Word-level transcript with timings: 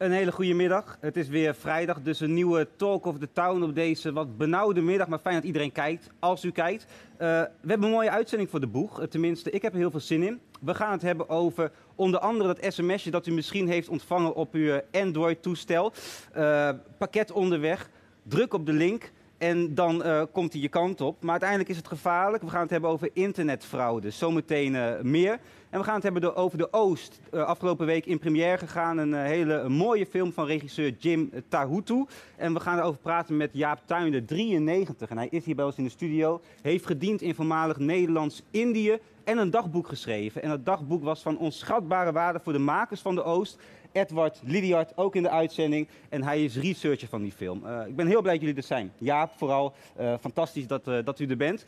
Een 0.00 0.12
hele 0.12 0.32
goede 0.32 0.54
middag. 0.54 0.96
Het 1.00 1.16
is 1.16 1.28
weer 1.28 1.54
vrijdag, 1.54 2.02
dus 2.02 2.20
een 2.20 2.34
nieuwe 2.34 2.68
Talk 2.76 3.06
of 3.06 3.18
the 3.18 3.28
Town 3.32 3.62
op 3.62 3.74
deze 3.74 4.12
wat 4.12 4.36
benauwde 4.36 4.80
middag. 4.80 5.08
Maar 5.08 5.18
fijn 5.18 5.34
dat 5.34 5.44
iedereen 5.44 5.72
kijkt, 5.72 6.10
als 6.18 6.44
u 6.44 6.50
kijkt. 6.50 6.82
Uh, 6.82 7.18
we 7.18 7.66
hebben 7.66 7.86
een 7.86 7.94
mooie 7.94 8.10
uitzending 8.10 8.50
voor 8.50 8.60
de 8.60 8.66
boeg. 8.66 9.00
Uh, 9.00 9.06
tenminste, 9.06 9.50
ik 9.50 9.62
heb 9.62 9.72
er 9.72 9.78
heel 9.78 9.90
veel 9.90 10.00
zin 10.00 10.22
in. 10.22 10.40
We 10.60 10.74
gaan 10.74 10.92
het 10.92 11.02
hebben 11.02 11.28
over 11.28 11.70
onder 11.94 12.20
andere 12.20 12.54
dat 12.54 12.72
sms'je 12.74 13.10
dat 13.10 13.26
u 13.26 13.32
misschien 13.32 13.68
heeft 13.68 13.88
ontvangen 13.88 14.34
op 14.34 14.54
uw 14.54 14.80
Android-toestel. 14.92 15.92
Uh, 16.36 16.70
pakket 16.98 17.32
onderweg. 17.32 17.90
Druk 18.22 18.54
op 18.54 18.66
de 18.66 18.72
link. 18.72 19.12
En 19.40 19.74
dan 19.74 20.06
uh, 20.06 20.22
komt 20.32 20.52
hij 20.52 20.62
je 20.62 20.68
kant 20.68 21.00
op. 21.00 21.22
Maar 21.22 21.30
uiteindelijk 21.30 21.70
is 21.70 21.76
het 21.76 21.88
gevaarlijk. 21.88 22.42
We 22.42 22.48
gaan 22.48 22.60
het 22.60 22.70
hebben 22.70 22.90
over 22.90 23.10
internetfraude. 23.12 24.10
Zometeen 24.10 24.74
uh, 24.74 25.00
meer. 25.02 25.38
En 25.70 25.78
we 25.78 25.84
gaan 25.84 25.94
het 25.94 26.02
hebben 26.02 26.36
over 26.36 26.58
de 26.58 26.72
Oost. 26.72 27.20
Uh, 27.34 27.42
afgelopen 27.42 27.86
week 27.86 28.06
in 28.06 28.18
première 28.18 28.58
gegaan. 28.58 28.98
Een 28.98 29.14
hele 29.14 29.68
mooie 29.68 30.06
film 30.06 30.32
van 30.32 30.46
regisseur 30.46 30.94
Jim 30.98 31.30
Tahutu. 31.48 32.04
En 32.36 32.54
we 32.54 32.60
gaan 32.60 32.78
erover 32.78 33.00
praten 33.00 33.36
met 33.36 33.50
Jaap 33.52 33.80
Tuinder, 33.84 34.24
93. 34.24 35.08
En 35.08 35.16
hij 35.16 35.28
is 35.30 35.44
hier 35.44 35.54
bij 35.54 35.64
ons 35.64 35.76
in 35.76 35.84
de 35.84 35.90
studio. 35.90 36.40
Heeft 36.62 36.86
gediend 36.86 37.22
in 37.22 37.34
voormalig 37.34 37.78
Nederlands-Indië. 37.78 38.98
En 39.24 39.38
een 39.38 39.50
dagboek 39.50 39.88
geschreven. 39.88 40.42
En 40.42 40.48
dat 40.48 40.64
dagboek 40.64 41.02
was 41.02 41.22
van 41.22 41.38
onschatbare 41.38 42.12
waarde 42.12 42.40
voor 42.42 42.52
de 42.52 42.58
makers 42.58 43.00
van 43.00 43.14
de 43.14 43.22
Oost. 43.22 43.58
Edward 43.92 44.40
Lidiard 44.44 44.96
ook 44.96 45.16
in 45.16 45.22
de 45.22 45.30
uitzending. 45.30 45.88
En 46.08 46.22
hij 46.22 46.44
is 46.44 46.56
researcher 46.56 47.08
van 47.08 47.22
die 47.22 47.32
film. 47.32 47.62
Uh, 47.66 47.86
ik 47.86 47.96
ben 47.96 48.06
heel 48.06 48.20
blij 48.22 48.32
dat 48.32 48.42
jullie 48.42 48.56
er 48.56 48.62
zijn. 48.62 48.92
Jaap 48.98 49.32
vooral. 49.36 49.74
Uh, 50.00 50.14
fantastisch 50.20 50.66
dat, 50.66 50.88
uh, 50.88 50.98
dat 51.04 51.20
u 51.20 51.26
er 51.26 51.36
bent. 51.36 51.64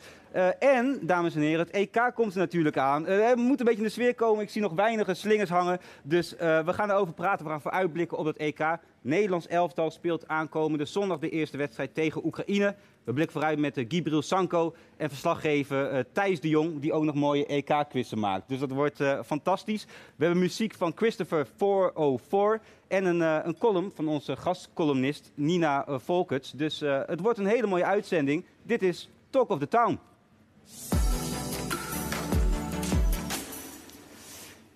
en, 0.59 0.99
dames 1.01 1.35
en 1.35 1.41
heren, 1.41 1.65
het 1.65 1.75
EK 1.75 2.11
komt 2.15 2.33
er 2.33 2.39
natuurlijk 2.39 2.77
aan. 2.77 3.03
we 3.03 3.33
moeten 3.35 3.59
een 3.59 3.65
beetje 3.65 3.81
in 3.81 3.83
de 3.83 3.89
sfeer 3.89 4.15
komen. 4.15 4.43
Ik 4.43 4.49
zie 4.49 4.61
nog 4.61 4.73
weinige 4.73 5.13
slingers 5.13 5.49
hangen. 5.49 5.79
Dus 6.03 6.35
we 6.39 6.73
gaan 6.73 6.89
erover 6.89 7.13
praten. 7.13 7.45
We 7.45 7.51
gaan 7.51 7.61
vooruitblikken 7.61 8.17
op 8.17 8.25
het 8.25 8.37
EK. 8.37 8.77
Nederlands 9.03 9.47
elftal 9.47 9.91
speelt 9.91 10.27
aankomende 10.27 10.85
zondag 10.85 11.19
de 11.19 11.29
eerste 11.29 11.57
wedstrijd 11.57 11.93
tegen 11.93 12.25
Oekraïne. 12.25 12.75
We 13.03 13.13
blikken 13.13 13.33
vooruit 13.33 13.59
met 13.59 13.77
uh, 13.77 13.85
Gibril 13.87 14.21
Sanko 14.21 14.75
en 14.97 15.09
verslaggever 15.09 15.93
uh, 15.93 15.99
Thijs 16.11 16.39
de 16.39 16.49
Jong, 16.49 16.79
die 16.79 16.93
ook 16.93 17.03
nog 17.03 17.15
mooie 17.15 17.45
EK-quizzen 17.45 18.19
maakt. 18.19 18.49
Dus 18.49 18.59
dat 18.59 18.71
wordt 18.71 18.99
uh, 18.99 19.19
fantastisch. 19.25 19.85
We 20.15 20.25
hebben 20.25 20.39
muziek 20.39 20.73
van 20.73 20.91
Christopher 20.95 21.47
404 21.57 22.61
en 22.87 23.05
een, 23.05 23.47
een 23.47 23.57
column 23.57 23.91
van 23.95 24.07
onze 24.07 24.35
gastcolumnist 24.35 25.31
Nina 25.35 25.85
Volkerts. 25.87 26.51
Dus 26.51 26.79
het 26.79 27.19
wordt 27.19 27.39
een 27.39 27.45
hele 27.45 27.67
mooie 27.67 27.85
uitzending. 27.85 28.45
Dit 28.63 28.81
is 28.81 29.09
Talk 29.29 29.49
of 29.49 29.59
the 29.59 29.67
Town. 29.67 29.99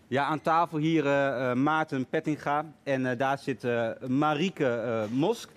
Ja, 0.09 0.25
aan 0.25 0.41
tafel 0.41 0.77
hier 0.77 1.05
uh, 1.05 1.53
Maarten 1.53 2.05
Pettinga 2.05 2.65
en 2.83 3.05
uh, 3.05 3.11
daar 3.17 3.37
zit 3.37 3.63
uh, 3.63 3.89
Marieke 4.07 5.05
Mosk. 5.11 5.49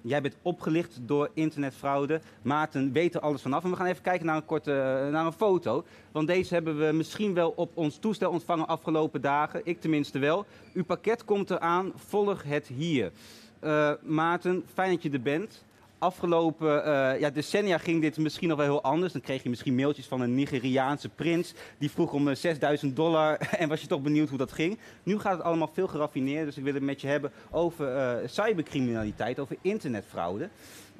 jij 0.00 0.22
bent 0.22 0.36
opgelicht 0.42 0.98
door 1.02 1.30
internetfraude. 1.34 2.20
Maarten 2.42 2.92
weet 2.92 3.14
er 3.14 3.20
alles 3.20 3.42
vanaf. 3.42 3.64
En 3.64 3.70
we 3.70 3.76
gaan 3.76 3.86
even 3.86 4.02
kijken 4.02 4.26
naar 4.26 4.36
een 4.36 4.44
korte 4.44 5.08
naar 5.12 5.26
een 5.26 5.32
foto. 5.32 5.84
Want 6.12 6.26
deze 6.26 6.54
hebben 6.54 6.78
we 6.78 6.92
misschien 6.92 7.34
wel 7.34 7.52
op 7.56 7.70
ons 7.74 7.98
toestel 7.98 8.30
ontvangen 8.30 8.66
afgelopen 8.66 9.20
dagen. 9.20 9.60
Ik 9.64 9.80
tenminste 9.80 10.18
wel. 10.18 10.46
Uw 10.74 10.84
pakket 10.84 11.24
komt 11.24 11.50
eraan. 11.50 11.92
Volg 11.94 12.42
het 12.42 12.66
hier. 12.66 13.10
Maarten, 14.02 14.64
fijn 14.74 14.90
dat 14.90 15.02
je 15.02 15.10
er 15.10 15.22
bent 15.22 15.64
afgelopen 16.00 16.86
uh, 16.86 17.20
ja, 17.20 17.30
decennia 17.30 17.78
ging 17.78 18.00
dit 18.00 18.18
misschien 18.18 18.48
nog 18.48 18.56
wel 18.56 18.66
heel 18.66 18.82
anders. 18.82 19.12
Dan 19.12 19.22
kreeg 19.22 19.42
je 19.42 19.48
misschien 19.48 19.74
mailtjes 19.74 20.06
van 20.06 20.20
een 20.20 20.34
Nigeriaanse 20.34 21.08
prins. 21.08 21.54
Die 21.78 21.90
vroeg 21.90 22.12
om 22.12 22.34
6000 22.34 22.96
dollar 22.96 23.36
en 23.58 23.68
was 23.68 23.80
je 23.80 23.86
toch 23.86 24.00
benieuwd 24.00 24.28
hoe 24.28 24.38
dat 24.38 24.52
ging. 24.52 24.78
Nu 25.02 25.18
gaat 25.18 25.36
het 25.36 25.42
allemaal 25.42 25.70
veel 25.72 25.86
geraffineerder. 25.86 26.46
Dus 26.46 26.56
ik 26.56 26.64
wil 26.64 26.74
het 26.74 26.82
met 26.82 27.00
je 27.00 27.06
hebben 27.06 27.32
over 27.50 27.96
uh, 27.96 28.28
cybercriminaliteit, 28.28 29.38
over 29.38 29.56
internetfraude. 29.60 30.48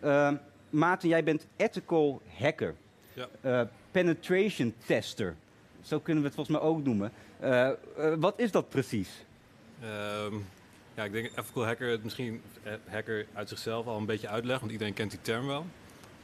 Uh, 0.04 0.30
Maarten, 0.70 1.08
jij 1.08 1.24
bent 1.24 1.46
ethical 1.56 2.20
hacker. 2.38 2.74
Ja. 3.42 3.68
penetration 3.90 4.74
tester. 4.86 5.36
Zo 5.82 5.98
kunnen 5.98 6.22
we 6.22 6.28
het 6.28 6.36
volgens 6.36 6.58
mij 6.58 6.66
ook 6.66 6.84
noemen. 6.84 7.12
wat 8.18 8.34
is 8.36 8.50
dat 8.50 8.68
precies? 8.68 9.24
Um 9.82 10.44
ja, 10.94 11.04
ik 11.04 11.12
denk 11.12 11.30
ethical 11.36 11.64
hacker 11.64 11.88
het 11.88 12.04
misschien 12.04 12.42
hacker 12.88 13.26
uit 13.32 13.48
zichzelf 13.48 13.86
al 13.86 13.96
een 13.96 14.06
beetje 14.06 14.28
uitlegt, 14.28 14.60
want 14.60 14.72
iedereen 14.72 14.94
kent 14.94 15.10
die 15.10 15.20
term 15.22 15.46
wel. 15.46 15.66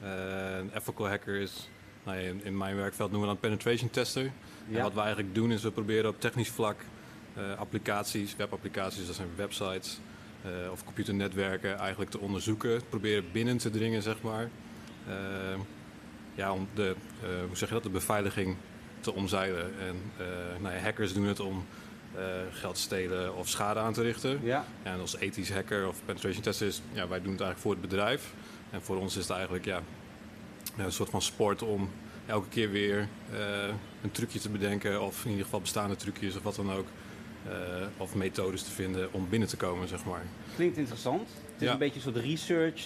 Uh, 0.02 0.74
ethical 0.74 1.08
hacker 1.08 1.34
is, 1.34 1.68
nou 2.04 2.18
ja, 2.18 2.32
in, 2.42 2.56
mijn 2.56 2.76
werkveld 2.76 3.10
noemen 3.10 3.28
we 3.28 3.34
dan 3.34 3.50
penetration 3.50 3.90
tester. 3.90 4.22
Ja. 4.68 4.76
En 4.76 4.82
wat 4.82 4.92
we 4.92 5.00
eigenlijk 5.00 5.34
doen 5.34 5.52
is 5.52 5.62
we 5.62 5.70
proberen 5.70 6.10
op 6.10 6.20
technisch 6.20 6.50
vlak 6.50 6.76
uh, 7.38 7.58
applicaties, 7.58 8.36
webapplicaties, 8.36 9.06
dat 9.06 9.14
zijn 9.14 9.28
websites 9.36 9.98
uh, 10.46 10.70
of 10.70 10.84
computernetwerken 10.84 11.78
eigenlijk 11.78 12.10
te 12.10 12.18
onderzoeken. 12.18 12.80
Proberen 12.88 13.24
binnen 13.32 13.56
te 13.56 13.70
dringen, 13.70 14.02
zeg 14.02 14.22
maar. 14.22 14.48
ja, 16.34 16.52
om 16.52 16.68
de, 16.74 16.94
hoe 17.46 17.56
zeg 17.56 17.68
je 17.68 17.74
dat, 17.74 17.82
de 17.82 17.90
beveiliging 17.90 18.56
te 19.00 19.12
omzeilen. 19.12 19.70
En 19.80 19.96
nou 20.60 20.74
ja, 20.74 20.80
hackers 20.80 21.14
doen 21.14 21.24
het 21.24 21.40
om 21.40 21.64
uh, 22.14 22.22
geld 22.50 22.78
stelen 22.78 23.36
of 23.36 23.48
schade 23.48 23.80
aan 23.80 23.92
te 23.92 24.02
richten. 24.02 24.40
Ja. 24.42 24.64
En 24.82 25.00
als 25.00 25.16
ethisch 25.16 25.52
hacker 25.52 25.88
of 25.88 26.00
penetration 26.04 26.42
tester 26.42 26.66
is, 26.66 26.80
ja, 26.92 27.08
wij 27.08 27.20
doen 27.20 27.32
het 27.32 27.40
eigenlijk 27.40 27.58
voor 27.58 27.70
het 27.70 27.80
bedrijf. 27.80 28.32
En 28.70 28.82
voor 28.82 28.96
ons 28.96 29.16
is 29.16 29.22
het 29.22 29.36
eigenlijk 29.36 29.64
ja, 29.64 29.80
een 30.76 30.92
soort 30.92 31.10
van 31.10 31.22
sport 31.22 31.62
om 31.62 31.90
elke 32.26 32.48
keer 32.48 32.70
weer 32.70 33.08
uh, 33.32 33.38
een 34.02 34.10
trucje 34.10 34.38
te 34.38 34.48
bedenken, 34.48 35.02
of 35.02 35.24
in 35.24 35.30
ieder 35.30 35.44
geval 35.44 35.60
bestaande 35.60 35.96
trucjes 35.96 36.36
of 36.36 36.42
wat 36.42 36.54
dan 36.54 36.72
ook. 36.72 36.86
Uh, 37.48 37.52
of 37.96 38.14
methodes 38.14 38.62
te 38.62 38.70
vinden 38.70 39.12
om 39.12 39.28
binnen 39.28 39.48
te 39.48 39.56
komen, 39.56 39.88
zeg 39.88 40.04
maar. 40.04 40.22
Klinkt 40.54 40.76
interessant. 40.76 41.28
Het 41.28 41.62
is 41.62 41.66
ja. 41.66 41.72
een 41.72 41.78
beetje 41.78 41.94
een 41.94 42.12
soort 42.12 42.24
research 42.24 42.84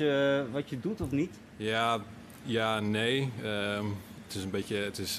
wat 0.53 0.70
je 0.70 0.80
doet, 0.80 1.00
of 1.00 1.10
niet? 1.10 1.38
Ja, 1.56 2.00
ja 2.42 2.80
nee. 2.80 3.32
Um, 3.44 3.97
het 4.26 4.34
is 4.34 4.42
een 4.42 4.50
beetje, 4.50 4.76
het 4.76 4.98
is, 4.98 5.14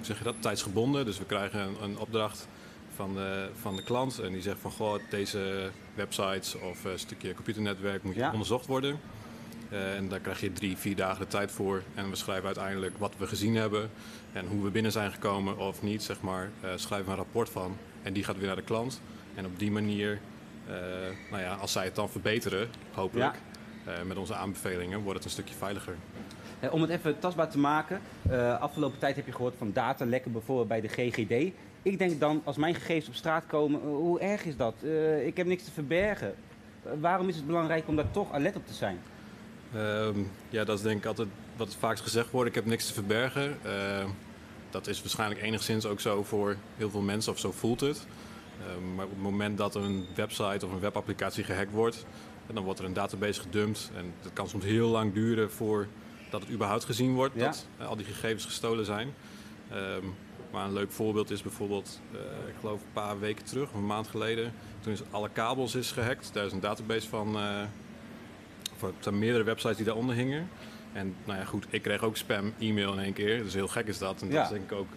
zeg 0.00 0.18
je 0.18 0.24
dat, 0.24 0.34
tijdsgebonden. 0.38 1.04
Dus 1.04 1.18
we 1.18 1.24
krijgen 1.24 1.60
een, 1.60 1.76
een 1.82 1.98
opdracht 1.98 2.48
van 2.94 3.14
de, 3.14 3.48
van 3.60 3.76
de 3.76 3.82
klant. 3.82 4.18
En 4.18 4.32
die 4.32 4.42
zegt 4.42 4.58
van, 4.60 4.70
goh, 4.70 4.98
deze 5.10 5.70
websites 5.94 6.54
of 6.54 6.84
een 6.84 6.98
stukje 6.98 7.34
computernetwerk 7.34 8.02
moet 8.02 8.14
je 8.14 8.30
onderzocht 8.32 8.66
worden. 8.66 9.00
Uh, 9.72 9.96
en 9.96 10.08
daar 10.08 10.20
krijg 10.20 10.40
je 10.40 10.52
drie, 10.52 10.76
vier 10.76 10.96
dagen 10.96 11.18
de 11.18 11.26
tijd 11.26 11.52
voor. 11.52 11.82
En 11.94 12.10
we 12.10 12.16
schrijven 12.16 12.46
uiteindelijk 12.46 12.98
wat 12.98 13.14
we 13.18 13.26
gezien 13.26 13.54
hebben 13.54 13.90
en 14.32 14.46
hoe 14.46 14.64
we 14.64 14.70
binnen 14.70 14.92
zijn 14.92 15.12
gekomen 15.12 15.58
of 15.58 15.82
niet, 15.82 16.02
zeg 16.02 16.20
maar. 16.20 16.50
Uh, 16.64 16.70
schrijven 16.74 17.06
we 17.06 17.10
een 17.10 17.16
rapport 17.16 17.48
van 17.48 17.76
en 18.02 18.12
die 18.12 18.24
gaat 18.24 18.36
weer 18.36 18.46
naar 18.46 18.56
de 18.56 18.62
klant. 18.62 19.00
En 19.34 19.46
op 19.46 19.58
die 19.58 19.70
manier, 19.70 20.20
nou 21.30 21.42
ja, 21.42 21.54
als 21.54 21.72
zij 21.72 21.84
het 21.84 21.94
dan 21.94 22.08
verbeteren, 22.08 22.68
hopelijk, 22.92 23.34
ja. 23.86 24.04
met 24.04 24.16
onze 24.16 24.34
aanbevelingen, 24.34 25.00
wordt 25.00 25.16
het 25.16 25.24
een 25.24 25.30
stukje 25.30 25.54
veiliger. 25.54 25.94
om 26.70 26.80
het 26.80 26.90
even 26.90 27.18
tastbaar 27.18 27.50
te 27.50 27.58
maken, 27.58 28.00
afgelopen 28.60 28.98
tijd 28.98 29.16
heb 29.16 29.26
je 29.26 29.32
gehoord 29.32 29.54
van 29.58 29.72
datalekken 29.72 30.32
bijvoorbeeld 30.32 30.68
bij 30.68 30.80
de 30.80 30.88
GGD. 30.88 31.52
Ik 31.82 31.98
denk 31.98 32.20
dan, 32.20 32.40
als 32.44 32.56
mijn 32.56 32.74
gegevens 32.74 33.08
op 33.08 33.14
straat 33.14 33.46
komen, 33.46 33.80
uh, 33.80 33.86
hoe 33.86 34.20
erg 34.20 34.44
is 34.44 34.56
dat? 34.56 34.74
Uh, 34.82 35.26
ik 35.26 35.36
heb 35.36 35.46
niks 35.46 35.64
te 35.64 35.70
verbergen. 35.70 36.34
Uh, 36.86 36.92
waarom 37.00 37.28
is 37.28 37.36
het 37.36 37.46
belangrijk 37.46 37.88
om 37.88 37.96
daar 37.96 38.10
toch 38.10 38.32
alert 38.32 38.56
op 38.56 38.66
te 38.66 38.72
zijn? 38.72 38.98
Um, 39.76 40.30
ja, 40.48 40.64
dat 40.64 40.78
is 40.78 40.84
denk 40.84 40.98
ik 40.98 41.06
altijd 41.06 41.28
wat 41.56 41.66
het 41.66 41.76
vaakst 41.76 42.02
gezegd 42.02 42.30
wordt. 42.30 42.48
Ik 42.48 42.54
heb 42.54 42.66
niks 42.66 42.86
te 42.86 42.92
verbergen. 42.92 43.58
Ehm, 43.64 44.08
dat 44.70 44.86
is 44.86 45.00
waarschijnlijk 45.00 45.42
enigszins 45.42 45.86
ook 45.86 46.00
zo 46.00 46.22
voor 46.22 46.56
heel 46.76 46.90
veel 46.90 47.00
mensen, 47.00 47.32
of 47.32 47.38
zo 47.38 47.52
voelt 47.52 47.80
het. 47.80 48.06
Ehm, 48.60 48.94
maar 48.94 49.04
op 49.04 49.10
het 49.10 49.22
moment 49.22 49.58
dat 49.58 49.74
een 49.74 50.06
website 50.14 50.66
of 50.66 50.72
een 50.72 50.80
webapplicatie 50.80 51.44
gehackt 51.44 51.72
wordt, 51.72 52.06
dan 52.52 52.64
wordt 52.64 52.78
er 52.78 52.86
een 52.86 52.92
database 52.92 53.40
gedumpt. 53.40 53.90
En 53.96 54.12
dat 54.22 54.32
kan 54.32 54.48
soms 54.48 54.64
heel 54.64 54.88
lang 54.88 55.12
duren 55.14 55.50
voordat 55.50 56.40
het 56.40 56.50
überhaupt 56.50 56.84
gezien 56.84 57.14
wordt 57.14 57.34
Ja. 57.34 57.44
dat 57.44 57.66
eh, 57.78 57.86
al 57.86 57.96
die 57.96 58.06
gegevens 58.06 58.44
gestolen 58.44 58.84
zijn. 58.84 59.14
Ehm, 59.70 60.04
maar 60.52 60.64
een 60.64 60.72
leuk 60.72 60.90
voorbeeld 60.92 61.30
is 61.30 61.42
bijvoorbeeld, 61.42 62.00
eh, 62.12 62.18
ik 62.48 62.54
geloof 62.60 62.80
een 62.80 62.92
paar 62.92 63.20
weken 63.20 63.44
terug, 63.44 63.68
of 63.68 63.74
een 63.74 63.86
maand 63.86 64.06
geleden, 64.08 64.52
toen 64.80 64.92
is 64.92 65.00
alle 65.10 65.28
kabels 65.32 65.74
is 65.74 65.90
gehackt. 65.92 66.30
Daar 66.32 66.44
is 66.44 66.52
een 66.52 66.60
database 66.60 67.08
van, 67.08 67.28
of 68.74 68.82
er 68.82 68.92
zijn 69.00 69.18
meerdere 69.18 69.44
websites 69.44 69.76
die 69.76 69.86
daaronder 69.86 70.14
hingen. 70.14 70.48
En 70.92 71.14
nou 71.24 71.38
ja, 71.38 71.44
goed, 71.44 71.66
ik 71.70 71.82
kreeg 71.82 72.02
ook 72.02 72.16
spam 72.16 72.52
e-mail 72.58 72.92
in 72.92 72.98
één 72.98 73.12
keer. 73.12 73.42
Dus 73.42 73.54
heel 73.54 73.68
gek 73.68 73.86
is 73.86 73.98
dat. 73.98 74.22
En 74.22 74.28
Ja. 74.28 74.34
dat 74.34 74.44
is 74.44 74.50
denk 74.58 74.70
ik 74.70 74.76
ook 74.78 74.88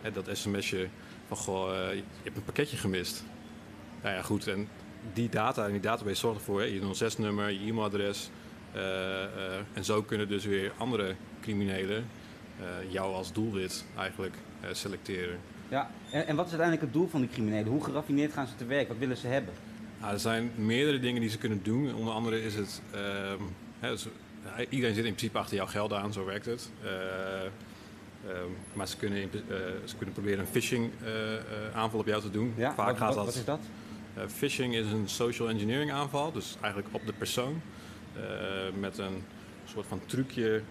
hè, 0.00 0.10
dat 0.12 0.28
sms'je 0.32 0.88
van, 1.28 1.36
goh, 1.36 1.68
je 1.92 2.02
hebt 2.22 2.36
een 2.36 2.44
pakketje 2.44 2.76
gemist. 2.76 3.24
Nou 4.02 4.14
ja, 4.14 4.22
goed. 4.22 4.46
En 4.46 4.68
die 5.12 5.28
data 5.28 5.66
en 5.66 5.72
die 5.72 5.80
database 5.80 6.16
zorgt 6.16 6.38
ervoor, 6.38 6.60
hè, 6.60 6.66
je 6.66 6.80
06-nummer, 6.94 7.50
je 7.50 7.58
e-mailadres. 7.68 8.30
en 9.72 9.84
zo 9.84 10.02
kunnen 10.02 10.28
dus 10.28 10.44
weer 10.44 10.72
andere 10.76 11.14
criminelen 11.40 12.04
jou 12.88 13.14
als 13.14 13.32
doelwit 13.32 13.84
eigenlijk 13.96 14.34
eh, 14.60 14.68
selecteren. 14.72 15.38
Ja. 15.68 15.90
En, 16.10 16.26
en 16.26 16.36
wat 16.36 16.44
is 16.46 16.52
uiteindelijk 16.52 16.80
het 16.92 17.00
doel 17.00 17.08
van 17.08 17.20
die 17.20 17.30
criminelen? 17.30 17.66
Hoe 17.72 17.84
geraffineerd 17.84 18.32
gaan 18.32 18.46
ze 18.46 18.54
te 18.54 18.64
werk? 18.66 18.88
Wat 18.88 18.96
willen 18.98 19.16
ze 19.16 19.26
hebben? 19.26 19.54
Nou, 20.00 20.12
er 20.12 20.20
zijn 20.20 20.50
meerdere 20.56 20.98
dingen 20.98 21.20
die 21.20 21.30
ze 21.30 21.38
kunnen 21.38 21.60
doen. 21.62 21.94
Onder 21.94 22.14
andere 22.14 22.42
is 22.44 22.54
het. 22.54 22.82
ehm, 22.92 23.42
hè, 23.80 23.90
dus, 23.90 24.06
eh, 24.56 24.66
iedereen 24.68 24.94
zit 24.94 25.04
in 25.04 25.14
principe 25.14 25.38
achter 25.38 25.56
jouw 25.56 25.66
geld 25.66 25.92
aan, 25.92 26.12
zo 26.12 26.24
werkt 26.24 26.46
het. 26.46 26.70
Eh, 26.82 26.90
ehm, 28.30 28.48
maar 28.72 28.88
ze 28.88 28.96
kunnen, 28.96 29.18
eh, 29.22 29.28
ze 29.84 29.96
kunnen 29.96 30.14
proberen 30.14 30.38
een 30.38 30.46
phishing 30.46 30.90
eh, 31.04 31.34
eh, 31.34 31.42
aanval 31.74 32.00
op 32.00 32.06
jou 32.06 32.22
te 32.22 32.30
doen. 32.30 32.52
Ja, 32.56 32.74
Vaak 32.74 32.86
wat, 32.88 32.96
gaat 32.96 33.14
dat. 33.14 33.24
wat 33.24 33.34
is 33.34 33.44
dat? 33.44 33.60
Eh, 34.14 34.22
phishing 34.26 34.74
is 34.74 34.86
een 34.90 35.08
social 35.08 35.48
engineering 35.48 35.92
aanval, 35.92 36.32
dus 36.32 36.56
eigenlijk 36.60 36.94
op 36.94 37.06
de 37.06 37.12
persoon. 37.12 37.60
eh, 38.16 38.22
met 38.80 38.98
een 38.98 39.22
soort 39.64 39.86
van 39.86 40.00
trucje. 40.06 40.62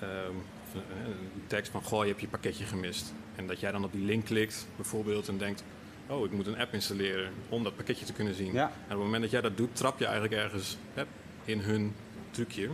ehm, 0.00 0.32
een, 0.76 1.46
tekst 1.46 1.70
van: 1.70 1.82
Goh, 1.82 2.02
je 2.02 2.08
hebt 2.08 2.20
je 2.20 2.28
pakketje 2.28 2.64
gemist. 2.64 3.12
En 3.36 3.46
dat 3.46 3.60
jij 3.60 3.72
dan 3.72 3.84
op 3.84 3.92
die 3.92 4.04
link 4.04 4.24
klikt, 4.24 4.66
bijvoorbeeld, 4.76 5.28
en 5.28 5.38
denkt: 5.38 5.64
Oh, 6.06 6.24
ik 6.24 6.32
moet 6.32 6.46
een 6.46 6.58
app 6.58 6.72
installeren 6.72 7.32
om 7.48 7.62
dat 7.62 7.76
pakketje 7.76 8.04
te 8.04 8.12
kunnen 8.12 8.34
zien. 8.34 8.52
Ja. 8.52 8.64
En 8.64 8.72
op 8.82 8.88
het 8.88 8.98
moment 8.98 9.22
dat 9.22 9.30
jij 9.30 9.40
dat 9.40 9.56
doet, 9.56 9.76
trap 9.76 9.98
je 9.98 10.04
eigenlijk 10.04 10.34
ergens 10.34 10.76
hè, 10.94 11.04
in 11.44 11.60
hun 11.60 11.94
trucje. 12.30 12.68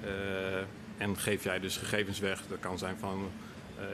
Eh, 0.00 0.58
en 0.98 1.16
geef 1.16 1.44
jij 1.44 1.60
dus 1.60 1.76
gegevens 1.76 2.18
weg. 2.18 2.42
Dat 2.48 2.60
kan 2.60 2.78
zijn 2.78 2.96
van 2.98 3.30
eh, 3.78 3.84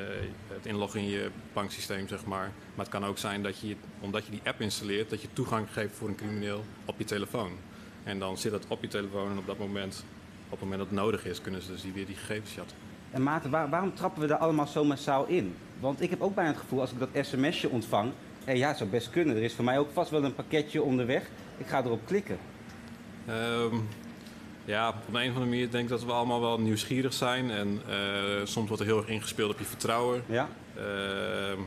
het 0.48 0.66
inloggen 0.66 1.00
in 1.00 1.08
je 1.08 1.30
banksysteem, 1.52 2.08
zeg 2.08 2.24
maar. 2.24 2.50
Maar 2.74 2.84
het 2.84 2.94
kan 2.94 3.04
ook 3.04 3.18
zijn 3.18 3.42
dat 3.42 3.58
je, 3.58 3.76
omdat 4.00 4.24
je 4.24 4.30
die 4.30 4.40
app 4.44 4.60
installeert, 4.60 5.10
dat 5.10 5.22
je 5.22 5.28
toegang 5.32 5.66
geeft 5.72 5.94
voor 5.94 6.08
een 6.08 6.14
crimineel 6.14 6.64
op 6.84 6.98
je 6.98 7.04
telefoon. 7.04 7.52
En 8.04 8.18
dan 8.18 8.38
zit 8.38 8.52
dat 8.52 8.64
op 8.68 8.82
je 8.82 8.88
telefoon 8.88 9.30
en 9.30 9.38
op 9.38 9.46
dat 9.46 9.58
moment, 9.58 10.04
op 10.44 10.50
het 10.50 10.60
moment 10.60 10.78
dat 10.78 10.88
het 10.88 10.98
nodig 10.98 11.24
is, 11.24 11.40
kunnen 11.40 11.62
ze 11.62 11.70
dus 11.70 11.82
die 11.82 11.92
weer 11.92 12.06
die 12.06 12.16
gegevens 12.16 12.54
jatten. 12.54 12.76
En 13.12 13.22
Maarten, 13.22 13.50
waar- 13.50 13.68
waarom 13.70 13.94
trappen 13.94 14.20
we 14.22 14.26
daar 14.28 14.38
allemaal 14.38 14.66
zo 14.66 14.84
massaal 14.84 15.26
in? 15.26 15.54
Want 15.80 16.00
ik 16.00 16.10
heb 16.10 16.20
ook 16.22 16.34
bijna 16.34 16.50
het 16.50 16.60
gevoel, 16.60 16.80
als 16.80 16.92
ik 16.92 16.98
dat 16.98 17.08
sms'je 17.26 17.68
ontvang... 17.68 18.12
Hé, 18.44 18.52
ja, 18.52 18.74
zou 18.74 18.90
best 18.90 19.10
kunnen. 19.10 19.36
Er 19.36 19.42
is 19.42 19.54
voor 19.54 19.64
mij 19.64 19.78
ook 19.78 19.90
vast 19.92 20.10
wel 20.10 20.24
een 20.24 20.34
pakketje 20.34 20.82
onderweg. 20.82 21.22
Ik 21.58 21.66
ga 21.66 21.84
erop 21.84 22.06
klikken. 22.06 22.38
Ehm, 23.26 23.74
ja, 24.64 24.88
op 24.88 24.94
een 25.14 25.14
of 25.14 25.26
andere 25.26 25.44
manier 25.44 25.70
denk 25.70 25.84
ik 25.84 25.90
dat 25.90 26.04
we 26.04 26.12
allemaal 26.12 26.40
wel 26.40 26.60
nieuwsgierig 26.60 27.12
zijn. 27.12 27.50
En 27.50 27.80
eh, 27.88 27.96
soms 28.44 28.66
wordt 28.68 28.82
er 28.82 28.88
heel 28.88 28.98
erg 28.98 29.08
ingespeeld 29.08 29.52
op 29.52 29.58
je 29.58 29.64
vertrouwen. 29.64 30.22
Ja? 30.26 30.48
Ehm, 30.76 31.58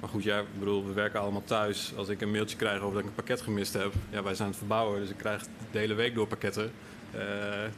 maar 0.00 0.08
goed, 0.08 0.22
ja, 0.22 0.38
ik 0.38 0.58
bedoel, 0.58 0.86
we 0.86 0.92
werken 0.92 1.20
allemaal 1.20 1.44
thuis. 1.44 1.92
Als 1.96 2.08
ik 2.08 2.20
een 2.20 2.30
mailtje 2.30 2.56
krijg 2.56 2.80
over 2.80 2.92
dat 2.94 3.02
ik 3.02 3.08
een 3.08 3.14
pakket 3.14 3.40
gemist 3.40 3.72
heb, 3.72 3.92
ja, 4.10 4.22
wij 4.22 4.34
zijn 4.34 4.48
het 4.48 4.58
verbouwen, 4.58 5.00
dus 5.00 5.10
ik 5.10 5.16
krijg 5.16 5.42
de 5.70 5.78
hele 5.78 5.94
week 5.94 6.14
door 6.14 6.26
pakketten. 6.26 6.72
Eh 7.10 7.20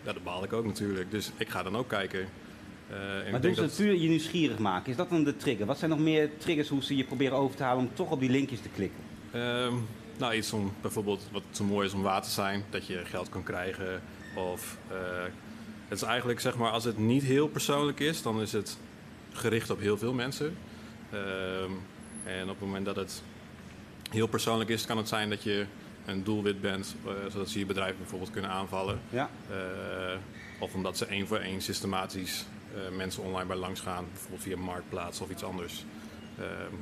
ja, 0.05 0.13
dat 0.13 0.23
baal 0.25 0.45
ik 0.45 0.53
ook 0.53 0.65
natuurlijk. 0.67 1.11
Dus 1.11 1.31
ik 1.37 1.49
ga 1.49 1.63
dan 1.63 1.77
ook 1.77 1.89
kijken. 1.89 2.29
Eh, 2.91 3.31
Maar 3.31 3.41
doen 3.41 3.55
ze 3.55 3.61
dat, 3.61 3.71
het 3.71 3.79
puur 3.79 3.95
je 3.95 4.09
nieuwsgierig 4.09 4.59
maken? 4.59 4.91
Is 4.91 4.97
dat 4.97 5.11
dan 5.11 5.25
de 5.25 5.37
trigger? 5.37 5.67
Wat 5.67 5.79
zijn 5.79 5.91
nog 5.91 6.01
meer 6.01 6.31
triggers 6.39 6.69
hoe 6.69 6.83
ze 6.83 6.97
je 6.97 7.05
proberen 7.05 7.37
over 7.37 7.57
te 7.57 7.63
halen 7.63 7.85
om 7.85 7.95
toch 7.95 8.11
op 8.11 8.21
die 8.21 8.31
linkjes 8.31 8.61
te 8.61 8.69
klikken? 8.69 8.99
Ehm, 9.31 9.75
nou, 10.19 10.35
iets 10.35 10.53
om 10.53 10.73
bijvoorbeeld 10.81 11.29
wat 11.33 11.43
zo 11.51 11.65
mooi 11.65 11.87
is 11.87 11.93
om 11.93 12.03
waar 12.03 12.23
te 12.23 12.31
zijn, 12.31 12.65
dat 12.71 12.87
je 12.87 13.03
geld 13.05 13.29
kan 13.29 13.43
krijgen. 13.43 14.03
Of 14.37 14.77
eh, 14.89 14.97
het 15.89 15.99
is 15.99 16.03
eigenlijk 16.03 16.41
zeg 16.41 16.57
maar, 16.57 16.71
als 16.71 16.85
het 16.85 16.99
niet 16.99 17.23
heel 17.23 17.49
persoonlijk 17.49 18.01
is, 18.01 18.23
dan 18.23 18.41
is 18.41 18.53
het 18.53 18.79
gericht 19.33 19.71
op 19.71 19.81
heel 19.81 19.99
veel 19.99 20.13
mensen. 20.13 20.57
Ehm, 21.11 21.71
en 22.25 22.43
op 22.43 22.49
het 22.49 22.61
moment 22.61 22.85
dat 22.85 22.97
het 22.97 23.23
heel 24.11 24.27
persoonlijk 24.27 24.71
is, 24.71 24.87
kan 24.87 24.97
het 24.97 25.09
zijn 25.09 25.31
dat 25.31 25.43
je 25.43 25.67
een 26.07 26.25
doelwit 26.25 26.61
bent, 26.61 26.97
eh, 27.07 27.13
zodat 27.31 27.49
ze 27.49 27.59
je 27.59 27.67
bedrijf 27.67 27.97
bijvoorbeeld 27.97 28.31
kunnen 28.31 28.51
aanvallen. 28.51 29.01
Ja? 29.11 29.31
Of 30.59 30.75
omdat 30.75 30.97
ze 30.97 31.07
één 31.07 31.27
voor 31.27 31.39
één 31.39 31.63
systematisch 31.63 32.47
mensen 32.97 33.23
online 33.23 33.47
bij 33.47 33.57
langs 33.57 33.81
gaan, 33.81 34.05
bijvoorbeeld 34.13 34.43
via 34.43 34.57
Marktplaats 34.57 35.21
of 35.21 35.31
iets 35.31 35.45
anders. 35.45 35.85
Ehm, 36.39 36.75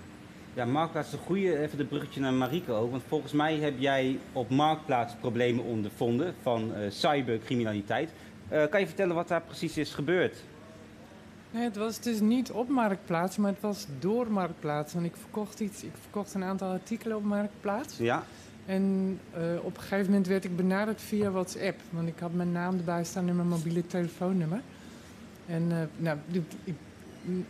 Ja, 0.54 0.64
Marktplaats 0.64 1.06
is 1.08 1.12
een 1.12 1.26
goede, 1.26 1.58
even 1.58 1.78
de 1.78 1.84
bruggetje 1.84 2.20
naar 2.20 2.32
Mariko 2.32 2.74
ook. 2.74 2.90
Want 2.90 3.02
volgens 3.08 3.32
mij 3.32 3.56
heb 3.56 3.74
jij 3.78 4.18
op 4.32 4.50
Marktplaats 4.50 5.14
problemen 5.20 5.64
ondervonden 5.64 6.34
van 6.42 6.74
eh, 6.74 6.90
cybercriminaliteit. 6.90 8.10
Eh, 8.48 8.66
kan 8.70 8.80
je 8.80 8.86
vertellen 8.86 9.14
wat 9.14 9.28
daar 9.28 9.42
precies 9.42 9.76
is 9.76 9.94
gebeurd? 9.94 10.36
Nee, 11.50 11.62
het 11.64 11.76
was 11.76 12.00
dus 12.00 12.20
niet 12.20 12.50
op 12.50 12.68
Marktplaats, 12.68 13.36
maar 13.36 13.50
het 13.52 13.60
was 13.60 13.86
door 13.98 14.30
Marktplaats. 14.32 14.92
Want 14.94 15.06
ik 15.06 15.16
verkocht 15.16 15.60
iets, 15.60 15.82
ik 15.82 15.92
verkocht 16.00 16.34
een 16.34 16.44
aantal 16.44 16.70
artikelen 16.70 17.16
op 17.16 17.24
Marktplaats. 17.24 17.96
Ja? 17.98 18.24
En 18.66 19.18
eh, 19.32 19.42
op 19.62 19.76
een 19.76 19.82
gegeven 19.82 20.06
moment 20.06 20.26
werd 20.26 20.44
ik 20.44 20.56
benaderd 20.56 21.00
via 21.02 21.30
WhatsApp. 21.30 21.80
Want 21.90 22.08
ik 22.08 22.18
had 22.18 22.32
mijn 22.32 22.52
naam 22.52 22.78
erbij 22.78 23.04
staan 23.04 23.28
en 23.28 23.36
mijn 23.36 23.48
mobiele 23.48 23.86
telefoonnummer. 23.86 24.60
En 25.46 25.66
eh, 25.70 25.76
nou, 25.96 26.18
ik, 26.64 26.74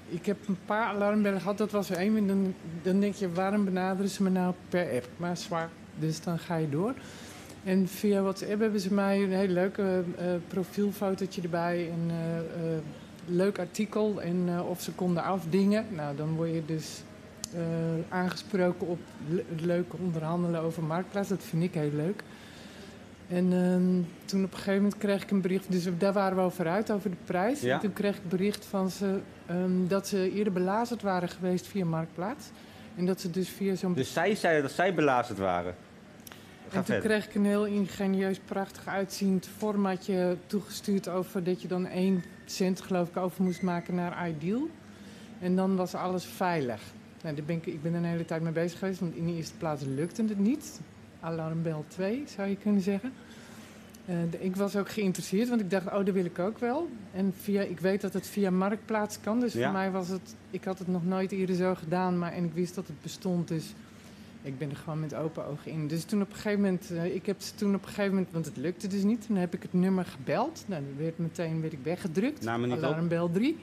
ik, 0.08 0.26
heb 0.26 0.48
een 0.48 0.58
paar 0.64 0.86
alarmbellen 0.86 1.40
gehad, 1.40 1.58
dat 1.58 1.70
was 1.70 1.90
er 1.90 1.96
één. 1.96 2.16
En 2.16 2.54
dan, 2.82 3.00
denk 3.00 3.14
je, 3.14 3.32
waarom 3.32 3.64
benaderen 3.64 4.10
ze 4.10 4.22
me 4.22 4.30
nou 4.30 4.54
per 4.68 4.94
app? 4.94 5.08
Maar 5.16 5.36
zwaar, 5.36 5.68
dus 5.98 6.20
dan 6.22 6.38
ga 6.38 6.56
je 6.56 6.68
door. 6.68 6.94
En 7.64 7.88
via 7.88 8.22
WhatsApp 8.22 8.60
hebben 8.60 8.80
ze 8.80 8.94
mij 8.94 9.22
een 9.22 9.32
heel 9.32 9.48
leuk 9.48 9.78
eh, 9.78 9.98
eh, 9.98 10.04
profielfotootje 10.48 11.42
erbij. 11.42 11.90
En 11.90 12.10
eh, 12.10 12.78
leuk 13.26 13.58
artikel. 13.58 14.22
En 14.22 14.48
of 14.68 14.80
ze 14.80 14.92
konden 14.92 15.22
afdingen. 15.22 15.86
Nou, 15.90 16.16
dan 16.16 16.34
word 16.34 16.54
je 16.54 16.62
dus 16.66 17.02
aangesproken 18.08 18.86
op 18.86 18.98
le- 19.28 19.44
het 19.48 19.60
leuke 19.60 19.96
onderhandelen 19.96 20.60
over 20.60 20.82
Marktplaats. 20.82 21.28
Dat 21.28 21.42
vind 21.42 21.62
ik 21.62 21.74
heel 21.74 21.92
leuk. 21.92 22.22
En 23.28 23.52
ehm, 23.52 24.02
toen 24.24 24.44
op 24.44 24.50
een 24.50 24.58
gegeven 24.58 24.82
moment 24.82 24.98
kreeg 24.98 25.22
ik 25.22 25.30
een 25.30 25.40
bericht, 25.40 25.72
dus 25.72 25.86
daar 25.98 26.12
waren 26.12 26.36
we 26.36 26.42
over 26.42 26.68
uit, 26.68 26.90
over 26.90 27.10
de 27.10 27.16
prijs. 27.24 27.60
Ja. 27.60 27.74
En 27.74 27.80
toen 27.80 27.92
kreeg 27.92 28.16
ik 28.16 28.28
bericht 28.28 28.64
van 28.64 28.90
ze 28.90 29.20
ehm, 29.46 29.86
dat 29.86 30.08
ze 30.08 30.32
eerder 30.32 30.52
belazerd 30.52 31.02
waren 31.02 31.28
geweest 31.28 31.66
via 31.66 31.84
Marktplaats. 31.84 32.46
En 32.96 33.06
dat 33.06 33.20
ze 33.20 33.30
dus 33.30 33.48
via 33.48 33.74
zo'n... 33.74 33.94
Dus 33.94 34.12
zij 34.12 34.34
zeiden 34.34 34.62
dat 34.62 34.72
zij 34.72 34.94
belazerd 34.94 35.38
waren. 35.38 35.74
Ga 36.68 36.78
en 36.78 36.84
toen 36.84 36.84
verder. 36.84 37.10
kreeg 37.10 37.26
ik 37.26 37.34
een 37.34 37.44
heel 37.44 37.66
ingenieus, 37.66 38.38
prachtig 38.44 38.86
uitziend 38.86 39.48
formatje 39.56 40.36
toegestuurd 40.46 41.08
over 41.08 41.44
dat 41.44 41.62
je 41.62 41.68
dan 41.68 41.86
1 41.86 42.24
cent 42.44 42.80
geloof 42.80 43.08
ik 43.08 43.16
over 43.16 43.42
moest 43.42 43.62
maken 43.62 43.94
naar 43.94 44.28
Ideal. 44.28 44.68
En 45.40 45.56
dan 45.56 45.76
was 45.76 45.94
alles 45.94 46.24
veilig. 46.24 46.80
Nou, 47.22 47.36
daar 47.36 47.44
ben 47.44 47.56
ik, 47.56 47.66
ik 47.66 47.82
ben 47.82 47.92
er 47.92 47.98
een 47.98 48.04
hele 48.04 48.24
tijd 48.24 48.42
mee 48.42 48.52
bezig 48.52 48.78
geweest, 48.78 49.00
want 49.00 49.14
in 49.14 49.26
de 49.26 49.34
eerste 49.34 49.56
plaats 49.56 49.82
lukte 49.84 50.22
het 50.22 50.38
niet. 50.38 50.80
Alarmbel 51.24 51.84
2 51.88 52.22
zou 52.36 52.48
je 52.48 52.56
kunnen 52.56 52.80
zeggen. 52.82 53.12
Eh, 54.06 54.16
ik 54.38 54.56
was 54.56 54.76
ook 54.76 54.88
geïnteresseerd, 54.90 55.48
want 55.48 55.60
ik 55.60 55.70
dacht, 55.70 55.86
oh, 55.86 55.92
dat 56.04 56.10
wil 56.10 56.24
ik 56.24 56.38
ook 56.38 56.58
wel. 56.58 56.88
En 57.14 57.34
via, 57.40 57.62
ik 57.62 57.80
weet 57.80 58.00
dat 58.00 58.12
het 58.12 58.26
via 58.26 58.50
Marktplaats 58.50 59.20
kan, 59.20 59.40
dus 59.40 59.52
Ja. 59.52 59.62
voor 59.64 59.72
mij 59.72 59.90
was 59.90 60.08
het... 60.08 60.34
Ik 60.50 60.64
had 60.64 60.78
het 60.78 60.88
nog 60.88 61.04
nooit 61.04 61.32
eerder 61.32 61.56
zo 61.56 61.74
gedaan, 61.74 62.18
maar 62.18 62.32
en 62.32 62.44
ik 62.44 62.52
wist 62.54 62.74
dat 62.74 62.86
het 62.86 63.02
bestond, 63.02 63.48
dus 63.48 63.74
ik 64.42 64.58
ben 64.58 64.70
er 64.70 64.76
gewoon 64.76 65.00
met 65.00 65.14
open 65.14 65.46
ogen 65.46 65.70
in. 65.70 65.86
Dus 65.88 66.04
toen 66.04 66.22
op 66.22 66.28
een 66.30 66.34
gegeven 66.36 66.60
moment, 66.60 66.90
eh, 66.90 67.14
ik 67.14 67.26
heb 67.26 67.38
toen 67.40 67.74
op 67.74 67.82
een 67.82 67.88
gegeven 67.88 68.10
moment, 68.14 68.32
want 68.32 68.44
het 68.44 68.56
lukte 68.56 68.86
dus 68.86 69.02
niet, 69.02 69.26
toen 69.26 69.36
heb 69.36 69.54
ik 69.54 69.62
het 69.62 69.72
nummer 69.72 70.04
gebeld. 70.04 70.64
Nou, 70.66 70.82
dan 70.82 71.04
werd 71.04 71.18
meteen 71.18 71.60
werd 71.60 71.72
ik 71.72 71.78
weggedrukt. 71.82 72.44
Alarmbel 72.84 73.30
3. 73.30 73.56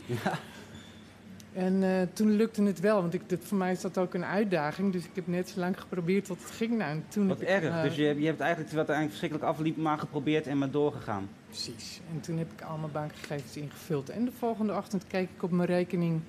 En 1.53 1.83
eh, 1.83 2.01
toen 2.13 2.31
lukte 2.31 2.63
het 2.63 2.79
wel, 2.79 3.01
want 3.01 3.13
ik, 3.13 3.29
dit, 3.29 3.43
voor 3.45 3.57
mij 3.57 3.71
is 3.71 3.81
dat 3.81 3.97
ook 3.97 4.13
een 4.13 4.25
uitdaging. 4.25 4.91
Dus 4.91 5.03
ik 5.05 5.11
heb 5.15 5.27
net 5.27 5.49
zo 5.49 5.59
lang 5.59 5.79
geprobeerd 5.79 6.25
tot 6.25 6.41
het 6.43 6.51
ging. 6.51 6.77
Nou, 6.77 6.91
en 6.91 7.03
toen 7.07 7.27
Wat 7.27 7.39
heb 7.39 7.47
ik, 7.47 7.53
erg. 7.53 7.75
eh, 7.75 7.81
Dus 7.83 7.95
je, 7.95 8.03
hebt- 8.03 8.19
je 8.19 8.25
hebt 8.25 8.39
eigenlijk, 8.39 8.69
terwijl 8.69 8.87
het 8.87 8.95
eigenlijk 8.97 9.09
verschrikkelijk 9.09 9.43
afliep, 9.59 9.77
maar 9.77 9.97
geprobeerd 9.97 10.47
en 10.47 10.57
maar 10.57 10.71
doorgegaan. 10.71 11.29
Precies. 11.47 12.01
En 12.13 12.19
toen 12.21 12.37
heb 12.37 12.51
ik 12.51 12.61
al 12.61 12.77
mijn 12.77 12.91
bankgegevens 12.91 13.57
ingevuld. 13.57 14.09
En 14.09 14.25
de 14.25 14.31
volgende 14.31 14.73
ochtend 14.75 15.07
keek 15.07 15.29
ik 15.35 15.43
op 15.43 15.51
mijn 15.51 15.67
rekening 15.69 16.21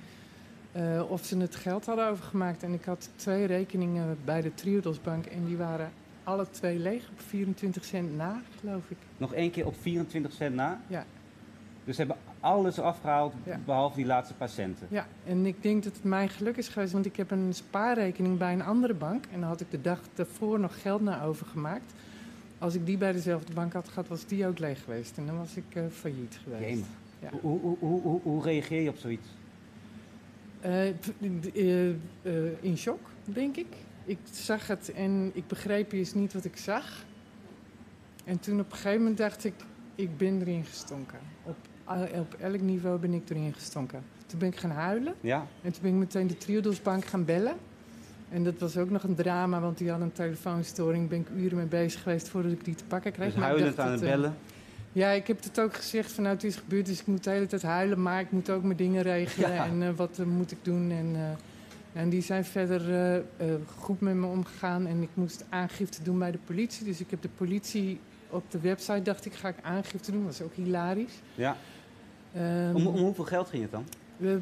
eh, 0.73 1.02
of 1.11 1.25
ze 1.25 1.38
het 1.38 1.57
geld 1.57 1.87
hadden 1.87 2.09
overgemaakt. 2.09 2.62
En 2.62 2.73
ik 2.73 2.85
had 2.85 3.11
twee 3.17 3.45
rekeningen 3.47 4.19
bij 4.25 4.41
de 4.41 4.55
Triodos 4.55 5.00
Bank 5.00 5.26
en 5.26 5.45
die 5.45 5.57
waren 5.57 5.91
alle 6.25 6.47
twee 6.50 6.79
leeg 6.79 7.09
op 7.11 7.21
24 7.21 7.85
cent 7.85 8.17
na, 8.17 8.41
geloof 8.61 8.83
ik. 8.91 8.97
Nog 9.17 9.35
één 9.35 9.50
keer 9.50 9.67
op 9.67 9.75
24 9.81 10.33
cent 10.33 10.55
na. 10.55 10.81
Ja. 10.87 11.05
Dus 11.85 11.97
hebben 11.97 12.17
alles 12.43 12.79
afgehaald, 12.79 13.35
Ja. 13.45 13.59
behalve 13.65 13.97
die 13.97 14.07
laatste 14.07 14.35
patiënten. 14.35 14.87
Ja, 14.91 15.07
en 15.25 15.47
ik 15.47 15.63
denk 15.63 15.83
dat 15.85 15.93
het 15.95 16.05
mijn 16.05 16.29
geluk 16.29 16.57
is 16.57 16.69
geweest, 16.69 16.93
want 16.93 17.07
ik 17.07 17.17
heb 17.17 17.31
een 17.31 17.55
spaarrekening 17.55 18.39
bij 18.39 18.53
een 18.53 18.63
andere 18.63 18.95
bank. 18.95 19.25
En 19.33 19.41
dan 19.41 19.49
had 19.49 19.61
ik 19.61 19.71
de 19.71 19.81
dag 19.81 20.01
daarvoor 20.15 20.61
nog 20.61 20.81
geld 20.83 21.01
naar 21.01 21.27
overgemaakt. 21.27 21.93
Als 22.59 22.75
ik 22.75 22.87
die 22.87 22.97
bij 22.99 23.13
dezelfde 23.13 23.53
bank 23.53 23.73
had 23.73 23.89
gehad, 23.89 24.09
was 24.09 24.27
die 24.27 24.47
ook 24.47 24.59
leeg 24.59 24.85
geweest. 24.85 25.17
En 25.19 25.27
dan 25.27 25.39
was 25.39 25.57
ik 25.57 25.65
eh, 25.75 25.83
failliet 25.91 26.41
geweest. 26.43 26.85
Ja. 27.21 27.31
Hoe, 27.41 27.61
hoe, 27.61 27.77
hoe, 27.79 28.01
hoe, 28.01 28.21
hoe 28.23 28.43
reageer 28.43 28.83
je 28.83 28.89
op 28.89 28.97
zoiets? 28.97 29.29
Eh, 30.61 30.89
eh, 30.89 30.95
in 32.61 32.77
shock, 32.77 33.01
denk 33.25 33.57
ik. 33.57 33.67
Ik 34.05 34.19
zag 34.31 34.67
het 34.67 34.93
en 34.93 35.31
ik 35.35 35.47
begreep 35.47 35.93
eerst 35.93 36.15
niet 36.15 36.33
wat 36.33 36.45
ik 36.45 36.57
zag. 36.57 37.05
En 38.25 38.41
toen 38.41 38.61
op 38.61 38.71
een 38.71 38.77
gegeven 38.77 38.99
moment 38.99 39.19
dacht 39.19 39.45
ik, 39.45 39.55
ik 39.95 40.17
ben 40.17 40.41
erin 40.41 40.65
gestonken. 40.65 41.19
Op, 41.43 41.57
op 42.01 42.35
elk 42.41 42.61
niveau 42.61 42.99
ben 42.99 43.13
ik 43.13 43.31
erin 43.31 43.53
gestonken. 43.53 44.03
Toen 44.27 44.39
ben 44.39 44.49
ik 44.49 44.57
gaan 44.57 44.71
huilen. 44.71 45.15
Ja? 45.21 45.47
En 45.63 45.73
toen 45.73 45.83
ben 45.83 45.91
ik 45.91 45.97
meteen 45.97 46.27
de 46.27 46.37
Triodosbank 46.39 47.05
gaan 47.05 47.25
bellen. 47.25 47.55
En 48.31 48.45
dat 48.45 48.55
was 48.59 48.77
ook 48.77 48.91
nog 48.91 49.03
een 49.03 49.15
drama, 49.15 49.61
want 49.61 49.79
die 49.79 49.89
hadden 49.91 50.07
een 50.07 50.13
telefoonstoring. 50.13 51.09
Ben 51.09 51.21
ik 51.21 51.29
uren 51.37 51.57
mee 51.57 51.67
bezig 51.67 52.03
geweest 52.03 52.29
voordat 52.29 52.53
ik 52.53 52.65
die 52.65 52.75
te 52.75 52.85
pakken 52.85 53.13
kreeg. 53.13 53.35
Dus 53.35 53.43
huilend 53.43 53.79
aan 53.79 53.91
het 53.93 54.03
eh, 54.03 54.09
bellen. 54.09 54.35
ja, 54.93 55.11
ik 55.11 55.27
heb 55.27 55.43
het 55.43 55.61
ook 55.61 55.75
gezegd 55.75 56.13
van 56.13 56.23
nou, 56.23 56.35
het 56.35 56.45
is 56.45 56.57
gebeurd, 56.57 56.87
dus 56.87 57.01
ik 57.01 57.07
moet 57.07 57.25
de 57.25 57.31
hele 57.31 57.47
tijd 57.47 57.63
huilen. 57.63 58.03
Maar 58.03 58.21
ik 58.21 58.31
moet 58.31 58.51
ook 58.51 58.63
mijn 58.63 58.77
dingen 58.77 59.03
regelen 59.03 59.53
Ja. 59.53 59.67
en 59.67 59.83
eh, 59.83 59.89
wat 59.97 60.19
eh, 60.19 60.27
moet 60.27 60.51
ik 60.51 60.59
doen. 60.63 60.91
En, 60.91 61.37
en 61.93 62.09
die 62.09 62.23
zijn 62.23 62.45
verder 62.45 63.23
goed 63.79 64.01
met 64.01 64.15
me 64.15 64.27
omgegaan. 64.27 64.87
En 64.87 65.03
ik 65.03 65.11
moest 65.15 65.45
aangifte 65.49 66.03
doen 66.03 66.19
bij 66.19 66.31
de 66.31 66.39
politie. 66.45 66.85
Dus 66.85 67.01
ik 67.01 67.11
heb 67.11 67.23
de 67.23 67.29
politie 67.37 68.01
op 68.31 68.51
de 68.51 68.61
website, 68.61 69.03
dacht 69.03 69.25
ik, 69.25 69.33
ga 69.35 69.49
ik 69.49 69.57
aangifte 69.63 70.11
doen. 70.13 70.25
Dat 70.25 70.39
was 70.39 70.47
ook 70.47 70.55
hilarisch. 70.55 71.21
Ja. 71.35 71.57
Ehm, 72.35 72.75
Om, 72.75 72.87
om 72.87 72.97
hoeveel 72.97 73.25
geld 73.25 73.49
ging 73.49 73.62
het 73.62 73.71
dan? 73.73 73.85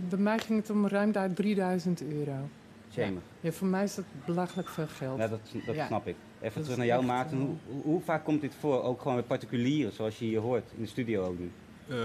bij 0.09 0.19
mij 0.19 0.39
ging 0.39 0.59
het 0.61 0.71
om 0.71 0.87
ruim 0.89 1.13
daar 1.13 1.33
3000 1.33 2.03
euro. 2.03 2.49
Jemig. 2.89 3.23
Ja, 3.41 3.53
voor 3.53 3.67
mij 3.67 3.83
is 3.85 3.95
dat 3.95 4.05
belachelijk 4.27 4.69
veel 4.69 4.87
geld. 4.87 5.19
Ja, 5.19 5.29
dat, 5.29 5.41
dat 5.67 5.75
Ja. 5.75 5.87
snap 5.87 6.07
ik. 6.07 6.15
Even 6.41 6.55
Dat 6.55 6.63
terug 6.63 6.77
naar 6.79 6.87
jou, 6.87 7.05
Maarten. 7.05 7.39
eh, 7.39 7.45
Hoe, 7.45 7.55
hoe- 7.67 7.83
hoe 7.83 8.01
vaak 8.01 8.25
komt 8.25 8.41
dit 8.41 8.55
voor? 8.61 8.83
Ook 8.83 9.01
gewoon 9.01 9.17
bij 9.17 9.27
particulieren, 9.27 9.93
zoals 9.93 10.19
je 10.19 10.25
hier 10.25 10.41
hoort. 10.41 10.71
In 10.77 10.83
de 10.83 10.89
studio 10.89 11.25
ook 11.25 11.39
nu. 11.39 11.51
Eh, 11.89 11.97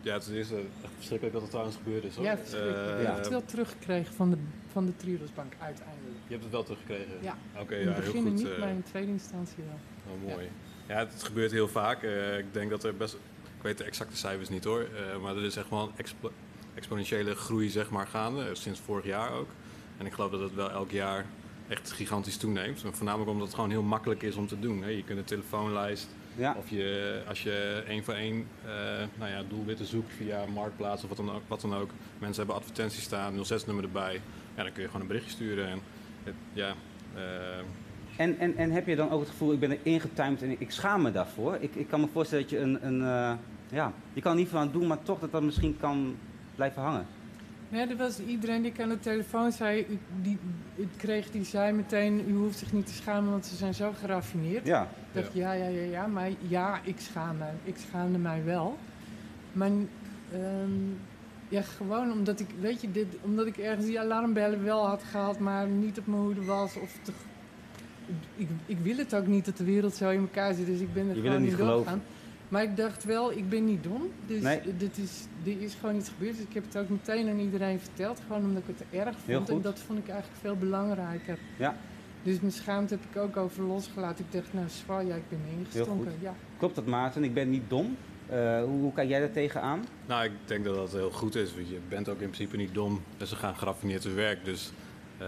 ja, 0.00 0.14
het 0.14 0.26
is 0.26 0.50
eh, 0.50 0.58
echt 0.58 0.92
verschrikkelijk 0.96 1.32
dat 1.32 1.42
het 1.42 1.50
trouwens 1.50 1.76
gebeurd 1.76 2.04
is. 2.04 2.16
Hoor. 2.16 2.24
Ja, 2.24 2.36
verschrikkelijk. 2.36 2.78
Eh, 2.88 3.00
Ik 3.00 3.06
heb 3.06 3.16
het 3.16 3.28
wel 3.28 3.44
teruggekregen 3.44 4.14
van 4.14 4.30
de, 4.30 4.36
van 4.72 4.86
de 4.86 4.96
Triodosbank 4.96 5.52
uiteindelijk. 5.58 6.14
Je 6.26 6.30
hebt 6.32 6.42
het 6.42 6.52
wel 6.52 6.62
teruggekregen? 6.62 7.12
Ja. 7.20 7.36
Oké, 7.60 7.74
in 7.74 7.80
ja, 7.88 7.92
het 7.92 8.02
heel 8.04 8.12
begin 8.12 8.22
goed. 8.28 8.32
niet, 8.42 8.50
eh, 8.52 8.58
maar 8.58 8.68
in 8.68 8.82
tweede 8.82 9.10
instantie 9.12 9.56
wel. 9.66 10.14
Oh, 10.14 10.32
mooi. 10.34 10.48
Ja, 10.88 10.98
het, 10.98 11.12
het 11.12 11.22
gebeurt 11.22 11.50
heel 11.52 11.68
vaak. 11.68 12.02
Eh, 12.02 12.38
ik 12.38 12.44
denk 12.52 12.70
dat 12.70 12.84
er 12.84 12.96
best... 12.96 13.16
Ik 13.64 13.70
weet 13.70 13.78
de 13.78 13.84
exacte 13.84 14.16
cijfers 14.16 14.48
niet 14.48 14.64
hoor. 14.64 14.80
eh, 14.80 15.20
maar 15.22 15.36
er 15.36 15.44
is 15.44 15.56
echt 15.56 15.70
wel 15.70 15.80
een 15.82 15.90
expo- 15.96 16.32
exponentiële 16.74 17.34
groei 17.34 17.68
zeg 17.68 17.90
maar 17.90 18.06
gaande. 18.06 18.42
eh, 18.44 18.48
sinds 18.54 18.80
vorig 18.80 19.04
jaar 19.04 19.32
ook. 19.32 19.48
En 19.98 20.06
ik 20.06 20.12
geloof 20.12 20.30
dat 20.30 20.40
het 20.40 20.54
wel 20.54 20.70
elk 20.70 20.90
jaar 20.90 21.26
echt 21.68 21.92
gigantisch 21.92 22.36
toeneemt. 22.36 22.84
En 22.84 22.94
voornamelijk 22.94 23.30
omdat 23.30 23.46
het 23.46 23.54
gewoon 23.54 23.70
heel 23.70 23.82
makkelijk 23.82 24.22
is 24.22 24.34
om 24.36 24.46
te 24.46 24.58
doen. 24.60 24.82
Hè. 24.82 24.88
Je 24.88 25.04
kunt 25.04 25.18
een 25.18 25.24
telefoonlijst... 25.24 26.08
Ja. 26.36 26.54
Of 26.58 26.70
je, 26.70 27.22
als 27.28 27.42
je 27.42 27.82
één 27.88 28.04
voor 28.04 28.14
één 28.14 28.46
eh, 28.64 28.70
nou 29.18 29.30
ja, 29.30 29.42
doelwitten 29.48 29.86
zoekt 29.86 30.12
via 30.16 30.44
Marktplaats 30.46 31.02
of 31.02 31.08
wat 31.08 31.16
dan, 31.18 31.30
ook, 31.34 31.42
wat 31.46 31.60
dan 31.60 31.74
ook. 31.74 31.90
Mensen 32.18 32.36
hebben 32.36 32.56
advertenties 32.56 33.02
staan, 33.02 33.34
06-nummer 33.44 33.84
erbij. 33.84 34.20
Ja, 34.56 34.62
dan 34.62 34.72
kun 34.72 34.80
je 34.82 34.86
gewoon 34.86 35.00
een 35.02 35.06
berichtje 35.08 35.30
sturen. 35.32 35.68
En, 35.68 35.80
het- 36.24 36.34
ja, 36.52 36.74
En, 38.16 38.38
en, 38.38 38.56
en 38.56 38.70
heb 38.70 38.86
je 38.86 38.96
dan 38.96 39.10
ook 39.10 39.20
het 39.20 39.28
gevoel, 39.30 39.52
ik 39.52 39.60
ben 39.60 39.70
er 39.70 39.78
ingetuimd 39.82 40.42
en 40.42 40.60
ik, 40.60 40.70
schaam 40.70 41.02
me 41.02 41.12
daarvoor? 41.12 41.56
Ik, 41.60 41.74
ik 41.74 41.88
kan 41.88 42.00
me 42.00 42.06
voorstellen 42.12 42.42
dat 42.44 42.52
je 42.52 42.58
een... 42.58 42.86
een 42.86 43.38
ja, 43.74 43.92
je 44.12 44.20
kan 44.20 44.32
er 44.32 44.38
niet 44.38 44.48
van 44.48 44.60
aan 44.60 44.70
doen, 44.72 44.86
maar 44.86 45.02
toch 45.02 45.18
dat 45.20 45.32
dat 45.32 45.42
misschien 45.42 45.76
kan 45.80 46.14
blijven 46.54 46.82
hangen. 46.82 47.06
Nee, 47.68 47.86
er 47.86 47.96
was 47.96 48.18
iedereen 48.20 48.62
die 48.62 48.70
ik 48.72 48.80
aan 48.80 48.88
de 48.88 49.00
telefoon 49.00 49.52
zei, 49.52 49.86
u- 49.90 49.98
die, 50.22 50.38
ik 50.74 50.88
kreeg, 50.96 51.30
die 51.30 51.44
zei 51.44 51.72
meteen, 51.72 52.24
u 52.28 52.34
hoeft 52.36 52.58
zich 52.58 52.72
niet 52.72 52.86
te 52.86 52.92
schamen, 52.92 53.30
want 53.30 53.46
ze 53.46 53.56
zijn 53.56 53.74
zo 53.74 53.92
geraffineerd. 54.00 54.66
Ja. 54.66 54.82
Ik 54.82 54.88
dacht, 55.22 55.32
ja, 55.34 55.52
ja, 55.52 55.66
ja, 55.66 55.82
ja, 55.82 56.06
maar 56.06 56.28
ja, 56.48 56.80
ik 56.82 57.00
schaam 57.00 57.36
me. 57.36 57.44
Ik 57.64 57.76
schaamde 57.88 58.18
mij 58.18 58.44
wel. 58.44 58.78
Maar 59.52 59.70
ehm, 60.32 60.70
ja, 61.48 61.62
gewoon 61.62 62.12
omdat 62.12 62.40
ik, 62.40 62.46
weet 62.60 62.80
je, 62.80 62.92
dit, 62.92 63.06
omdat 63.20 63.46
ik 63.46 63.56
ergens 63.56 63.86
die 63.86 64.00
alarmbellen 64.00 64.64
wel 64.64 64.86
had 64.86 65.02
gehad, 65.02 65.38
maar 65.38 65.66
niet 65.66 65.98
op 65.98 66.06
mijn 66.06 66.22
hoede 66.22 66.44
was. 66.44 66.76
Of 66.76 66.98
te, 67.02 67.12
ik, 68.36 68.48
ik 68.66 68.78
wil 68.82 68.96
het 68.96 69.14
ook 69.14 69.26
niet 69.26 69.44
dat 69.44 69.56
de 69.56 69.64
wereld 69.64 69.94
zo 69.94 70.10
in 70.10 70.20
elkaar 70.20 70.54
zit, 70.54 70.66
dus 70.66 70.80
ik 70.80 70.92
ben 70.94 71.08
er 71.08 71.14
Je 71.14 71.20
wil 71.20 71.30
gewoon 71.30 71.32
het 71.32 71.50
niet 71.50 71.50
in 71.60 71.66
geloven. 71.66 72.02
Maar 72.54 72.62
ik 72.62 72.76
dacht 72.76 73.04
wel, 73.04 73.32
ik 73.32 73.48
ben 73.48 73.64
niet 73.64 73.82
dom. 73.82 74.10
Dus 74.26 74.42
Nee. 74.42 74.60
dit 74.76 74.98
is, 74.98 75.26
dit 75.42 75.60
is 75.60 75.74
gewoon 75.80 75.96
iets 75.96 76.08
gebeurd. 76.08 76.36
Dus 76.36 76.46
ik 76.46 76.54
heb 76.54 76.64
het 76.64 76.76
ook 76.76 76.88
meteen 76.88 77.28
aan 77.28 77.38
iedereen 77.38 77.80
verteld. 77.80 78.20
Gewoon 78.26 78.42
omdat 78.42 78.62
ik 78.66 78.74
het 78.78 79.00
erg 79.00 79.16
vond. 79.24 79.48
En 79.48 79.54
goed. 79.54 79.62
dat 79.62 79.78
vond 79.78 79.98
ik 79.98 80.08
eigenlijk 80.08 80.40
veel 80.40 80.56
belangrijker. 80.56 81.38
Ja. 81.58 81.76
Dus 82.22 82.40
mijn 82.40 82.52
schaamte 82.52 82.94
heb 82.94 83.02
ik 83.10 83.22
ook 83.22 83.36
over 83.36 83.62
losgelaten. 83.62 84.24
Ik 84.24 84.32
dacht, 84.32 84.52
nou 84.52 84.66
zwaar, 84.68 85.04
ja, 85.04 85.14
ik 85.14 85.28
ben 85.28 85.40
ingestonken. 85.58 86.12
Ja. 86.20 86.34
Klopt 86.58 86.74
dat, 86.74 86.86
Maarten? 86.86 87.24
Ik 87.24 87.34
ben 87.34 87.50
niet 87.50 87.62
dom. 87.68 87.96
Eh, 88.26 88.62
hoe, 88.62 88.80
hoe 88.80 88.92
kijk 88.92 89.08
jij 89.08 89.20
daar 89.20 89.32
tegenaan? 89.32 89.84
Nou, 90.06 90.24
ik 90.24 90.32
denk 90.44 90.64
dat 90.64 90.74
dat 90.74 90.92
heel 90.92 91.10
goed 91.10 91.34
is. 91.34 91.54
Want 91.54 91.68
je 91.68 91.78
bent 91.88 92.08
ook 92.08 92.20
in 92.20 92.30
principe 92.30 92.56
niet 92.56 92.74
dom. 92.74 93.02
En 93.18 93.26
ze 93.26 93.36
gaan 93.36 93.56
geraffineerd 93.56 94.02
te 94.02 94.10
werk. 94.10 94.44
Dus 94.44 94.72
eh, 95.18 95.26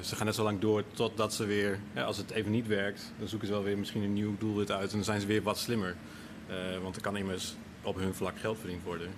ze 0.00 0.16
gaan 0.16 0.26
net 0.26 0.34
zo 0.34 0.42
lang 0.42 0.60
door 0.60 0.82
totdat 0.94 1.34
ze 1.34 1.44
weer... 1.46 1.78
Ja, 1.94 2.02
als 2.02 2.16
het 2.16 2.30
even 2.30 2.50
niet 2.50 2.66
werkt, 2.66 3.12
dan 3.18 3.28
zoeken 3.28 3.48
ze 3.48 3.54
wel 3.54 3.62
weer 3.62 3.78
misschien 3.78 4.02
een 4.02 4.12
nieuw 4.12 4.34
doelwit 4.38 4.70
uit. 4.70 4.90
En 4.90 4.96
dan 4.96 5.04
zijn 5.04 5.20
ze 5.20 5.26
weer 5.26 5.42
wat 5.42 5.58
slimmer. 5.58 5.94
Eh, 6.46 6.54
want 6.82 6.96
er 6.96 7.02
kan 7.02 7.16
immers 7.16 7.56
op 7.82 7.96
hun 7.96 8.14
vlak 8.14 8.38
geld 8.38 8.58
verdiend 8.58 8.82
worden. 8.82 9.08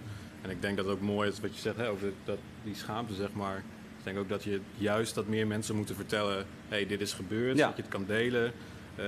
En 0.43 0.51
ik 0.51 0.63
denk 0.63 0.77
dat 0.77 0.87
het 0.87 0.95
ook 0.95 1.01
mooi 1.01 1.29
is 1.29 1.41
wat 1.41 1.55
je 1.55 1.61
zegt 1.61 1.77
hè, 1.77 1.89
over 1.89 2.13
dat, 2.25 2.39
die 2.65 2.75
schaamte, 2.75 3.15
zeg 3.15 3.33
maar. 3.33 3.57
Ik 3.99 4.05
denk 4.05 4.19
ook 4.19 4.29
dat 4.29 4.45
je 4.45 4.61
juist 4.77 5.15
dat 5.15 5.27
meer 5.27 5.47
mensen 5.47 5.77
moeten 5.77 5.95
vertellen... 5.95 6.37
hé, 6.37 6.45
hey, 6.69 6.87
dit 6.87 7.01
is 7.01 7.13
gebeurd, 7.13 7.57
Ja. 7.57 7.67
dat 7.67 7.77
je 7.77 7.83
het 7.83 7.91
kan 7.91 8.05
delen. 8.07 8.53
Eh, 8.97 9.05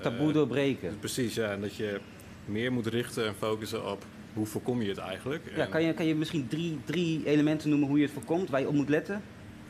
Taboe 0.00 0.28
eh, 0.28 0.34
doorbreken. 0.34 0.98
Precies, 0.98 1.34
ja. 1.34 1.50
En 1.50 1.60
dat 1.60 1.74
je 1.76 2.00
meer 2.44 2.72
moet 2.72 2.86
richten 2.86 3.26
en 3.26 3.34
focussen 3.34 3.90
op 3.90 4.04
hoe 4.34 4.46
voorkom 4.46 4.82
je 4.82 4.88
het 4.88 4.98
eigenlijk. 4.98 5.42
Ja, 5.56 5.64
En, 5.64 5.68
kan, 5.70 5.82
je, 5.82 5.94
kan 5.94 6.06
je 6.06 6.14
misschien 6.14 6.48
drie, 6.48 6.78
drie 6.84 7.26
elementen 7.26 7.68
noemen 7.68 7.88
hoe 7.88 7.98
je 7.98 8.04
het 8.04 8.12
voorkomt, 8.12 8.50
waar 8.50 8.60
je 8.60 8.68
op 8.68 8.74
moet 8.74 8.88
letten? 8.88 9.22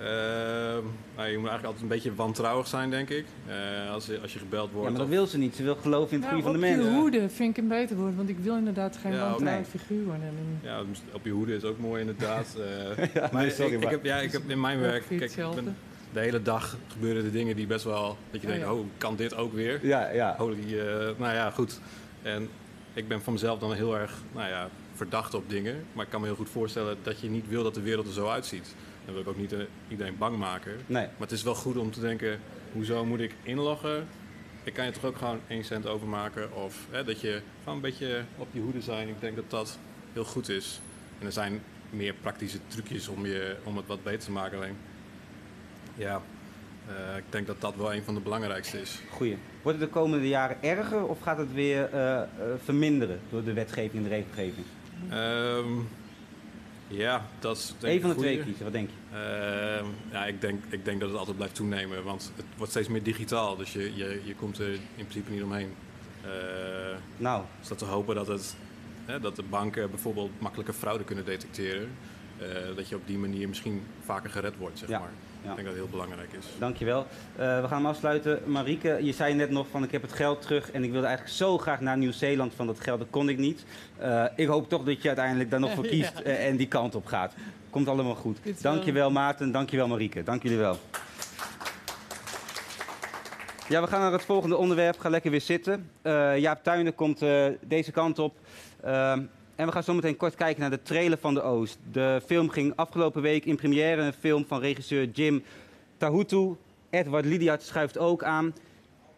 Ehm, 0.03 0.85
nou, 1.17 1.29
je 1.29 1.39
moet 1.39 1.49
eigenlijk 1.49 1.65
altijd 1.65 1.83
een 1.83 1.89
beetje 1.89 2.15
wantrouwig 2.15 2.67
zijn, 2.67 2.91
denk 2.91 3.09
ik. 3.11 3.25
Eh, 3.47 3.91
als, 3.93 4.07
je, 4.07 4.21
als 4.21 4.33
je 4.33 4.39
gebeld 4.39 4.69
Ja, 4.69 4.75
wordt. 4.75 4.89
maar 4.89 4.99
dat 4.99 5.09
of- 5.09 5.15
wil 5.15 5.27
ze 5.27 5.39
niet. 5.39 5.57
Ze 5.57 5.63
wil 5.63 5.75
geloven 5.77 6.17
in 6.17 6.23
het 6.23 6.31
Nou, 6.31 6.43
goede 6.43 6.59
van 6.59 6.61
de 6.61 6.67
op 6.67 6.75
je 6.75 6.83
mensen. 6.83 7.01
hoede 7.01 7.29
vind 7.29 7.57
ik 7.57 7.63
een 7.63 7.69
beter 7.69 7.97
woord, 7.97 8.17
want 8.17 8.29
ik 8.29 8.39
wil 8.39 8.57
inderdaad 8.57 8.97
geen 8.97 9.13
Ja, 9.13 9.19
wantrouwend 9.29 9.73
nee. 9.73 9.81
figuur 9.81 10.05
worden. 10.05 10.33
Ja, 10.63 10.83
op 11.13 11.25
je 11.25 11.31
hoede 11.31 11.55
is 11.55 11.65
ook 11.65 11.79
mooi 11.79 12.01
inderdaad. 12.01 12.57
Eh, 12.97 13.15
Ja, 13.15 13.29
maar 13.33 13.43
nee, 13.43 13.51
sorry, 13.51 13.67
ik, 13.73 13.77
ik 13.77 13.83
maar- 13.83 13.91
heb, 13.93 14.05
ja, 14.05 14.17
ik 14.17 14.33
heb 14.33 14.43
in 14.51 14.61
mijn 14.61 14.81
werk, 14.81 15.05
kijk, 15.09 15.31
ik 15.37 15.55
ben, 15.55 15.77
de 16.13 16.21
hele 16.21 16.43
dag 16.43 16.77
gebeuren 16.93 17.25
er 17.25 17.33
dingen 17.33 17.57
die 17.57 17.67
best 17.67 17.85
wel, 17.85 18.17
dat 18.31 18.41
je 18.41 18.47
Oh, 18.47 18.53
denkt, 18.53 18.67
ja. 18.67 18.73
oh, 18.75 18.87
kan 18.99 19.17
dit 19.17 19.35
ook 19.35 19.53
weer? 19.53 19.87
Ja, 19.87 20.11
ja. 20.11 20.35
Holy, 20.39 20.79
eh, 20.79 20.87
nou 21.17 21.35
ja, 21.35 21.51
goed. 21.51 21.81
En 22.23 22.49
ik 22.95 23.09
ben 23.09 23.23
van 23.23 23.33
mezelf 23.33 23.59
dan 23.59 23.73
heel 23.73 23.99
erg, 23.99 24.15
nou 24.35 24.49
ja, 24.49 24.69
verdacht 24.95 25.35
op 25.35 25.51
dingen. 25.51 25.85
Maar 25.93 26.05
ik 26.05 26.11
kan 26.11 26.21
me 26.21 26.27
heel 26.27 26.37
goed 26.37 26.49
voorstellen 26.51 26.97
dat 27.03 27.21
je 27.21 27.29
niet 27.31 27.49
wil 27.49 27.63
dat 27.63 27.75
de 27.75 27.81
wereld 27.83 28.07
er 28.07 28.13
zo 28.13 28.29
uitziet. 28.29 28.75
Dan 29.05 29.15
wil 29.15 29.23
ik 29.23 29.29
ook 29.29 29.37
niet 29.37 29.53
eh, 29.53 29.59
iedereen 29.89 30.19
bang 30.19 30.37
maken. 30.37 30.73
Nee. 30.87 31.05
Maar 31.05 31.13
het 31.19 31.33
is 31.33 31.43
wel 31.43 31.55
goed 31.55 31.77
om 31.77 31.91
te 31.91 32.01
denken, 32.01 32.41
hoezo 32.73 33.05
moet 33.05 33.21
ik 33.21 33.35
inloggen? 33.43 34.07
Ik 34.65 34.73
kan 34.73 34.85
je 34.85 34.91
toch 34.91 35.05
ook 35.05 35.17
gewoon 35.17 35.41
1 35.47 35.65
cent 35.65 35.87
overmaken? 35.87 36.55
Of 36.55 36.87
hè, 36.91 37.05
dat 37.05 37.21
je 37.21 37.41
gewoon 37.59 37.75
een 37.75 37.81
beetje 37.81 38.23
op 38.37 38.49
je 38.51 38.61
hoede 38.61 38.81
zijn. 38.81 39.09
Ik 39.09 39.21
denk 39.21 39.37
dat 39.37 39.51
dat 39.51 39.79
heel 40.13 40.25
goed 40.25 40.49
is. 40.49 40.81
En 41.19 41.27
er 41.27 41.33
zijn 41.33 41.63
meer 41.91 42.15
praktische 42.15 42.59
trucjes 42.67 43.09
om, 43.09 43.27
je, 43.27 43.57
om 43.65 43.77
het 43.77 43.87
wat 43.87 44.03
beter 44.03 44.19
te 44.21 44.31
maken. 44.31 44.59
Alleen, 44.59 44.77
ja, 45.95 46.23
eh, 46.87 47.17
ik 47.17 47.25
denk 47.29 47.47
dat 47.47 47.61
dat 47.61 47.77
wel 47.77 47.95
een 47.95 48.03
van 48.03 48.15
de 48.15 48.21
belangrijkste 48.21 48.81
is. 48.81 49.01
Goeie. 49.11 49.37
Wordt 49.63 49.79
het 49.79 49.89
de 49.89 49.95
komende 49.95 50.29
jaren 50.29 50.63
erger 50.63 51.07
of 51.07 51.21
gaat 51.21 51.39
het 51.39 51.53
weer 51.53 51.95
eh, 51.95 52.23
verminderen 52.65 53.21
door 53.31 53.45
de 53.45 53.53
wetgeving 53.53 53.95
en 53.95 54.03
de 54.03 54.09
regelgeving? 54.09 54.67
Ehm, 55.11 55.69
ja, 56.97 57.27
dat 57.39 57.57
is 57.57 57.75
denk 57.79 57.95
Eén 57.95 58.01
van 58.01 58.11
de 58.11 58.17
twee 58.17 58.43
kiezen, 58.43 58.65
wat 58.65 58.73
denk 58.73 58.89
je? 58.91 59.17
Ehm, 59.17 59.87
ja, 60.11 60.27
ik 60.27 60.41
denk, 60.41 60.63
ik 60.69 60.85
denk 60.85 61.01
dat 61.01 61.09
het 61.09 61.19
altijd 61.19 61.37
blijft 61.37 61.55
toenemen, 61.55 62.05
want 62.05 62.33
het 62.37 62.45
wordt 62.57 62.73
steeds 62.73 62.89
meer 62.89 63.03
digitaal. 63.03 63.57
Dus 63.57 63.73
je, 63.73 63.97
je, 63.97 64.21
je 64.25 64.35
komt 64.35 64.59
er 64.59 64.73
in 64.73 64.81
principe 65.07 65.31
niet 65.31 65.43
omheen. 65.43 65.75
Eh 66.23 66.31
Nou, 67.17 67.45
is 67.63 67.69
dat 67.69 67.79
te 67.79 67.85
hopen 67.85 68.15
dat, 68.15 68.27
het, 68.27 68.57
hè, 69.05 69.21
dat 69.21 69.37
de 69.37 69.43
banken 69.43 69.91
bijvoorbeeld 69.91 70.31
makkelijke 70.41 70.73
fraude 70.73 71.05
kunnen 71.05 71.25
detecteren. 71.25 71.91
Eh, 72.39 72.77
dat 72.77 72.89
je 72.89 72.97
op 72.97 73.07
die 73.07 73.19
manier 73.19 73.49
misschien 73.49 73.83
vaker 74.05 74.31
gered 74.31 74.57
wordt, 74.57 74.79
zeg 74.79 74.89
Ja, 74.89 74.99
maar. 74.99 75.11
Ja. 75.45 75.51
Ik 75.51 75.55
denk 75.57 75.57
dat 75.57 75.67
het 75.67 75.75
heel 75.77 75.89
belangrijk 75.91 76.33
is. 76.33 76.45
dankjewel. 76.59 77.07
Eh 77.37 77.61
we 77.61 77.69
gaan 77.69 77.77
hem 77.77 77.87
afsluiten. 77.87 78.41
Marieke, 78.47 78.99
je 79.01 79.13
zei 79.13 79.35
net 79.35 79.51
nog 79.51 79.67
van 79.71 79.83
ik 79.85 79.91
heb 79.93 80.03
het 80.03 80.13
geld 80.13 80.43
terug 80.43 80.71
en 80.71 80.85
ik 80.85 80.91
wilde 80.91 81.07
eigenlijk 81.07 81.37
zo 81.37 81.59
graag 81.59 81.81
naar 81.81 81.97
Nieuw-Zeeland 81.97 82.53
van 82.55 82.67
dat 82.67 82.81
geld, 82.81 82.99
dat 82.99 83.09
kon 83.11 83.29
ik 83.29 83.39
niet. 83.39 83.65
Eh, 83.99 84.25
ik 84.37 84.47
hoop 84.47 84.69
toch 84.69 84.85
dat 84.85 85.03
je 85.03 85.09
uiteindelijk 85.09 85.51
daar 85.51 85.61
nog 85.61 85.73
voor 85.75 85.87
kiest 85.95 86.19
eh, 86.21 86.47
en 86.49 86.57
die 86.57 86.69
kant 86.69 86.95
op 86.95 87.07
gaat. 87.07 87.35
Komt 87.71 87.89
allemaal 87.89 88.15
goed. 88.15 88.39
Dit 88.43 88.57
is 88.57 88.63
wel- 88.63 88.73
Dankjewel 88.73 89.11
Maarten, 89.11 89.53
dankjewel 89.53 89.89
Marieke. 89.89 90.23
Dank 90.23 90.43
jullie 90.43 90.59
wel. 90.59 90.79
Ja, 93.69 93.81
we 93.81 93.87
gaan 93.87 94.01
naar 94.01 94.13
het 94.13 94.23
volgende 94.23 94.57
onderwerp. 94.57 94.99
Ga 94.99 95.09
lekker 95.09 95.31
weer 95.31 95.41
zitten. 95.41 95.91
Eh 96.03 96.39
Jaap 96.39 96.63
Tuinen 96.65 96.95
komt 96.95 97.23
eh, 97.23 97.45
deze 97.61 97.91
kant 97.91 98.19
op. 98.19 98.35
En 99.55 99.67
we 99.67 99.73
gaan 99.73 99.83
zo 99.83 99.95
meteen 99.95 100.17
kort 100.17 100.35
kijken 100.35 100.61
naar 100.61 100.71
de 100.71 100.83
trailer 100.83 101.19
van 101.19 101.35
de 101.35 101.43
Oost. 101.43 101.79
De 101.93 102.21
film 102.27 102.49
ging 102.49 102.73
afgelopen 102.77 103.23
week 103.23 103.45
in 103.45 103.57
première. 103.57 104.03
Een 104.03 104.13
film 104.13 104.45
van 104.47 104.61
regisseur 104.61 105.09
Jim 105.09 105.43
Tahutu. 105.97 106.57
Edward 106.91 107.25
Lidiart 107.25 107.63
schuift 107.63 107.99
ook 107.99 108.25
aan. 108.25 108.55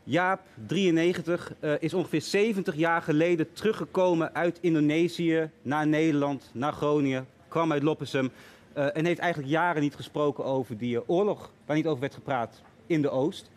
Jaap, 0.04 0.40
93, 0.66 1.52
uh, 1.60 1.72
is 1.78 1.94
ongeveer 1.94 2.20
70 2.20 2.74
jaar 2.74 3.02
geleden 3.02 3.52
teruggekomen 3.52 4.34
uit 4.34 4.58
Indonesië 4.60 5.50
naar 5.62 5.86
Nederland, 5.86 6.50
naar 6.52 6.72
Groningen. 6.72 7.26
Kwam 7.48 7.72
uit 7.72 7.82
Loppersum 7.82 8.30
uh, 8.76 8.96
en 8.96 9.04
heeft 9.04 9.18
eigenlijk 9.18 9.52
jaren 9.52 9.82
niet 9.82 9.94
gesproken 9.94 10.44
over 10.44 10.78
die 10.78 10.94
uh, 10.94 11.00
oorlog 11.06 11.50
waar 11.66 11.76
niet 11.76 11.86
over 11.86 12.00
werd 12.00 12.14
gepraat 12.14 12.62
in 12.86 13.02
de 13.02 13.10
Oost. 13.10 13.50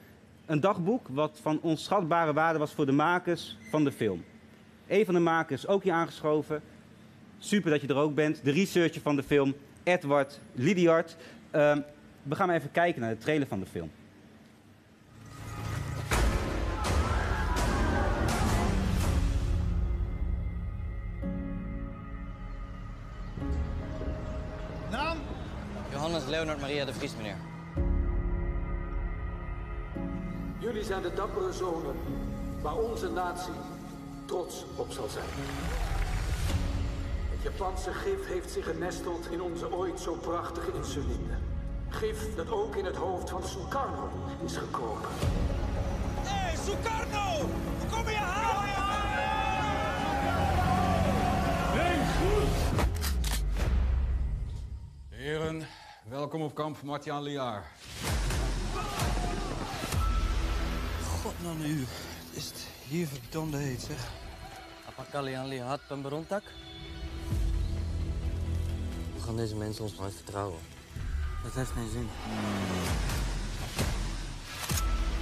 Een 0.45 0.59
dagboek 0.59 1.07
wat 1.09 1.39
van 1.41 1.59
onschatbare 1.61 2.33
waarde 2.33 2.59
was 2.59 2.71
voor 2.71 2.85
de 2.85 2.91
makers 2.91 3.57
van 3.69 3.83
de 3.83 3.91
film. 3.91 4.23
Een 4.87 5.05
van 5.05 5.13
de 5.13 5.19
makers 5.19 5.67
ook 5.67 5.83
hier 5.83 5.93
aangeschoven. 5.93 6.61
Super 7.37 7.71
dat 7.71 7.81
je 7.81 7.87
er 7.87 7.95
ook 7.95 8.15
bent. 8.15 8.43
De 8.43 8.51
researcher 8.51 9.01
van 9.01 9.15
de 9.15 9.23
film, 9.23 9.55
Edward 9.83 10.39
Lidiart. 10.53 11.15
Uh, 11.55 11.77
we 12.23 12.35
gaan 12.35 12.47
maar 12.47 12.55
even 12.55 12.71
kijken 12.71 13.01
naar 13.01 13.09
de 13.09 13.17
trailer 13.17 13.47
van 13.47 13.59
de 13.59 13.65
film. 13.65 13.91
Naam? 24.91 25.17
Johannes 25.91 26.25
Leonard 26.25 26.59
Maria 26.59 26.85
de 26.85 26.93
Vries, 26.93 27.15
meneer. 27.15 27.37
Jullie 30.59 30.83
zijn 30.83 31.01
de 31.01 31.13
dappere 31.13 31.53
zonen 31.53 31.95
waar 32.61 32.77
onze 32.77 33.09
natie 33.09 33.53
trots 34.27 34.65
op 34.75 34.91
zal 34.91 35.07
zijn. 35.07 35.25
Het 37.29 37.41
Japanse 37.41 37.93
gif 37.93 38.27
heeft 38.27 38.51
zich 38.51 38.65
genesteld 38.65 39.31
in 39.31 39.41
onze 39.41 39.73
ooit 39.73 39.99
zo 39.99 40.13
prachtige 40.13 40.71
insuline. 40.73 41.37
Gif 41.89 42.35
dat 42.35 42.51
ook 42.51 42.75
in 42.75 42.85
het 42.85 42.95
hoofd 42.95 43.29
van 43.29 43.43
Sukarno 43.43 44.09
is 44.45 44.57
gekropen. 44.57 45.09
Hé, 46.19 46.35
hey, 46.35 46.55
Sukarno! 46.55 47.49
Kom 47.91 48.09
je 48.09 48.15
halen? 48.15 48.65
Nee, 51.75 51.97
goed! 52.17 52.85
Heren, 55.09 55.67
welkom 56.09 56.41
op 56.41 56.55
kamp 56.55 56.81
Martiaan 56.81 57.23
Liaar. 57.23 57.71
God, 61.21 61.33
nou 61.43 61.57
nu. 61.57 61.85
Is 62.33 62.45
het 62.45 62.76
hier 62.87 63.07
verdomde 63.07 63.57
heet, 63.57 63.81
zeg. 63.81 64.11
Apa 64.87 65.05
kalian 65.11 65.47
lihat 65.47 65.79
pemberontak? 65.87 66.43
We 69.15 69.21
gaan 69.25 69.35
deze 69.35 69.55
mensen 69.55 69.83
ons 69.83 69.95
nooit 69.95 70.13
vertrouwen. 70.13 70.59
Dat 71.43 71.53
heeft 71.53 71.71
geen 71.71 71.89
zin. 71.89 72.09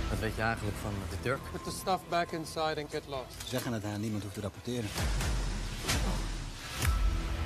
Wat 0.09 0.19
weet 0.19 0.35
je 0.35 0.41
eigenlijk 0.41 0.77
van 0.77 0.93
de 1.09 1.19
Turk? 1.21 1.51
Put 1.51 1.63
the 1.63 1.71
stuff 1.71 2.01
back 2.09 2.31
inside 2.31 2.81
and 2.81 2.89
get 2.91 3.03
lost. 3.07 3.47
Zeggen 3.47 3.73
het 3.73 3.83
aan, 3.83 3.99
niemand 3.99 4.23
hoeft 4.23 4.35
te 4.35 4.41
rapporteren. 4.41 4.89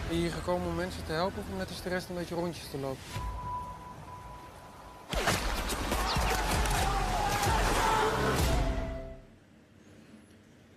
Ben 0.07 0.17
je 0.17 0.23
hier 0.23 0.31
gekomen 0.31 0.67
om 0.67 0.75
mensen 0.75 1.05
te 1.05 1.11
helpen 1.11 1.41
of 1.41 1.51
om 1.51 1.57
net 1.57 1.69
als 1.69 1.81
de 1.81 1.89
rest 1.89 2.09
een 2.09 2.15
beetje 2.15 2.35
rondjes 2.35 2.69
te 2.71 2.77
lopen? 2.77 3.38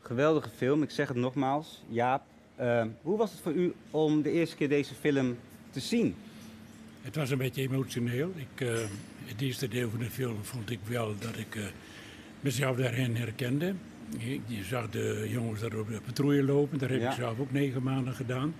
Geweldige 0.03 0.49
film, 0.57 0.83
ik 0.83 0.91
zeg 0.91 1.09
het 1.09 1.17
nogmaals. 1.17 1.83
Jaap, 1.89 2.23
uh, 2.61 2.85
hoe 3.03 3.19
was 3.19 3.31
het 3.31 3.41
voor 3.41 3.53
u 3.53 3.75
om 3.91 4.23
de 4.23 4.31
eerste 4.31 4.57
keer 4.57 4.69
deze 4.69 4.95
film 4.95 5.37
te 5.71 5.81
zien? 5.81 6.15
Het 7.03 7.17
was 7.17 7.31
een 7.31 7.39
beetje 7.39 7.63
emotioneel. 7.63 8.33
Ik, 8.35 8.61
uh, 8.61 8.75
het 9.25 9.41
eerste 9.41 9.69
deel 9.69 9.91
van 9.91 9.99
de 9.99 10.11
film 10.11 10.45
vond 10.45 10.71
ik 10.71 10.79
wel 10.89 11.15
dat 11.19 11.37
ik 11.37 11.55
uh, 11.55 11.65
mezelf 12.41 12.77
daarin 12.77 13.17
herkende. 13.17 13.75
Je, 14.19 14.41
je, 14.47 14.65
zag 14.65 14.91
de 14.91 15.27
jongens 15.29 15.61
daar 15.61 15.79
op 15.79 15.88
de 15.88 16.01
patrouille 16.01 16.43
lopen, 16.43 16.79
daar 16.79 16.91
heb 16.91 17.01
ja. 17.01 17.09
ik 17.09 17.17
zelf 17.17 17.38
ook 17.38 17.53
negen 17.53 17.83
maanden 17.83 18.15
gedaan. 18.15 18.55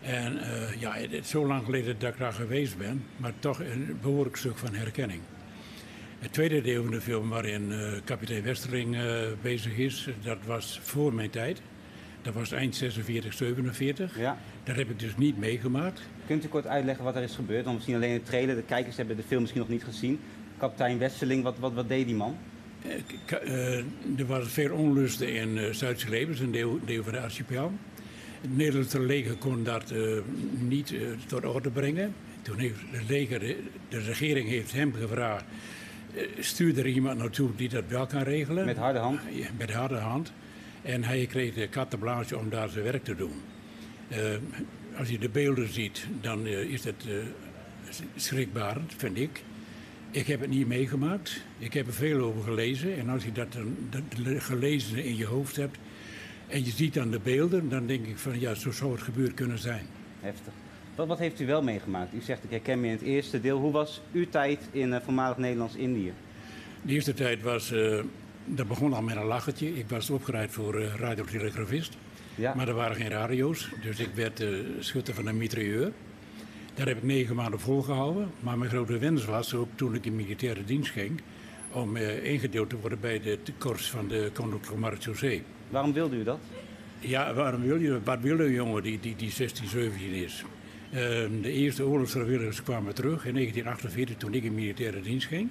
En 0.00 0.38
ja, 0.78 0.92
het 0.92 1.12
is 1.12 1.28
zo 1.28 1.46
lang 1.46 1.64
geleden 1.64 1.98
dat 1.98 2.12
ik 2.12 2.18
daar 2.18 2.32
geweest 2.32 2.78
ben, 2.78 3.04
maar 3.16 3.32
toch 3.38 3.60
een 3.60 3.98
behoorlijk 4.02 4.36
stuk 4.36 4.56
van 4.56 4.74
herkenning. 4.74 5.20
Het 6.20 6.32
tweede 6.32 6.60
deel 6.60 6.82
van 6.82 6.90
de 6.90 7.00
film 7.00 7.28
waarin 7.28 7.70
uh, 7.70 7.92
kapitein 8.04 8.42
Westerling 8.42 8.94
uh, 8.94 9.02
bezig 9.42 9.76
is, 9.76 10.08
dat 10.22 10.38
was 10.46 10.80
voor 10.82 11.14
mijn 11.14 11.30
tijd. 11.30 11.62
Dat 12.22 12.34
was 12.34 12.52
eind 12.52 12.76
46, 12.76 13.34
47. 13.34 14.18
Ja. 14.18 14.38
Dat 14.64 14.76
heb 14.76 14.90
ik 14.90 14.98
dus 14.98 15.16
niet 15.16 15.38
meegemaakt. 15.38 16.00
Kunt 16.26 16.44
u 16.44 16.48
kort 16.48 16.66
uitleggen 16.66 17.04
wat 17.04 17.16
er 17.16 17.22
is 17.22 17.34
gebeurd? 17.34 17.64
Want 17.64 17.74
misschien 17.74 17.96
alleen 17.96 18.14
de 18.14 18.22
trailer, 18.22 18.54
de 18.56 18.62
kijkers 18.62 18.96
hebben 18.96 19.16
de 19.16 19.22
film 19.22 19.40
misschien 19.40 19.60
nog 19.60 19.70
niet 19.70 19.84
gezien. 19.84 20.20
Kapitein 20.56 20.98
Westerling, 20.98 21.42
wat, 21.42 21.58
wat, 21.58 21.72
wat 21.72 21.88
deed 21.88 22.06
die 22.06 22.14
man? 22.14 22.36
Uh, 22.84 23.76
er 24.18 24.26
was 24.26 24.48
veel 24.48 24.72
onlusten 24.72 25.34
in 25.34 25.74
Zuid-Celebes, 25.74 26.40
een 26.40 26.52
deel, 26.52 26.78
deel, 26.84 27.02
van 27.02 27.12
de 27.12 27.20
archipel. 27.20 27.72
Het 28.40 28.56
Nederlandse 28.56 29.00
leger 29.00 29.34
kon 29.34 29.64
dat 29.64 29.94
niet 30.58 30.94
tot 31.26 31.44
orde 31.44 31.70
brengen. 31.70 32.14
Toen 32.42 32.58
heeft 32.58 32.80
het 32.90 33.08
leger, 33.08 33.38
de, 33.38 33.56
de 33.88 34.00
regering 34.00 34.48
heeft 34.48 34.72
hem 34.72 34.94
gevraagd 34.94 35.44
stuur 36.38 36.78
er 36.78 36.86
iemand 36.86 37.18
naartoe 37.18 37.50
die 37.56 37.68
dat 37.68 37.84
wel 37.88 38.06
kan 38.06 38.22
regelen. 38.22 38.64
Met 38.64 38.76
harde 38.76 38.98
hand? 38.98 39.20
Ja, 39.32 39.46
met 39.58 39.72
harde 39.72 39.96
hand. 39.96 40.32
En 40.82 41.04
hij 41.04 41.26
kreeg 41.26 41.54
de 41.54 41.68
carte 41.68 41.96
blanche 41.96 42.38
om 42.38 42.50
daar 42.50 42.68
zijn 42.68 42.84
werk 42.84 43.04
te 43.04 43.14
doen. 43.14 43.32
Uh, 44.12 44.18
als 44.98 45.08
je 45.08 45.18
de 45.18 45.28
beelden 45.28 45.72
ziet, 45.72 46.06
dan 46.20 46.46
uh, 46.46 46.58
is 46.60 46.84
het 46.84 47.04
uh, 47.08 47.14
schrikbarend, 48.16 48.94
vind 48.96 49.18
ik. 49.18 49.42
Ik 50.10 50.26
heb 50.26 50.40
het 50.40 50.50
niet 50.50 50.66
meegemaakt. 50.66 51.42
Ik 51.58 51.72
heb 51.72 51.86
er 51.86 51.92
veel 51.92 52.20
over 52.20 52.42
gelezen. 52.42 52.98
En 52.98 53.08
als 53.08 53.24
je 53.24 53.32
dat, 53.32 53.52
dan, 53.52 53.76
dat 53.90 54.02
gelezen 54.42 55.04
in 55.04 55.16
je 55.16 55.26
hoofd 55.26 55.56
hebt 55.56 55.78
en 56.46 56.64
je 56.64 56.70
ziet 56.70 56.94
dan 56.94 57.10
de 57.10 57.20
beelden, 57.20 57.68
dan 57.68 57.86
denk 57.86 58.06
ik 58.06 58.18
van 58.18 58.40
ja, 58.40 58.54
zo 58.54 58.70
zou 58.70 58.92
het 58.92 59.02
gebeurd 59.02 59.34
kunnen 59.34 59.58
zijn. 59.58 59.86
Heftig. 60.20 60.52
Wat, 60.94 61.06
wat, 61.06 61.18
heeft 61.18 61.40
u 61.40 61.46
wel 61.46 61.62
meegemaakt? 61.62 62.14
U 62.14 62.20
zegt, 62.20 62.44
ik 62.44 62.50
herken 62.50 62.80
me 62.80 62.86
in 62.86 62.92
het 62.92 63.02
eerste 63.02 63.40
deel. 63.40 63.58
Hoe 63.58 63.72
was 63.72 64.00
uw 64.12 64.28
tijd 64.28 64.68
in 64.70 64.88
uh, 64.88 64.96
voormalig 65.04 65.36
Nederlands-Indië? 65.36 66.12
De 66.82 66.92
eerste 66.92 67.14
tijd 67.14 67.42
was, 67.42 67.72
uh, 67.72 68.02
dat 68.44 68.68
begon 68.68 68.92
al 68.92 69.02
met 69.02 69.16
een 69.16 69.24
lachertje. 69.24 69.78
Ik 69.78 69.88
was 69.88 70.10
opgeleid 70.10 70.50
voor 70.50 70.80
uh, 70.80 70.94
radiotelegrafist. 70.94 71.96
Ja. 72.34 72.54
Maar 72.54 72.68
er 72.68 72.74
waren 72.74 72.96
geen 72.96 73.08
radio's, 73.08 73.70
dus 73.82 73.98
ik 73.98 74.10
werd 74.14 74.44
schutter 74.78 75.14
van 75.14 75.26
een 75.26 75.36
mitrailleur. 75.36 75.92
Daar 76.74 76.86
heb 76.86 76.96
ik 76.96 77.02
negen 77.02 77.36
maanden 77.36 77.60
volgehouden. 77.60 78.30
Maar 78.40 78.58
mijn 78.58 78.70
grote 78.70 78.98
wens 78.98 79.24
was, 79.24 79.54
ook 79.54 79.68
toen 79.74 79.94
ik 79.94 80.06
in 80.06 80.16
militaire 80.16 80.64
dienst 80.64 80.90
ging... 80.90 81.20
om 81.72 81.96
ingedeeld 81.96 82.70
te 82.70 82.76
worden 82.76 83.00
bij 83.00 83.20
de 83.20 83.38
korps 83.58 83.90
van 83.90 84.08
de 84.08 84.30
Koninklijke 84.32 84.78
Marechaussee. 84.78 85.42
Waarom 85.68 85.92
wilde 85.92 86.16
u 86.16 86.24
dat? 86.24 86.38
Ja, 86.98 87.34
waarom 87.34 87.62
wil 87.62 87.76
je? 87.76 88.00
Wat 88.04 88.20
wil 88.20 88.38
een 88.38 88.52
jongen 88.52 88.82
die, 88.82 89.00
die, 89.00 89.16
die 89.16 89.30
16, 89.30 89.68
17 89.68 90.12
is? 90.12 90.44
Uh, 90.90 90.98
de 91.42 91.52
eerste 91.52 91.86
oorlogsvrijwilligers 91.86 92.62
kwamen 92.62 92.94
terug 92.94 93.26
in 93.26 93.34
1948 93.34 94.16
toen 94.16 94.34
ik 94.34 94.44
in 94.44 94.54
militaire 94.54 95.00
dienst 95.00 95.26
ging. 95.26 95.48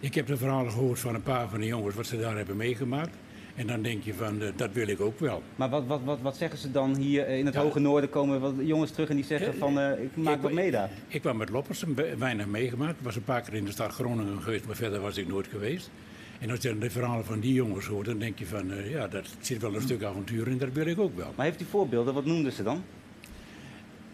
Ik 0.00 0.14
heb 0.14 0.26
de 0.26 0.36
verhalen 0.36 0.72
gehoord 0.72 0.98
van 0.98 1.14
een 1.14 1.22
paar 1.22 1.48
van 1.48 1.60
de 1.60 1.66
jongens 1.66 1.94
wat 1.94 2.06
ze 2.06 2.18
daar 2.18 2.36
hebben 2.36 2.56
meegemaakt. 2.56 3.16
En 3.54 3.66
dan 3.66 3.82
denk 3.82 4.02
je 4.02 4.14
van, 4.14 4.42
uh, 4.42 4.48
dat 4.56 4.72
wil 4.72 4.88
ik 4.88 5.00
ook 5.00 5.18
wel. 5.20 5.42
Maar 5.56 5.68
wat, 5.68 5.86
wat, 5.86 6.00
wat, 6.04 6.18
wat 6.20 6.36
zeggen 6.36 6.58
ze 6.58 6.70
dan 6.70 6.96
hier 6.96 7.28
in 7.28 7.46
het 7.46 7.54
ja. 7.54 7.60
hoge 7.60 7.78
noorden? 7.78 8.10
Komen 8.10 8.40
wat 8.40 8.52
jongens 8.60 8.90
terug 8.90 9.08
en 9.08 9.16
die 9.16 9.24
zeggen 9.24 9.54
van, 9.54 9.78
uh, 9.78 10.02
ik 10.02 10.16
maak 10.16 10.36
ik, 10.36 10.42
wat 10.42 10.52
mee 10.52 10.70
daar. 10.70 10.90
Ik 11.08 11.20
kwam 11.20 11.36
met 11.36 11.48
Loppersum 11.48 11.94
weinig 12.18 12.46
meegemaakt. 12.46 12.98
Ik 12.98 13.04
was 13.04 13.16
een 13.16 13.24
paar 13.24 13.40
keer 13.40 13.54
in 13.54 13.64
de 13.64 13.70
stad 13.70 13.92
Groningen 13.92 14.42
geweest, 14.42 14.66
maar 14.66 14.76
verder 14.76 15.00
was 15.00 15.16
ik 15.16 15.28
nooit 15.28 15.46
geweest. 15.46 15.90
En 16.38 16.50
als 16.50 16.62
je 16.62 16.68
dan 16.68 16.78
de 16.78 16.90
verhalen 16.90 17.24
van 17.24 17.40
die 17.40 17.52
jongens 17.52 17.86
hoort, 17.86 18.06
dan 18.06 18.18
denk 18.18 18.38
je 18.38 18.46
van, 18.46 18.72
ja, 18.84 19.08
dat 19.08 19.26
zit 19.40 19.62
wel 19.62 19.74
een 19.74 19.82
stuk 19.82 20.02
avontuur 20.02 20.48
in, 20.48 20.58
dat 20.58 20.72
wil 20.72 20.86
ik 20.86 20.98
ook 20.98 21.16
wel. 21.16 21.32
Maar 21.36 21.46
heeft 21.46 21.60
u 21.60 21.64
voorbeelden? 21.64 22.14
Wat 22.14 22.24
noemden 22.24 22.52
ze 22.52 22.62
dan? 22.62 22.82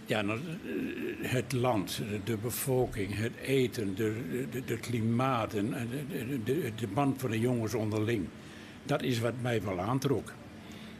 Ja, 0.06 0.22
nou, 0.22 0.40
het 1.20 1.52
land, 1.52 2.02
de 2.24 2.36
bevolking, 2.36 3.16
het 3.16 3.36
eten, 3.36 3.94
de, 3.94 4.46
de, 4.50 4.64
de 4.64 4.78
klimaat 4.78 5.54
en 5.54 5.74
de, 6.10 6.42
de, 6.44 6.72
de 6.76 6.86
band 6.86 7.20
van 7.20 7.30
de 7.30 7.40
jongens 7.40 7.74
onderling. 7.74 8.26
Dat 8.82 9.02
is 9.02 9.20
wat 9.20 9.34
mij 9.42 9.62
wel 9.62 9.80
aantrok. 9.80 10.32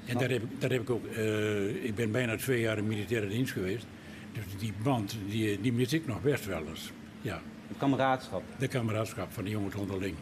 En 0.05 0.19
daar 0.19 0.31
heb, 0.31 0.43
ik, 0.43 0.61
daar 0.61 0.71
heb 0.71 0.81
ik 0.81 0.90
ook, 0.90 1.05
uh, 1.17 1.85
ik 1.85 1.95
ben 1.95 2.11
bijna 2.11 2.37
twee 2.37 2.61
jaar 2.61 2.79
in 2.79 2.87
militaire 2.87 3.29
dienst 3.29 3.53
geweest. 3.53 3.87
Dus 4.33 4.45
die 4.59 4.73
band, 4.83 5.17
die, 5.29 5.61
die 5.61 5.73
mis 5.73 5.93
ik 5.93 6.07
nog 6.07 6.23
best 6.23 6.47
wel 6.47 6.67
eens. 6.69 6.93
Ja. 7.21 7.43
Het 7.69 7.77
kameraadschap. 7.77 8.43
De 8.59 8.69
kameraadschap 8.69 9.33
van 9.33 9.45
de 9.45 9.51
jongens 9.51 9.75
onderling. 9.75 10.14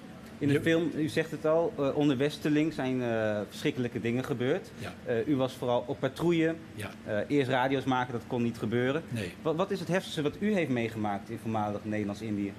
In 0.42 0.48
de 0.48 0.61
film, 0.61 0.90
u 0.96 1.09
zegt 1.09 1.31
het 1.31 1.46
al, 1.46 1.72
uh, 1.78 1.96
onder 1.96 2.16
Westerling 2.16 2.72
zijn 2.72 3.00
uh, 3.00 3.40
verschrikkelijke 3.48 4.00
dingen 4.00 4.24
gebeurd. 4.24 4.70
Ja. 4.78 4.94
Uh, 5.09 5.28
u 5.28 5.37
was 5.37 5.52
vooral 5.52 5.85
op 5.87 6.00
patrouille. 6.00 6.55
Ja. 6.74 6.90
eerst 7.28 7.50
radio's 7.50 7.85
maken, 7.85 8.12
dat 8.12 8.22
kon 8.26 8.42
niet 8.42 8.59
gebeuren. 8.59 9.02
Nee. 9.09 9.33
Wat, 9.42 9.57
wat, 9.57 9.70
is 9.70 9.78
het 9.78 9.88
heftigste 9.88 10.22
wat 10.22 10.37
u 10.38 10.52
heeft 10.52 10.70
meegemaakt 10.70 11.31
in 11.31 11.38
voormalig 11.38 11.81
Nederlands-Indië? 11.85 12.52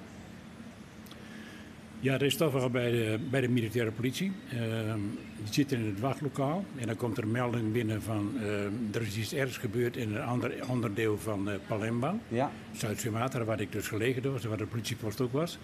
Ja, 2.00 2.12
dat 2.12 2.22
is 2.22 2.36
toch 2.36 2.52
wel 2.52 2.70
bij 2.70 2.90
de, 2.90 3.18
bij 3.30 3.40
de 3.40 3.48
militaire 3.48 3.90
politie. 3.90 4.32
Uh, 4.54 4.60
die 5.42 5.52
zitten 5.52 5.78
in 5.78 5.86
het 5.86 6.00
wachtlokaal 6.00 6.64
en 6.78 6.86
dan 6.86 6.96
komt 6.96 7.16
er 7.16 7.22
een 7.22 7.30
melding 7.30 7.72
binnen 7.72 8.02
van 8.02 8.32
uh, 8.36 8.64
er 8.94 9.02
is 9.02 9.16
iets 9.16 9.34
ergs 9.34 9.56
gebeurd 9.56 9.96
in 9.96 10.14
een 10.14 10.22
ander 10.22 10.52
onderdeel 10.68 11.18
van 11.18 11.48
Palembang, 11.66 12.20
ja. 12.28 12.50
Zuid-Sumatra, 12.72 13.44
waar 13.44 13.60
ik 13.60 13.72
dus 13.72 13.88
gelegen 13.88 14.32
was 14.32 14.42
en 14.42 14.48
waar 14.48 14.58
de 14.58 14.66
politiepost 14.66 15.20
ook 15.20 15.32
was. 15.32 15.58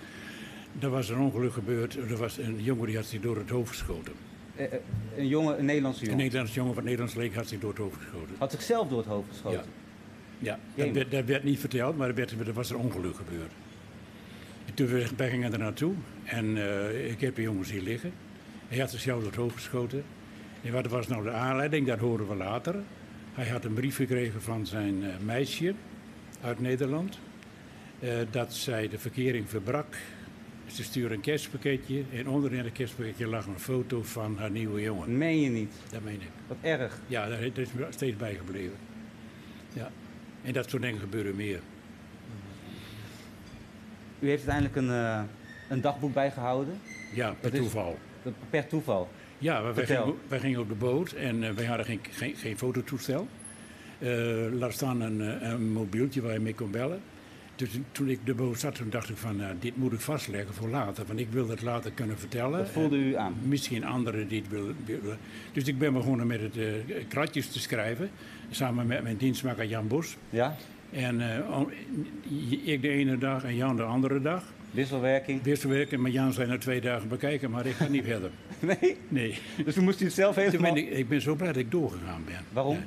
Er 0.78 0.90
was 0.90 1.08
een 1.08 1.18
ongeluk 1.18 1.52
gebeurd, 1.52 1.96
er 1.96 2.16
was 2.16 2.38
een 2.38 2.62
jongen 2.62 2.86
die 2.86 2.96
had 2.96 3.04
zich 3.04 3.20
door 3.20 3.36
het 3.36 3.50
hoofd 3.50 3.68
geschoten. 3.68 4.12
Uh, 4.56 4.66
een 5.16 5.28
jongen, 5.28 5.58
een 5.58 5.64
Nederlandse 5.64 6.00
jongen? 6.00 6.18
Een 6.18 6.24
Nederlandse 6.24 6.54
jongen 6.54 6.74
van 6.74 6.82
het 6.82 6.90
Nederlands 6.90 7.18
leger 7.18 7.36
had 7.36 7.48
zich 7.48 7.60
door 7.60 7.70
het 7.70 7.78
hoofd 7.78 7.96
geschoten. 7.96 8.34
Had 8.38 8.50
zichzelf 8.50 8.88
door 8.88 8.98
het 8.98 9.06
hoofd 9.06 9.28
geschoten? 9.28 9.64
Ja, 10.38 10.58
ja 10.74 10.84
dat, 10.84 10.94
werd, 10.94 11.10
dat 11.10 11.24
werd 11.24 11.44
niet 11.44 11.58
verteld, 11.58 11.96
maar 11.96 12.08
er, 12.08 12.14
werd, 12.14 12.30
er 12.30 12.52
was 12.52 12.70
een 12.70 12.76
ongeluk 12.76 13.16
gebeurd. 13.16 13.52
En 14.66 14.74
toen 14.74 14.86
we, 14.86 15.06
wij 15.16 15.30
gingen 15.30 15.52
er 15.52 15.58
naartoe 15.58 15.94
en 16.24 16.56
uh, 16.56 17.10
ik 17.10 17.20
heb 17.20 17.34
de 17.34 17.42
jongens 17.42 17.70
hier 17.70 17.82
liggen. 17.82 18.12
Hij 18.68 18.78
had 18.78 18.90
zichzelf 18.90 19.18
door 19.18 19.30
het 19.30 19.40
hoofd 19.40 19.54
geschoten. 19.54 20.04
En 20.62 20.72
wat 20.72 20.86
was 20.86 21.08
nou 21.08 21.22
de 21.22 21.30
aanleiding? 21.30 21.86
Dat 21.86 21.98
horen 21.98 22.28
we 22.28 22.34
later. 22.34 22.74
Hij 23.32 23.48
had 23.48 23.64
een 23.64 23.72
brief 23.72 23.96
gekregen 23.96 24.42
van 24.42 24.66
zijn 24.66 25.04
meisje 25.24 25.74
uit 26.40 26.60
Nederland. 26.60 27.18
Uh, 28.00 28.10
dat 28.30 28.54
zij 28.54 28.88
de 28.88 28.98
verkering 28.98 29.48
verbrak. 29.48 29.96
Ze 30.72 30.82
stuurde 30.82 31.14
een 31.14 31.20
kerstpakketje 31.20 32.04
en 32.12 32.28
onder 32.28 32.52
in 32.52 32.64
het 32.64 32.72
kerstpakketje 32.72 33.26
lag 33.26 33.46
een 33.46 33.58
foto 33.58 34.02
van 34.02 34.36
haar 34.38 34.50
nieuwe 34.50 34.80
jongen. 34.80 35.18
Meen 35.18 35.40
je 35.40 35.50
niet? 35.50 35.72
Dat 35.90 36.02
meen 36.02 36.20
ik. 36.20 36.30
Wat 36.46 36.56
erg. 36.60 36.98
Ja, 37.06 37.28
daar 37.28 37.42
is 37.42 37.72
me 37.72 37.86
steeds 37.90 38.16
bijgebleven. 38.16 38.76
Ja. 39.72 39.90
En 40.42 40.52
dat 40.52 40.70
soort 40.70 40.82
dingen 40.82 41.00
gebeuren 41.00 41.36
meer. 41.36 41.60
U 44.18 44.28
heeft 44.28 44.48
uiteindelijk 44.48 44.76
een, 44.76 44.88
uh, 44.88 45.22
een 45.68 45.80
dagboek 45.80 46.12
bijgehouden? 46.12 46.80
Ja, 47.14 47.34
per 47.40 47.50
dat 47.50 47.60
toeval. 47.60 47.98
Is, 48.22 48.32
per 48.50 48.66
toeval? 48.66 49.08
Ja, 49.38 49.72
wij 49.72 49.86
gingen, 49.86 50.14
wij 50.28 50.38
gingen, 50.38 50.60
op 50.60 50.68
de 50.68 50.74
boot 50.74 51.12
en 51.12 51.42
uh, 51.42 51.50
wij 51.50 51.64
hadden 51.64 51.86
geen, 51.86 52.00
geen, 52.10 52.36
geen 52.36 52.58
fototoestel. 52.58 53.28
Uh, 53.98 54.52
laat 54.52 54.72
staan 54.72 55.00
een, 55.00 55.20
een, 55.50 55.72
mobieltje 55.72 56.22
waar 56.22 56.32
je 56.32 56.40
mee 56.40 56.54
kon 56.54 56.70
bellen. 56.70 57.00
Dus 57.60 57.70
toen 57.92 58.08
ik 58.08 58.18
de 58.24 58.34
boot 58.34 58.58
zat, 58.58 58.74
toen 58.74 58.90
dacht 58.90 59.08
ik 59.08 59.16
van, 59.16 59.40
dit 59.60 59.76
moet 59.76 59.92
ik 59.92 60.00
vastleggen 60.00 60.54
voor 60.54 60.68
later. 60.68 61.04
Want 61.06 61.18
ik 61.18 61.28
wil 61.30 61.48
het 61.48 61.62
later 61.62 61.90
kunnen 61.90 62.18
vertellen. 62.18 62.58
Dat 62.58 62.70
voelde 62.70 62.96
u 62.96 63.16
aan? 63.16 63.34
misschien 63.42 63.84
anderen 63.84 64.28
die 64.28 64.42
het 64.42 64.50
willen. 64.84 65.18
Dus 65.52 65.64
ik 65.64 65.78
ben 65.78 65.92
begonnen 65.92 66.26
met 66.26 66.40
het 66.40 66.56
kratjes 67.08 67.48
te 67.48 67.60
schrijven. 67.60 68.10
Samen 68.50 68.86
met 68.86 69.02
mijn 69.02 69.16
dienstmaker 69.16 69.64
Jan 69.64 69.88
Bos. 69.88 70.16
Ja? 70.30 70.56
En 70.90 71.20
ik 72.64 72.82
de 72.82 72.88
ene 72.88 73.18
dag 73.18 73.44
en 73.44 73.56
Jan 73.56 73.76
de 73.76 73.82
andere 73.82 74.20
dag. 74.20 74.44
Wisselwerking? 74.70 75.42
Wisselwerking, 75.42 76.00
maar 76.00 76.10
Jan 76.10 76.32
zei 76.32 76.48
na 76.48 76.58
twee 76.58 76.80
dagen 76.80 77.08
bekijken, 77.08 77.50
maar 77.50 77.66
ik 77.66 77.74
ga 77.74 77.88
niet 77.88 78.04
verder. 78.12 78.30
Nee? 78.58 78.96
Nee. 79.08 79.38
Dus 79.64 79.74
toen 79.74 79.84
moest 79.84 80.00
u 80.00 80.04
het 80.04 80.14
zelf 80.14 80.34
helemaal... 80.34 80.74
Ben 80.74 80.82
ik, 80.84 80.90
ik, 80.90 81.08
ben 81.08 81.20
zo 81.20 81.34
blij 81.34 81.46
dat 81.46 81.56
ik 81.56 81.70
doorgegaan 81.70 82.22
ben. 82.24 82.40
Waarom? 82.52 82.78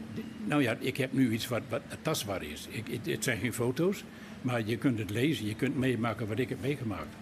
Nou 0.45 0.61
ja, 0.61 0.75
ik 0.79 0.97
heb 0.97 1.13
nu 1.13 1.31
iets 1.31 1.47
wat, 1.47 1.61
wat 1.69 1.81
tastbaar 2.01 2.43
is. 2.43 2.67
Ik, 2.69 2.87
het, 2.91 3.05
het 3.05 3.23
zijn 3.23 3.37
geen 3.37 3.53
foto's, 3.53 4.03
maar 4.43 4.61
je 4.65 4.77
kunt 4.77 4.99
het 4.99 5.09
lezen, 5.09 5.45
je 5.45 5.55
kunt 5.55 5.77
meemaken 5.77 6.27
wat 6.27 6.39
ik 6.39 6.49
heb 6.49 6.61
meegemaakt. 6.61 7.15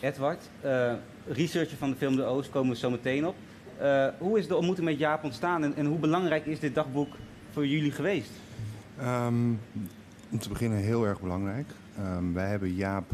Edward, 0.00 0.48
uh, 0.64 0.92
researcher 1.26 1.76
van 1.76 1.90
de 1.90 1.96
film 1.96 2.16
De 2.16 2.24
Oost 2.24 2.50
komen 2.50 2.70
we 2.70 2.76
zo 2.76 2.90
meteen 2.90 3.26
op. 3.26 3.34
Uh, 3.80 4.06
hoe 4.18 4.38
is 4.38 4.46
de 4.46 4.56
ontmoeting 4.56 4.86
met 4.86 4.98
Jaap 4.98 5.24
ontstaan 5.24 5.64
en, 5.64 5.76
en, 5.76 5.86
hoe 5.86 5.98
belangrijk 5.98 6.46
is 6.46 6.60
dit 6.60 6.74
dagboek 6.74 7.16
voor 7.52 7.66
jullie 7.66 7.92
geweest? 7.92 8.30
Um, 9.02 9.60
om 10.30 10.38
te 10.38 10.48
beginnen 10.48 10.78
heel 10.78 11.06
erg 11.06 11.20
belangrijk. 11.20 11.66
Um, 11.98 12.34
wij 12.34 12.48
hebben 12.48 12.74
Jaap 12.74 13.10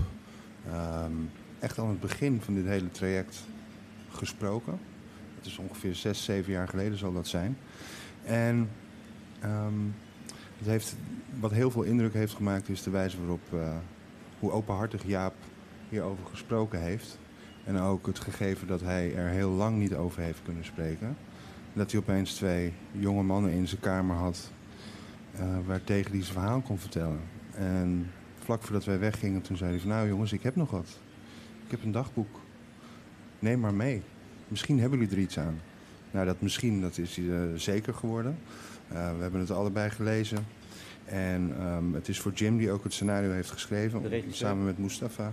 um, 0.69 1.31
echt 1.59 1.79
aan 1.79 1.89
het 1.89 2.01
begin 2.01 2.41
van 2.41 2.55
dit 2.55 2.67
hele 2.67 2.91
traject 2.91 3.45
gesproken. 4.11 4.79
Het 5.37 5.47
is 5.47 5.59
ongeveer 5.59 5.95
zes, 5.95 6.25
zeven 6.25 6.53
jaar 6.53 6.69
geleden 6.69 6.99
zal 6.99 7.13
dat 7.13 7.27
zijn. 7.27 7.59
En 8.25 8.71
um, 9.45 9.95
heeft, 10.65 10.97
wat 11.41 11.51
heel 11.51 11.71
veel 11.71 11.83
indruk 11.83 12.15
heeft 12.15 12.35
gemaakt 12.35 12.69
is 12.69 12.83
de 12.83 12.91
wijze 12.91 13.19
waarop, 13.19 13.41
uh, 13.55 13.77
hoe 14.39 14.51
openhartig 14.51 15.03
Jaap 15.07 15.35
hierover 15.89 16.25
gesproken 16.27 16.81
heeft. 16.81 17.19
En 17.65 17.79
ook 17.79 18.07
het 18.07 18.19
gegeven 18.19 18.67
dat 18.67 18.81
hij 18.81 19.15
er 19.15 19.29
heel 19.29 19.51
lang 19.51 19.79
niet 19.79 19.95
over 19.95 20.23
heeft 20.23 20.41
kunnen 20.45 20.65
spreken. 20.65 21.17
Dat 21.73 21.91
hij 21.91 22.01
opeens 22.01 22.35
twee 22.35 22.73
jonge 22.93 23.23
mannen 23.23 23.51
in 23.53 23.69
zijn 23.69 23.81
kamer 23.81 24.17
had 24.17 24.51
uh, 25.41 25.57
waartegen 25.67 26.11
hij 26.11 26.23
zijn 26.23 26.33
verhaal 26.33 26.61
kon 26.61 26.79
vertellen. 26.79 27.21
En 27.55 28.11
vlak 28.39 28.63
voordat 28.63 28.85
wij 28.85 28.99
weggingen, 28.99 29.43
toen 29.43 29.57
zei 29.57 29.77
hij 29.77 29.87
nou 29.87 30.09
jongens, 30.09 30.33
ik 30.33 30.43
heb 30.43 30.57
nog 30.57 30.71
wat. 30.71 30.99
Ik 31.65 31.71
heb 31.71 31.83
een 31.83 31.93
dagboek. 31.93 32.41
Neem 33.39 33.61
maar 33.61 33.75
mee. 33.75 34.03
Misschien 34.49 34.81
hebben 34.81 34.99
jullie 34.99 35.15
er 35.15 35.23
iets 35.23 35.39
aan. 35.39 35.61
Nou, 36.11 36.27
dat 36.27 36.41
misschien, 36.41 36.81
dat 36.81 36.99
is 36.99 37.19
uh, 37.19 37.41
zeker 37.55 37.95
geworden. 37.95 38.39
Uh, 38.93 39.17
we 39.17 39.23
hebben 39.23 39.41
het 39.41 39.51
allebei 39.51 39.91
gelezen. 39.91 40.47
En 41.05 41.63
um, 41.63 41.95
het 41.95 42.09
is 42.09 42.21
voor 42.21 42.33
Jim, 42.33 42.59
die 42.59 42.71
ook 42.71 42.85
het 42.85 42.93
scenario 42.93 43.31
heeft 43.31 43.51
geschreven, 43.51 44.03
samen 44.31 44.65
met 44.65 44.79
Mustafa. 44.79 45.33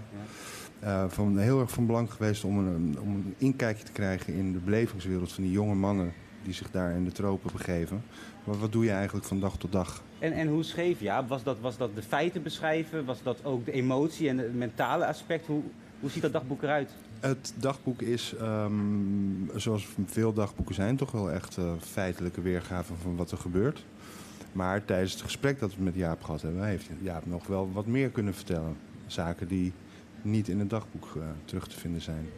Ja. 0.82 1.04
Uh, 1.04 1.10
van, 1.10 1.38
heel 1.38 1.60
erg 1.60 1.72
van 1.72 1.86
belang 1.86 2.12
geweest 2.12 2.44
om 2.44 2.58
een, 2.58 2.98
om 3.00 3.16
een 3.16 3.36
inkijkje 3.38 3.84
te 3.84 3.92
krijgen 3.92 4.34
in 4.34 4.52
de 4.52 4.60
belevingswereld 4.60 5.32
van 5.32 5.44
die 5.44 5.52
jonge 5.52 5.76
mannen 5.76 6.14
die 6.44 6.54
zich 6.54 6.72
daar 6.72 6.92
in 6.92 7.04
de 7.04 7.12
tropen 7.12 7.52
begeven. 7.52 8.04
Maar 8.44 8.60
wat 8.60 8.72
doe 8.72 8.84
je 8.84 8.92
eigenlijk 8.92 9.26
van 9.26 9.40
dag 9.40 9.58
tot 9.58 9.72
dag? 9.72 10.04
En, 10.20 10.34
en 10.34 10.48
hoe 10.48 10.64
schreef 10.64 11.00
je? 11.00 11.24
Was 11.28 11.44
dat, 11.44 11.60
was 11.60 11.78
dat 11.78 11.96
de 11.96 12.02
feiten 12.02 12.44
beschrijven? 12.44 13.06
Was 13.06 13.24
dat 13.24 13.46
ook 13.46 13.66
de 13.66 13.72
emotie 13.72 14.30
en 14.30 14.38
het 14.38 14.56
mentale 14.56 15.06
aspect? 15.06 15.46
Hoe, 15.46 15.62
hoe 16.00 16.10
ziet 16.10 16.22
dat 16.22 16.34
dagboek 16.34 16.64
eruit? 16.64 16.92
Het 17.24 17.54
dagboek 17.56 18.02
is, 18.02 18.34
um, 18.42 19.50
zoals 19.56 19.88
veel 20.06 20.34
dagboeken 20.34 20.76
zijn, 20.76 20.96
toch 20.96 21.12
wel 21.12 21.32
echt 21.32 21.58
uh, 21.58 21.72
feitelijke 21.80 22.42
weergave 22.42 22.94
van 23.02 23.16
wat 23.16 23.32
er 23.32 23.38
gebeurt. 23.38 23.86
Maar 24.52 24.86
tijdens 24.86 25.12
het 25.12 25.22
gesprek 25.22 25.60
dat 25.60 25.76
we 25.76 25.84
met 25.84 25.96
Jaap 25.96 26.24
gehad 26.24 26.42
hebben, 26.42 26.66
heeft 26.66 26.90
Jaap 27.02 27.26
nog 27.26 27.48
wel 27.48 27.72
wat 27.74 27.86
meer 27.86 28.10
kunnen 28.10 28.34
vertellen. 28.34 28.78
Zaken 29.08 29.48
die 29.48 29.74
niet 30.22 30.48
in 30.48 30.60
het 30.60 30.70
dagboek 30.70 31.14
uh, 31.18 31.24
terug 31.46 31.68
te 31.68 31.80
vinden 31.80 32.02
zijn. 32.02 32.30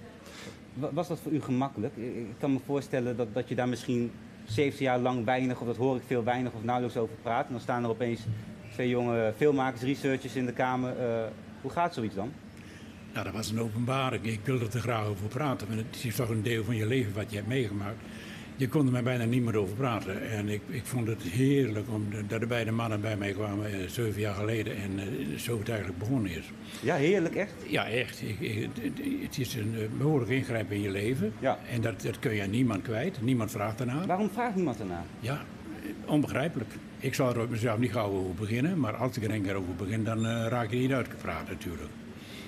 Was 0.73 1.07
dat 1.07 1.19
voor 1.19 1.31
u 1.31 1.41
gemakkelijk? 1.41 1.95
Ik 1.97 2.35
kan 2.39 2.53
me 2.53 2.59
voorstellen 2.65 3.17
dat, 3.17 3.33
dat 3.33 3.49
je 3.49 3.55
daar 3.55 3.69
misschien 3.69 4.11
17 4.45 4.85
jaar 4.85 4.99
lang 4.99 5.25
weinig, 5.25 5.59
of 5.59 5.67
dat 5.67 5.77
hoor 5.77 5.95
ik 5.95 6.03
veel 6.07 6.23
weinig 6.23 6.53
of 6.53 6.63
nauwelijks 6.63 6.97
over 6.97 7.15
praat. 7.21 7.45
En 7.45 7.51
dan 7.51 7.61
staan 7.61 7.83
er 7.83 7.89
opeens 7.89 8.21
twee 8.71 8.89
jonge 8.89 9.33
filmmakers, 9.35 9.81
researchers 9.81 10.35
in 10.35 10.45
de 10.45 10.53
kamer. 10.53 10.95
Uh, 10.99 11.23
hoe 11.61 11.71
gaat 11.71 11.93
zoiets 11.93 12.15
dan? 12.15 12.31
Nou, 13.15 13.27
dat 13.27 13.35
was 13.35 13.51
een 13.51 13.59
openbaring. 13.59 14.25
Ik 14.25 14.39
wilde 14.43 14.65
er 14.73 14.79
graag 14.79 15.05
over 15.05 15.27
praten. 15.27 15.67
Maar 15.67 15.77
het 15.77 16.03
is 16.03 16.15
toch 16.15 16.29
een 16.29 16.43
deel 16.43 16.63
van 16.63 16.75
je 16.75 16.85
leven 16.85 17.13
wat 17.13 17.29
je 17.29 17.35
hebt 17.35 17.47
meegemaakt. 17.47 17.97
Je 18.55 18.67
kon 18.67 18.85
er 18.85 18.91
mij 18.91 19.03
bijna 19.03 19.23
niet 19.23 19.43
meer 19.43 19.57
over 19.57 19.75
praten. 19.75 20.29
En 20.29 20.49
ik, 20.49 20.61
ik 20.67 20.85
vond 20.85 21.07
het 21.07 21.21
heerlijk 21.21 21.89
om 21.89 22.09
de, 22.09 22.25
dat 22.27 22.39
de 22.39 22.47
beide 22.47 22.71
mannen 22.71 23.01
bij 23.01 23.17
mij 23.17 23.31
kwamen 23.31 23.71
uh, 23.71 23.87
zeven 23.87 24.21
jaar 24.21 24.35
geleden. 24.35 24.75
En 24.75 24.91
uh, 24.99 25.37
zo 25.37 25.59
het 25.59 25.69
eigenlijk 25.69 25.99
begonnen 25.99 26.31
is. 26.31 26.51
Ja, 26.81 26.95
heerlijk 26.95 27.35
echt? 27.35 27.53
Ja, 27.67 27.87
echt. 27.87 28.21
Ik, 28.21 28.39
ik, 28.39 28.69
het 29.21 29.37
is 29.37 29.55
een 29.55 29.73
uh, 29.73 29.87
behoorlijk 29.97 30.31
ingrijp 30.31 30.71
in 30.71 30.81
je 30.81 30.91
leven. 30.91 31.33
Ja. 31.39 31.59
En 31.71 31.81
dat, 31.81 32.01
dat 32.01 32.19
kun 32.19 32.35
je 32.35 32.41
aan 32.41 32.49
niemand 32.49 32.81
kwijt. 32.81 33.21
Niemand 33.21 33.51
vraagt 33.51 33.79
ernaar. 33.79 34.07
Waarom 34.07 34.29
vraagt 34.29 34.55
niemand 34.55 34.79
ernaar? 34.79 35.05
Ja, 35.19 35.41
onbegrijpelijk. 36.05 36.71
Ik 36.99 37.13
zal 37.13 37.35
er 37.35 37.49
mezelf 37.49 37.79
niet 37.79 37.91
gauw 37.91 38.11
over 38.11 38.35
beginnen. 38.35 38.79
Maar 38.79 38.95
als 38.95 39.17
ik 39.17 39.23
er 39.23 39.31
een 39.31 39.43
keer 39.43 39.55
over 39.55 39.75
begin, 39.75 40.03
dan 40.03 40.25
raak 40.25 40.71
je 40.71 40.77
niet 40.77 40.93
uitgepraat 40.93 41.47
natuurlijk. 41.47 41.89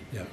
Ja. 0.10 0.26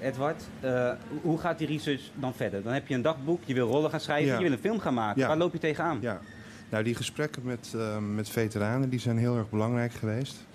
Edward, 0.00 0.42
uh, 0.64 0.92
hoe 1.22 1.38
gaat 1.38 1.58
die 1.58 1.66
research 1.66 2.10
dan 2.14 2.34
verder? 2.34 2.62
Dan 2.62 2.72
heb 2.72 2.86
je 2.86 2.94
een 2.94 3.02
dagboek, 3.02 3.42
je 3.44 3.54
wil 3.54 3.68
rollen 3.68 3.90
gaan 3.90 4.00
schrijven, 4.00 4.28
Ja. 4.28 4.36
je 4.36 4.42
wil 4.42 4.52
een 4.52 4.58
film 4.58 4.80
gaan 4.80 4.94
maken. 4.94 5.20
Ja. 5.20 5.28
Waar 5.28 5.36
loop 5.36 5.52
je 5.52 5.58
tegenaan? 5.58 5.98
Ja, 6.00 6.20
nou 6.68 6.84
die 6.84 6.94
gesprekken 6.94 7.42
met, 7.44 7.72
uh, 7.76 7.98
met 7.98 8.28
veteranen 8.28 8.90
die 8.90 9.00
zijn 9.00 9.18
heel 9.18 9.36
erg 9.36 9.50
belangrijk 9.50 9.92
geweest. 9.92 10.46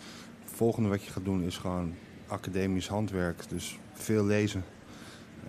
Het 0.43 0.53
volgende 0.53 0.89
wat 0.89 1.03
je 1.03 1.11
gaat 1.11 1.25
doen 1.25 1.43
is 1.43 1.57
gewoon 1.57 1.93
academisch 2.27 2.87
handwerk. 2.87 3.49
Dus 3.49 3.79
veel 3.93 4.25
lezen. 4.25 4.63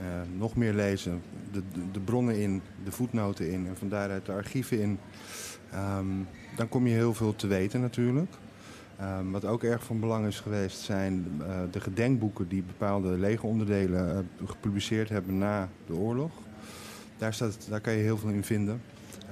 Uh, 0.01 0.39
nog 0.39 0.57
meer 0.57 0.73
lezen. 0.73 1.23
De, 1.53 1.63
de, 1.73 1.91
de, 1.93 2.01
bronnen 2.01 2.39
in, 2.39 2.63
de 2.85 2.93
voetnoten 2.93 3.51
in 3.51 3.67
en 3.67 3.77
van 3.77 3.89
daaruit 3.89 4.27
de 4.27 4.33
archieven 4.33 4.81
in. 4.81 4.99
Um, 5.75 6.29
dan 6.57 6.69
kom 6.69 6.87
je 6.87 6.95
heel 6.95 7.15
veel 7.15 7.37
te 7.37 7.47
weten 7.47 7.81
natuurlijk. 7.81 8.33
Um, 9.03 9.33
wat 9.33 9.45
ook 9.45 9.63
erg 9.63 9.85
van 9.85 10.01
belang 10.01 10.27
is 10.27 10.41
geweest 10.41 10.79
zijn 10.79 11.41
uh, 11.41 11.47
de 11.71 11.81
gedenkboeken 11.81 12.49
die 12.49 12.63
bepaalde 12.63 13.09
legeronderdelen 13.09 14.27
uh, 14.43 14.49
gepubliceerd 14.49 15.09
hebben 15.09 15.39
na 15.39 15.69
de 15.87 15.95
oorlog. 15.95 16.31
Daar, 17.19 17.35
staat, 17.35 17.67
daar 17.69 17.81
kan 17.81 17.93
je 17.93 18.03
heel 18.03 18.19
veel 18.19 18.29
in 18.29 18.45
vinden. 18.45 18.83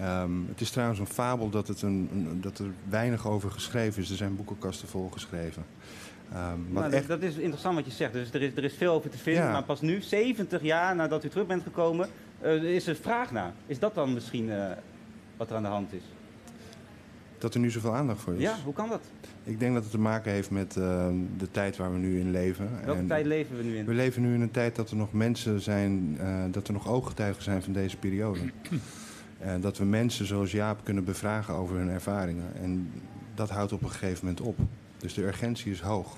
Um, 0.00 0.46
het 0.48 0.61
is 0.61 0.70
trouwens 0.70 1.00
een 1.00 1.07
fabel 1.07 1.50
dat, 1.50 1.68
het 1.68 1.83
een, 1.83 2.09
een, 2.12 2.40
dat 2.40 2.59
er 2.59 2.66
weinig 2.88 3.27
over 3.27 3.50
geschreven 3.50 4.03
is. 4.03 4.11
Er 4.11 4.16
zijn 4.16 4.37
boekenkasten 4.37 4.88
vol 4.88 5.09
geschreven. 5.09 5.64
Um, 6.33 6.66
nou, 6.72 6.92
echt... 6.92 7.09
Dat 7.09 7.22
is 7.22 7.37
interessant 7.37 7.74
wat 7.74 7.85
je 7.85 7.90
zegt. 7.90 8.12
Dus 8.12 8.33
er 8.33 8.42
is, 8.42 8.57
er 8.57 8.64
is 8.64 8.74
veel 8.74 8.92
over 8.92 9.11
te 9.11 9.18
vinden. 9.18 9.44
Ja. 9.44 9.53
Maar 9.53 9.62
pas 9.62 9.81
nu, 9.81 10.03
70 10.03 10.62
jaar 10.62 10.96
nadat 10.96 11.24
u 11.24 11.29
terug 11.29 11.46
bent 11.46 11.62
gekomen, 11.62 12.09
uh, 12.42 12.62
is 12.62 12.87
er 12.87 12.96
vraag 12.96 13.33
naar. 13.33 13.53
Is 13.66 13.79
dat 13.79 13.94
dan 13.94 14.12
misschien 14.12 14.50
wat 15.37 15.50
er 15.50 15.57
aan 15.57 15.62
de 15.62 15.68
hand 15.68 15.92
is? 15.92 16.03
Dat 17.38 17.55
er 17.55 17.61
nu 17.61 17.70
zoveel 17.70 17.94
aandacht 17.94 18.20
voor 18.20 18.35
is. 18.35 18.40
Ja, 18.40 18.57
hoe 18.64 18.73
kan 18.73 18.88
dat? 18.88 19.01
Ik 19.44 19.61
denk 19.61 19.75
dat 19.75 19.83
het 19.83 19.92
te 19.92 19.99
maken 19.99 20.33
heeft 20.33 20.51
met 20.51 20.77
uh, 20.77 21.07
de 21.37 21.51
tijd 21.51 21.77
waar 21.77 21.92
we 21.92 21.99
nu 21.99 22.20
in 22.20 22.31
leven. 22.31 22.68
Welke 22.85 23.01
en 23.01 23.07
tijd 23.07 23.27
leven 23.27 23.57
we 23.57 23.62
nu 23.62 23.77
in? 23.77 23.85
We 23.85 23.94
leven 23.94 24.23
nu 24.23 24.35
in 24.35 24.40
een 24.40 24.51
tijd 24.51 24.77
dat 24.77 24.90
er 24.90 24.97
nog 24.97 25.12
mensen 25.12 25.61
zijn, 25.61 26.16
uh, 26.20 26.44
dat 26.51 26.66
er 26.66 26.73
nog 26.73 26.88
ooggetuigen 26.88 27.42
zijn 27.42 27.62
van 27.62 27.73
deze 27.73 27.97
periode. 27.97 28.40
En 29.38 29.61
dat 29.66 29.79
we 29.79 29.85
mensen 29.85 30.27
zoals 30.27 30.53
Jaap 30.53 30.81
kunnen 30.85 31.05
bevragen 31.05 31.55
over 31.55 31.77
hun 31.77 31.88
ervaringen. 31.88 32.53
En 32.62 32.90
dat 33.35 33.51
houdt 33.51 33.73
op 33.73 33.83
een 33.83 33.90
gegeven 33.90 34.27
moment 34.27 34.40
op. 34.40 34.59
Dus 34.99 35.14
de 35.14 35.23
urgentie 35.23 35.73
is 35.73 35.81
hoog. 35.81 36.16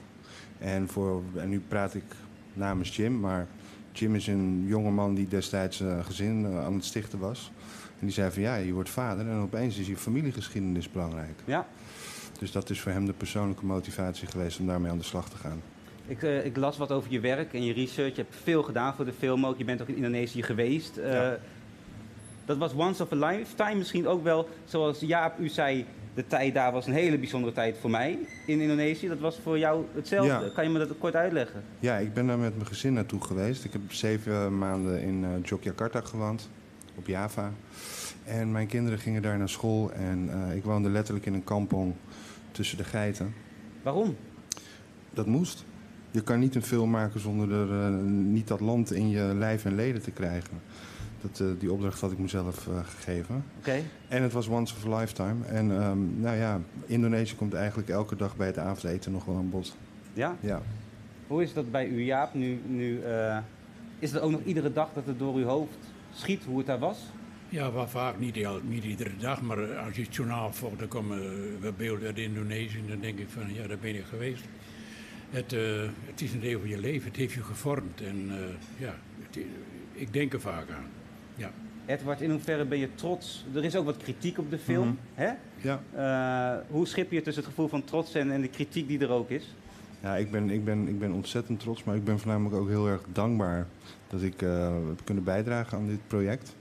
En, 0.58 0.88
voor, 0.88 1.22
en 1.34 1.48
nu 1.48 1.60
praat 1.68 1.94
ik 1.94 2.04
namens 2.52 2.96
Jim, 2.96 3.20
maar 3.20 3.46
Jim 3.92 4.14
is 4.14 4.26
een 4.26 4.64
jongeman 4.66 5.14
die 5.14 5.28
destijds 5.28 5.80
uh, 5.80 6.04
gezin 6.04 6.40
uh, 6.40 6.64
aan 6.64 6.74
het 6.74 6.84
stichten 6.84 7.18
was. 7.18 7.52
En 7.98 8.06
die 8.06 8.14
zei 8.14 8.30
van 8.30 8.42
ja, 8.42 8.56
je 8.56 8.72
wordt 8.72 8.90
vader 8.90 9.28
en 9.28 9.40
opeens 9.40 9.78
is 9.78 9.86
je 9.86 9.96
familiegeschiedenis 9.96 10.90
belangrijk. 10.90 11.40
Ja. 11.44 11.66
Dus 12.38 12.52
dat 12.52 12.70
is 12.70 12.80
voor 12.80 12.92
hem 12.92 13.06
de 13.06 13.12
persoonlijke 13.12 13.64
motivatie 13.64 14.28
geweest 14.28 14.58
om 14.58 14.66
daarmee 14.66 14.90
aan 14.90 14.98
de 14.98 15.04
slag 15.04 15.28
te 15.28 15.36
gaan. 15.36 15.62
Ik, 16.06 16.22
uh, 16.22 16.44
ik 16.44 16.56
las 16.56 16.76
wat 16.76 16.92
over 16.92 17.12
je 17.12 17.20
werk 17.20 17.52
en 17.52 17.64
je 17.64 17.72
research. 17.72 18.16
Je 18.16 18.22
hebt 18.22 18.36
veel 18.42 18.62
gedaan 18.62 18.94
voor 18.94 19.04
de 19.04 19.12
film 19.12 19.46
ook. 19.46 19.58
Je 19.58 19.64
bent 19.64 19.82
ook 19.82 19.88
in 19.88 19.96
Indonesië 19.96 20.42
geweest. 20.42 20.96
Ja. 20.96 21.38
Dat 22.44 22.56
was 22.56 22.74
once 22.74 23.02
of 23.02 23.12
a 23.12 23.26
lifetime 23.26 23.74
misschien 23.74 24.06
ook 24.06 24.22
wel, 24.22 24.48
zoals 24.64 25.00
Jaap 25.00 25.38
u 25.38 25.48
zei, 25.48 25.86
de 26.14 26.26
tijd 26.26 26.54
daar 26.54 26.72
was 26.72 26.86
een 26.86 26.92
hele 26.92 27.18
bijzondere 27.18 27.52
tijd 27.52 27.76
voor 27.80 27.90
mij 27.90 28.18
in 28.46 28.60
Indonesië. 28.60 29.08
Dat 29.08 29.18
was 29.18 29.38
voor 29.42 29.58
jou 29.58 29.84
hetzelfde. 29.94 30.44
Ja. 30.44 30.50
Kan 30.54 30.64
je 30.64 30.70
me 30.70 30.78
dat 30.78 30.88
kort 30.98 31.14
uitleggen? 31.14 31.62
Ja, 31.78 31.96
ik 31.96 32.14
ben 32.14 32.26
daar 32.26 32.38
met 32.38 32.54
mijn 32.54 32.66
gezin 32.66 32.92
naartoe 32.92 33.24
geweest. 33.24 33.64
Ik 33.64 33.72
heb 33.72 33.92
zeven 33.92 34.58
maanden 34.58 35.02
in 35.02 35.22
uh, 35.22 35.28
Yogyakarta 35.42 36.00
gewoond, 36.00 36.48
op 36.96 37.06
Java. 37.06 37.52
En 38.24 38.52
mijn 38.52 38.66
kinderen 38.66 38.98
gingen 38.98 39.22
daar 39.22 39.38
naar 39.38 39.48
school 39.48 39.92
en 39.92 40.28
uh, 40.28 40.56
ik 40.56 40.64
woonde 40.64 40.88
letterlijk 40.88 41.26
in 41.26 41.34
een 41.34 41.44
kampong 41.44 41.94
tussen 42.50 42.76
de 42.76 42.84
geiten. 42.84 43.34
Waarom? 43.82 44.16
Dat 45.10 45.26
moest. 45.26 45.64
Je 46.10 46.22
kan 46.22 46.38
niet 46.38 46.54
een 46.54 46.62
film 46.62 46.90
maken 46.90 47.20
zonder 47.20 47.52
er 47.52 47.92
uh, 47.92 48.00
niet 48.08 48.48
dat 48.48 48.60
land 48.60 48.92
in 48.92 49.08
je 49.08 49.34
lijf 49.34 49.64
en 49.64 49.74
leden 49.74 50.02
te 50.02 50.10
krijgen. 50.10 50.60
Dat, 51.20 51.40
uh, 51.40 51.48
die 51.58 51.72
opdracht 51.72 52.00
had 52.00 52.12
ik 52.12 52.18
mezelf 52.18 52.68
gegeven. 52.84 53.44
Okay. 53.58 53.84
En 54.08 54.22
het 54.22 54.32
was 54.32 54.48
once 54.48 54.74
of 54.74 54.92
a 54.92 54.98
lifetime. 54.98 55.44
En 55.44 55.70
um, 55.70 56.20
nou 56.20 56.36
ja, 56.36 56.60
Indonesië 56.86 57.36
komt 57.36 57.54
eigenlijk 57.54 57.88
elke 57.88 58.16
dag 58.16 58.36
bij 58.36 58.46
het 58.46 58.58
avondeten 58.58 59.12
nog 59.12 59.24
wel 59.24 59.36
aan 59.36 59.50
bod. 59.50 59.76
Ja? 60.12 60.36
Ja. 60.40 60.62
Hoe 61.26 61.42
is 61.42 61.52
dat 61.52 61.70
bij 61.70 61.88
u, 61.88 62.02
Jaap? 62.02 62.34
Nu, 62.34 62.60
nu, 62.66 63.00
is 63.98 64.12
het 64.12 64.20
ook 64.20 64.30
nog 64.30 64.42
iedere 64.44 64.72
dag 64.72 64.88
dat 64.94 65.06
het 65.06 65.18
door 65.18 65.34
uw 65.34 65.44
hoofd 65.44 65.85
schiet 66.16 66.44
hoe 66.44 66.58
het 66.58 66.66
daar 66.66 66.78
was? 66.78 66.98
Ja, 67.48 67.72
wel 67.72 67.88
vaak 67.88 68.18
niet, 68.18 68.46
niet 68.68 68.84
iedere 68.84 69.16
dag. 69.18 69.42
Maar 69.42 69.76
als 69.76 69.96
je 69.96 70.02
het 70.02 70.14
journaal 70.14 70.52
volgt, 70.52 70.78
dan 70.78 70.88
komen 70.88 71.18
we 71.60 71.72
beelden 71.76 72.06
uit 72.06 72.18
Indonesië. 72.18 72.78
En 72.78 72.88
dan 72.88 73.00
denk 73.00 73.18
ik 73.18 73.28
van, 73.28 73.54
ja, 73.54 73.66
daar 73.66 73.78
ben 73.78 73.94
ik 73.94 74.04
geweest. 74.04 74.44
Het, 75.30 75.50
het 76.06 76.20
is 76.20 76.32
een 76.32 76.40
deel 76.40 76.60
van 76.60 76.68
je 76.68 76.78
leven. 76.78 77.08
Het 77.08 77.16
heeft 77.16 77.32
je 77.32 77.42
gevormd. 77.42 78.00
En 78.00 78.30
ja, 78.76 78.94
het, 79.22 79.44
ik 79.92 80.12
denk 80.12 80.32
er 80.32 80.40
vaak 80.40 80.70
aan. 80.70 80.86
Ja. 81.34 81.52
Edward, 81.86 82.20
in 82.20 82.30
hoeverre 82.30 82.64
ben 82.64 82.78
je 82.78 82.94
trots? 82.94 83.44
Er 83.54 83.64
is 83.64 83.76
ook 83.76 83.84
wat 83.84 83.96
kritiek 83.96 84.38
op 84.38 84.50
de 84.50 84.58
film. 84.58 84.86
Mm 84.86 84.98
-hmm. 85.14 85.24
hè? 85.24 85.32
Ja. 85.56 85.80
Uh, 85.94 86.64
hoe 86.70 86.86
schip 86.86 87.10
je 87.10 87.22
tussen 87.22 87.42
het 87.42 87.52
gevoel 87.52 87.68
van 87.68 87.84
trots 87.84 88.14
en, 88.14 88.30
en 88.30 88.40
de 88.40 88.48
kritiek 88.48 88.88
die 88.88 88.98
er 88.98 89.10
ook 89.10 89.30
is? 89.30 89.54
Ja, 90.02 90.16
ik 90.16 90.30
ben, 90.30 90.50
ik, 90.50 90.64
ben, 90.64 90.88
ik 90.88 90.98
ben 90.98 91.12
ontzettend 91.12 91.60
trots, 91.60 91.84
maar 91.84 91.96
ik 91.96 92.04
ben 92.04 92.18
voornamelijk 92.18 92.56
ook 92.60 92.68
heel 92.68 92.88
erg 92.88 93.02
dankbaar 93.12 93.66
dat 94.08 94.22
ik 94.22 94.42
uh, 94.42 94.68
heb 94.88 95.00
kunnen 95.04 95.24
bijdragen 95.24 95.78
aan 95.78 95.86
dit 95.86 96.06
project. 96.06 96.56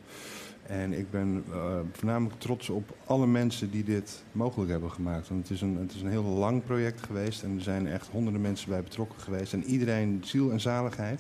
En 0.64 0.94
ik 0.94 1.12
ben 1.12 1.44
uh, 1.50 1.80
voornamelijk 1.92 2.40
trots 2.40 2.70
op 2.70 2.96
alle 3.06 3.28
mensen 3.28 3.72
die 3.72 3.84
dit 3.84 4.24
mogelijk 4.32 4.72
hebben 4.72 4.92
gemaakt. 4.92 5.28
Want 5.28 5.42
het 5.42 5.52
is, 5.52 5.62
een, 5.62 5.78
het 5.78 5.94
is 5.94 6.02
een 6.02 6.10
heel 6.10 6.24
lang 6.24 6.64
project 6.64 7.04
geweest 7.04 7.44
en 7.44 7.56
er 7.56 7.62
zijn 7.62 7.88
echt 7.88 8.08
honderden 8.08 8.42
mensen 8.42 8.70
bij 8.70 8.84
betrokken 8.84 9.20
geweest. 9.20 9.54
En 9.54 9.64
iedereen 9.64 10.22
ziel 10.24 10.52
en 10.52 10.60
zaligheid. 10.60 11.20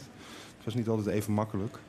Het 0.55 0.65
was 0.65 0.73
niet 0.75 0.87
altijd 0.87 1.15
even 1.15 1.33
makkelijk. 1.33 1.79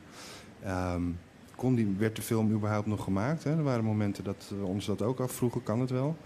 Um, 0.66 1.18
kon 1.55 1.75
die, 1.75 1.94
werd 1.99 2.16
de 2.16 2.22
film 2.22 2.53
überhaupt 2.53 2.87
nog 2.87 3.05
gemaakt? 3.05 3.44
Hè? 3.44 3.51
Er 3.51 3.62
waren 3.62 3.85
momenten 3.85 4.25
dat 4.25 4.53
we 4.61 4.66
ons 4.66 4.87
dat 4.87 5.03
ook 5.03 5.20
afvroegen, 5.20 5.62
kan 5.62 5.81
het 5.81 5.90
wel? 5.90 6.16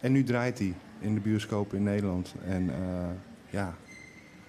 En 0.00 0.12
nu 0.12 0.22
draait 0.22 0.58
hij 0.58 0.74
in 0.98 1.14
de 1.14 1.20
bioscoop 1.20 1.74
in 1.74 1.82
Nederland. 1.82 2.34
En 2.46 2.70
ja, 3.50 3.74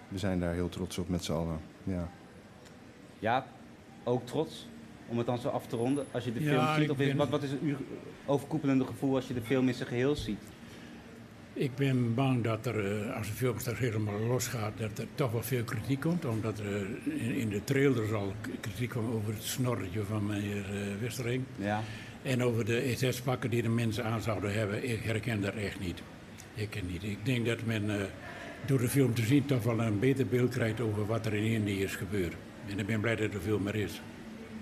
we 0.07 0.17
zijn 0.17 0.39
daar 0.39 0.53
heel 0.53 0.69
trots 0.69 0.97
op 0.97 1.09
met 1.09 1.23
z'n 1.23 1.31
allen. 1.31 1.59
Ja. 1.83 2.09
Ja, 3.25 3.45
ook 4.03 4.25
trots 4.25 4.67
om 5.07 5.17
het 5.17 5.25
dan 5.25 5.37
zo 5.37 5.47
af 5.47 5.67
te 5.67 5.75
ronden 5.75 6.05
als 6.11 6.23
je 6.23 6.33
de 6.33 6.39
film 6.39 6.55
Ja, 6.55 6.75
ziet? 6.79 6.89
Of 6.89 6.97
ben- 6.97 7.17
wat, 7.17 7.29
wat 7.29 7.43
is 7.43 7.51
het 7.51 7.59
overkoepelende 8.25 8.85
gevoel 8.85 9.15
als 9.15 9.27
je 9.27 9.33
de 9.33 9.41
film 9.41 9.67
in 9.67 9.73
zijn 9.73 9.87
geheel 9.87 10.15
ziet? 10.15 10.37
Ik 11.53 11.75
ben 11.75 12.13
bang 12.13 12.43
dat 12.43 12.65
er, 12.65 13.07
eh, 13.07 13.17
als 13.17 13.27
de 13.27 13.33
film 13.33 13.59
straks 13.59 13.79
helemaal 13.79 14.19
losgaat, 14.19 14.77
dat 14.77 14.97
er 14.97 15.07
toch 15.15 15.31
wel 15.31 15.43
veel 15.43 15.63
kritiek 15.63 15.99
komt. 15.99 16.25
Omdat 16.25 16.59
er 16.59 16.65
eh, 16.65 17.37
in, 17.37 17.49
de 17.49 17.63
trailers 17.63 18.11
al 18.11 18.33
kritiek 18.59 18.89
kwam 18.89 19.11
over 19.11 19.33
het 19.33 19.43
snorretje 19.43 20.03
van 20.03 20.25
meneer 20.25 20.65
eh, 20.65 21.01
Westering. 21.01 21.43
Ja. 21.55 21.81
En 22.21 22.43
over 22.43 22.65
de 22.65 22.93
SS-pakken 22.95 23.49
die 23.49 23.61
de 23.61 23.69
mensen 23.69 24.05
aan 24.05 24.21
zouden 24.21 24.53
hebben. 24.53 24.89
Ik 24.89 25.03
herken 25.03 25.41
dat 25.41 25.53
echt 25.53 25.79
niet. 25.79 26.01
Ik 26.53 26.69
ken 26.69 26.87
niet. 26.87 27.03
Ik 27.03 27.25
denk 27.25 27.45
dat 27.45 27.65
men 27.65 28.09
door 28.65 28.79
de 28.79 28.89
film 28.89 29.13
te 29.13 29.21
zien 29.21 29.45
toch 29.45 29.63
wel 29.63 29.79
een 29.79 29.99
beter 29.99 30.27
beeld 30.27 30.51
krijgt 30.51 30.81
over 30.81 31.05
wat 31.05 31.25
er 31.25 31.33
in 31.33 31.43
Indië 31.43 31.83
is 31.83 31.95
gebeurd. 31.95 32.35
En 32.69 32.79
ik 32.79 32.85
ben 32.85 32.99
blij 32.99 33.15
dat 33.15 33.33
er 33.33 33.41
veel 33.41 33.59
meer 33.59 33.75
is. 33.75 34.01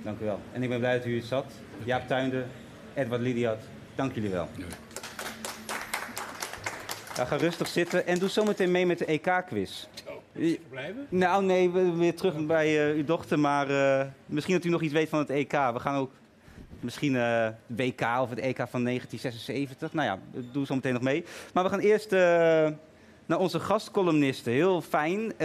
Dank 0.02 0.20
u 0.20 0.26
wel. 0.26 0.40
En 0.52 0.64
ik 0.64 0.70
ben 0.70 0.80
blij 0.80 0.98
dat 0.98 1.06
u 1.06 1.16
het 1.16 1.26
zat. 1.26 1.46
Jaap 1.84 2.08
Tuinde, 2.08 2.46
Edward 2.94 3.22
Lidiat, 3.22 3.62
dank 3.96 4.14
jullie 4.14 4.30
wel. 4.30 4.50
Ja, 7.16 7.26
ga 7.26 7.36
rustig 7.36 7.68
zitten 7.68 8.08
en 8.08 8.20
doe 8.20 8.30
zometeen 8.30 8.72
mee 8.72 8.86
met 8.86 8.98
de 8.98 9.06
EK-quiz. 9.06 9.88
Blijven? 10.70 11.08
Nou, 11.10 11.44
nee, 11.44 11.70
we 11.70 11.92
weer 11.92 12.16
terug 12.16 12.46
bij 12.46 12.90
eh, 12.90 12.96
uw 12.96 13.04
dochter, 13.04 13.40
maar 13.40 13.70
eh, 13.70 14.08
misschien 14.26 14.56
dat 14.56 14.66
u 14.66 14.70
nog 14.70 14.82
iets 14.82 14.94
weet 14.94 15.10
van 15.10 15.20
het 15.20 15.30
EK. 15.30 15.52
We 15.52 15.80
gaan 15.80 15.96
ook 15.96 16.12
misschien 16.80 17.16
eh 17.16 17.48
WK 17.68 18.02
of 18.22 18.30
het 18.30 18.40
EK 18.40 18.58
van 18.70 18.84
1976. 18.84 19.94
Nou 19.94 20.08
ja, 20.08 20.42
doe 20.52 20.66
zo 20.66 20.76
meteen 20.76 20.94
nog 20.94 21.02
mee. 21.02 21.26
Maar 21.54 21.64
we 21.64 21.70
gaan 21.70 21.80
eerst 21.80 22.12
naar 23.26 23.40
onze 23.40 23.60
gastcolumnisten. 23.60 24.54
Heel 24.54 24.82
fijn. 24.82 25.38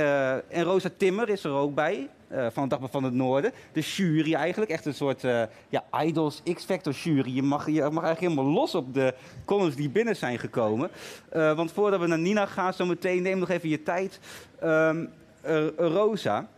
En 0.48 0.62
Rosa 0.62 0.90
Timmer 0.96 1.28
is 1.28 1.44
er 1.44 1.50
ook 1.50 1.74
bij. 1.74 2.08
Eh, 2.28 2.46
van 2.52 2.62
het 2.62 2.70
Dagblad 2.70 2.90
van 2.90 3.04
het 3.04 3.14
Noorden. 3.14 3.52
De 3.72 3.80
jury 3.80 4.34
eigenlijk. 4.34 4.70
Echt 4.70 4.86
een 4.86 4.94
soort 4.94 5.24
eh, 5.24 5.42
ja, 5.68 5.84
Idols 6.02 6.42
X-Factor 6.54 6.92
jury. 6.92 7.34
Je 7.34 7.42
mag, 7.42 7.66
je 7.66 7.72
mag 7.72 8.04
eigenlijk 8.04 8.20
helemaal 8.20 8.52
los 8.52 8.74
op 8.74 8.94
de 8.94 9.14
columns 9.44 9.74
die 9.74 9.88
binnen 9.88 10.16
zijn 10.16 10.38
gekomen. 10.38 10.90
Eh, 11.28 11.56
want 11.56 11.72
voordat 11.72 12.00
we 12.00 12.06
naar 12.06 12.18
Nina 12.18 12.46
gaan, 12.46 12.72
zo 12.72 12.86
meteen 12.86 13.22
neem 13.22 13.38
nog 13.38 13.48
even 13.48 13.68
je 13.68 13.82
tijd. 13.82 14.20
Ehm, 14.60 15.06
eh, 15.40 15.66
Rosa, 15.76 16.48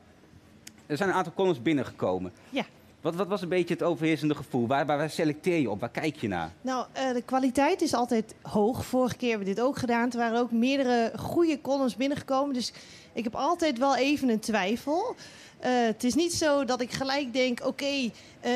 er 0.87 0.97
zijn 0.97 1.09
een 1.09 1.15
aantal 1.15 1.33
columns 1.33 1.63
binnengekomen. 1.63 2.33
Ja. 2.51 2.65
Wat, 3.01 3.15
wat 3.15 3.29
was 3.29 3.43
een 3.43 3.49
beetje 3.49 3.75
het 3.75 3.83
overheersende 3.83 4.35
gevoel? 4.35 4.67
Waar, 4.67 4.87
waar, 4.87 4.99
waar 4.99 5.11
selecteer 5.11 5.61
je 5.61 5.71
op? 5.71 5.81
Waar 5.81 5.91
kijk 5.91 6.17
je 6.17 6.29
naar? 6.29 6.53
Nou, 6.61 6.87
de 6.93 7.23
kwaliteit 7.25 7.83
is 7.83 7.95
altijd 7.95 8.35
hoog. 8.43 8.85
Vorige 8.85 9.17
keer 9.17 9.29
hebben 9.29 9.49
we 9.49 9.55
dit 9.55 9.65
ook 9.65 9.79
gedaan. 9.79 10.11
Er 10.11 10.19
waren 10.19 10.41
ook 10.41 10.51
meerdere 10.51 11.13
goede 11.17 11.61
columns 11.61 11.97
binnengekomen. 11.97 12.55
Dus 12.55 12.73
ik 13.13 13.25
heb 13.25 13.35
altijd 13.35 13.79
wel 13.79 13.97
even 13.97 14.29
een 14.29 14.41
twijfel. 14.41 15.17
Eh, 15.61 15.71
het 15.73 16.05
is 16.05 16.15
niet 16.15 16.33
zo 16.33 16.65
dat 16.65 16.81
ik 16.81 16.93
gelijk 16.93 17.33
denk: 17.33 17.67
oké, 17.67 18.11
eh, 18.41 18.51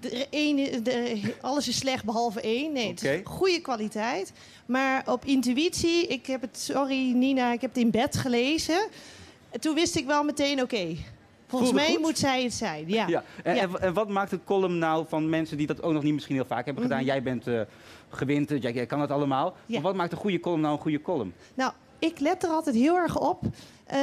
de 0.00 0.26
ene- 0.30 0.82
de- 0.82 1.34
alles 1.40 1.68
is 1.68 1.76
slecht 1.76 2.04
behalve 2.04 2.40
één. 2.40 2.72
Nee, 2.72 2.88
het 2.88 3.02
is 3.04 3.20
goede 3.24 3.60
kwaliteit. 3.60 4.32
Maar 4.66 5.02
op 5.06 5.24
intuïtie, 5.24 6.06
ik 6.06 6.26
heb 6.26 6.40
het, 6.40 6.58
sorry 6.58 7.12
Nina, 7.12 7.52
ik 7.52 7.60
heb 7.60 7.70
het 7.74 7.82
in 7.82 7.90
bed 7.90 8.16
gelezen. 8.16 8.88
En 9.50 9.60
toen 9.60 9.74
wist 9.74 9.96
ik 9.96 10.06
wel 10.06 10.24
meteen: 10.24 10.62
oké, 10.62 10.96
volgens 11.46 11.72
mij 11.72 11.86
goed? 11.90 11.98
moet 12.00 12.18
zij 12.18 12.42
het 12.42 12.54
zijn. 12.54 12.88
Ja. 12.88 13.06
En, 13.42 13.54
Ja. 13.54 13.68
en, 13.80 13.92
wat 13.94 14.08
maakt 14.08 14.32
een 14.32 14.44
column 14.44 14.78
nou 14.78 15.04
van 15.08 15.28
mensen 15.28 15.56
die 15.56 15.66
dat 15.66 15.82
ook 15.82 15.92
nog 15.92 16.02
niet 16.02 16.14
misschien 16.14 16.34
heel 16.36 16.44
vaak 16.44 16.64
hebben 16.64 16.82
gedaan? 16.82 16.98
Mhm. 16.98 17.06
Jij 17.06 17.22
bent 17.22 17.46
eh 17.46 17.60
gewinterd, 18.08 18.62
jij, 18.62 18.72
jij 18.72 18.86
kan 18.86 19.00
het 19.00 19.10
allemaal. 19.10 19.54
Ja. 19.66 19.74
Maar 19.74 19.82
wat 19.82 19.94
maakt 19.94 20.12
een 20.12 20.18
goede 20.18 20.40
column 20.40 20.60
nou 20.60 20.74
een 20.74 20.80
goede 20.80 21.00
column? 21.02 21.34
Nou, 21.54 21.72
ik 21.98 22.18
let 22.20 22.42
er 22.42 22.50
altijd 22.50 22.76
heel 22.76 22.96
erg 22.96 23.18
op. 23.20 23.42
Eh, 23.90 23.98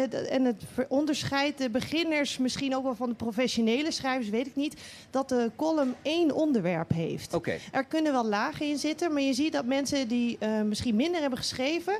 het- 0.00 0.14
en 0.14 0.44
het 0.44 0.62
onderscheidt 0.88 1.58
de 1.58 1.70
beginners 1.70 2.38
misschien 2.38 2.76
ook 2.76 2.82
wel 2.82 2.94
van 2.94 3.08
de 3.08 3.14
professionele 3.14 3.90
schrijvers, 3.90 4.28
weet 4.28 4.46
ik 4.46 4.56
niet. 4.56 4.80
Dat 5.10 5.28
de 5.28 5.50
column 5.56 5.94
één 6.02 6.30
onderwerp 6.32 6.90
heeft. 6.92 7.34
Er 7.72 7.84
kunnen 7.84 8.12
wel 8.12 8.24
lagen 8.26 8.66
in 8.66 8.78
zitten, 8.78 9.12
maar 9.12 9.22
je 9.22 9.32
ziet 9.32 9.52
dat 9.52 9.64
mensen 9.64 10.08
die 10.08 10.36
eh, 10.40 10.60
misschien 10.62 10.96
minder 10.96 11.20
hebben 11.20 11.38
geschreven. 11.38 11.94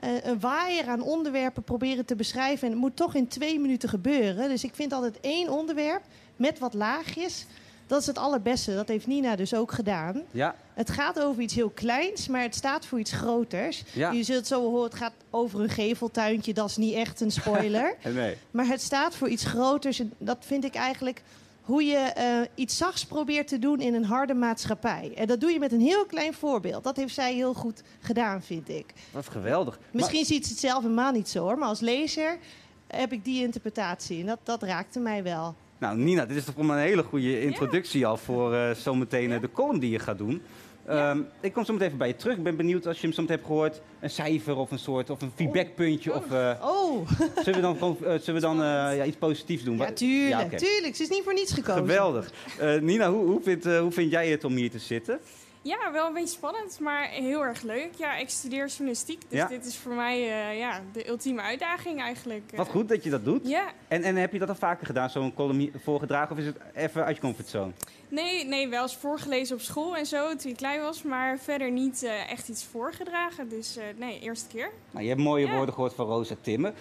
eh, 0.00 0.10
een 0.24 0.40
waaier 0.40 0.88
aan 0.88 1.02
onderwerpen 1.02 1.62
proberen 1.62 2.04
te 2.06 2.16
beschrijven. 2.16 2.66
En 2.66 2.72
het 2.72 2.80
moet 2.80 2.96
toch 2.96 3.14
in 3.14 3.28
twee 3.28 3.60
minuten 3.60 3.88
gebeuren. 3.88 4.48
Dus 4.48 4.64
ik 4.64 4.74
vind 4.74 4.92
altijd 4.92 5.20
één 5.20 5.48
onderwerp 5.48 6.02
met 6.36 6.58
wat 6.58 6.74
laagjes. 6.74 7.46
Dat 7.90 8.00
is 8.00 8.06
het 8.06 8.18
allerbeste. 8.18 8.74
Dat 8.74 8.88
heeft 8.88 9.06
Nina 9.06 9.36
dus 9.36 9.54
ook 9.54 9.72
gedaan. 9.72 10.22
Ja. 10.30 10.54
Het 10.74 10.90
gaat 10.90 11.20
over 11.20 11.42
iets 11.42 11.54
heel 11.54 11.70
kleins, 11.70 12.28
maar 12.28 12.42
het 12.42 12.54
staat 12.54 12.86
voor 12.86 12.98
iets 12.98 13.12
groters. 13.12 13.82
Ja. 13.92 14.10
Je 14.10 14.22
zult 14.22 14.46
zo 14.46 14.62
horen, 14.62 14.84
het 14.84 14.94
gaat 14.94 15.12
over 15.30 15.60
een 15.60 15.68
geveltuintje. 15.68 16.54
Dat 16.54 16.68
is 16.68 16.76
niet 16.76 16.94
echt 16.94 17.20
een 17.20 17.30
spoiler. 17.30 17.96
Nee. 18.14 18.36
maar 18.50 18.66
het 18.66 18.82
staat 18.82 19.14
voor 19.14 19.28
iets 19.28 19.44
groters. 19.44 19.98
En 19.98 20.12
dat 20.18 20.36
vind 20.40 20.64
ik 20.64 20.74
eigenlijk 20.74 21.22
hoe 21.62 21.84
je 21.84 21.96
eh, 21.96 22.40
iets 22.54 22.76
zachts 22.76 23.04
probeert 23.06 23.48
te 23.48 23.58
doen 23.58 23.80
in 23.80 23.94
een 23.94 24.04
harde 24.04 24.34
maatschappij. 24.34 25.12
En 25.16 25.26
dat 25.26 25.40
doe 25.40 25.50
je 25.50 25.58
met 25.58 25.72
een 25.72 25.80
heel 25.80 26.06
klein 26.06 26.34
voorbeeld. 26.34 26.84
Dat 26.84 26.96
heeft 26.96 27.14
zij 27.14 27.34
heel 27.34 27.54
goed 27.54 27.82
gedaan, 28.00 28.42
vind 28.42 28.68
ik. 28.68 28.86
Wat 29.12 29.28
geweldig. 29.28 29.78
Misschien 29.90 30.24
ziet 30.24 30.44
ze 30.44 30.50
het 30.50 30.60
zelf 30.60 30.82
helemaal 30.82 31.12
niet 31.12 31.28
zo 31.28 31.42
hoor, 31.42 31.58
maar 31.58 31.68
als 31.68 31.80
lezer 31.80 32.38
heb 32.86 33.12
ik 33.12 33.24
die 33.24 33.42
interpretatie. 33.42 34.20
En 34.20 34.26
dat, 34.26 34.38
dat 34.42 34.62
raakte 34.62 35.00
mij 35.00 35.22
wel. 35.22 35.54
Nou, 35.80 35.96
Nina, 35.96 36.26
dit 36.26 36.36
is 36.36 36.44
toch 36.44 36.56
een 36.56 36.78
hele 36.78 37.02
goede 37.02 37.42
introductie 37.42 38.06
al 38.06 38.16
voor 38.16 38.54
uh, 38.54 38.70
zometeen 38.70 39.30
uh, 39.30 39.40
de 39.40 39.50
column 39.52 39.78
die 39.78 39.90
je 39.90 39.98
gaat 39.98 40.18
doen. 40.18 40.42
Ja. 40.86 41.10
Um, 41.10 41.26
ik 41.40 41.52
kom 41.52 41.64
zo 41.64 41.72
meteen 41.72 41.86
even 41.86 41.98
bij 41.98 42.08
je 42.08 42.16
terug. 42.16 42.36
Ik 42.36 42.42
ben 42.42 42.56
benieuwd 42.56 42.86
als 42.86 42.96
je 42.96 43.02
hem 43.02 43.12
zo 43.12 43.20
meteen 43.20 43.36
hebt 43.36 43.48
gehoord. 43.48 43.80
Een 44.00 44.10
cijfer 44.10 44.56
of 44.56 44.70
een 44.70 44.78
soort 44.78 45.10
of 45.10 45.22
een 45.22 45.32
feedbackpuntje. 45.34 46.10
Oh. 46.10 46.16
Of, 46.16 46.32
uh, 46.32 46.52
oh. 46.62 47.08
Zullen 47.44 47.60
we 47.60 47.60
dan, 47.60 47.76
gewoon, 47.76 47.96
uh, 48.02 48.08
zullen 48.08 48.34
we 48.34 48.40
dan 48.40 48.56
uh, 48.56 48.96
ja, 48.96 49.04
iets 49.04 49.16
positiefs 49.16 49.64
doen? 49.64 49.76
Ja, 49.76 49.92
tuurlijk. 49.92 50.40
Ja, 50.40 50.44
okay. 50.44 50.58
tuurlijk. 50.58 50.96
Ze 50.96 51.02
is 51.02 51.08
niet 51.08 51.22
voor 51.24 51.34
niets 51.34 51.52
gekomen. 51.52 51.82
Geweldig. 51.82 52.32
Nina, 52.80 53.10
hoe, 53.10 53.26
hoe, 53.26 53.40
vind, 53.42 53.64
hoe 53.64 53.92
vind 53.92 54.10
jij 54.10 54.28
het 54.28 54.44
om 54.44 54.54
hier 54.54 54.70
te 54.70 54.78
zitten? 54.78 55.20
Ja, 55.62 55.92
wel 55.92 56.06
een 56.06 56.12
beetje 56.12 56.36
spannend, 56.36 56.78
maar 56.80 57.08
heel 57.08 57.44
erg 57.44 57.62
leuk. 57.62 57.94
Ja, 57.96 58.16
ik 58.16 58.28
studeer 58.28 58.66
journalistiek, 58.66 59.20
dus 59.28 59.38
ja. 59.38 59.46
dit 59.46 59.66
is 59.66 59.76
voor 59.76 59.92
mij 59.92 60.20
uh, 60.20 60.58
ja, 60.58 60.80
de 60.92 61.08
ultieme 61.08 61.40
uitdaging 61.40 62.00
eigenlijk. 62.00 62.52
Wat 62.54 62.68
goed 62.68 62.88
dat 62.88 63.04
je 63.04 63.10
dat 63.10 63.24
doet. 63.24 63.48
Ja. 63.48 63.70
En, 63.88 64.02
en 64.02 64.16
heb 64.16 64.32
je 64.32 64.38
dat 64.38 64.48
al 64.48 64.54
vaker 64.54 64.86
gedaan, 64.86 65.10
zo'n 65.10 65.34
column 65.34 65.72
voorgedragen, 65.82 66.32
of 66.32 66.38
is 66.38 66.46
het 66.46 66.56
even 66.74 67.04
uit 67.04 67.16
je 67.16 67.22
comfortzone? 67.22 67.72
Nee, 68.08 68.44
nee, 68.44 68.68
wel 68.68 68.82
eens 68.82 68.96
voorgelezen 68.96 69.56
op 69.56 69.62
school 69.62 69.96
en 69.96 70.06
zo, 70.06 70.36
toen 70.36 70.50
ik 70.50 70.56
klein 70.56 70.80
was, 70.80 71.02
maar 71.02 71.38
verder 71.38 71.70
niet 71.70 72.02
uh, 72.02 72.30
echt 72.30 72.48
iets 72.48 72.64
voorgedragen. 72.64 73.48
Dus 73.48 73.78
uh, 73.78 73.84
nee, 73.96 74.20
eerste 74.20 74.48
keer. 74.48 74.70
Nou, 74.90 75.02
je 75.02 75.10
hebt 75.10 75.20
mooie 75.20 75.46
ja. 75.46 75.54
woorden 75.54 75.74
gehoord 75.74 75.94
van 75.94 76.06
Rosa 76.06 76.34
Timmer. 76.40 76.72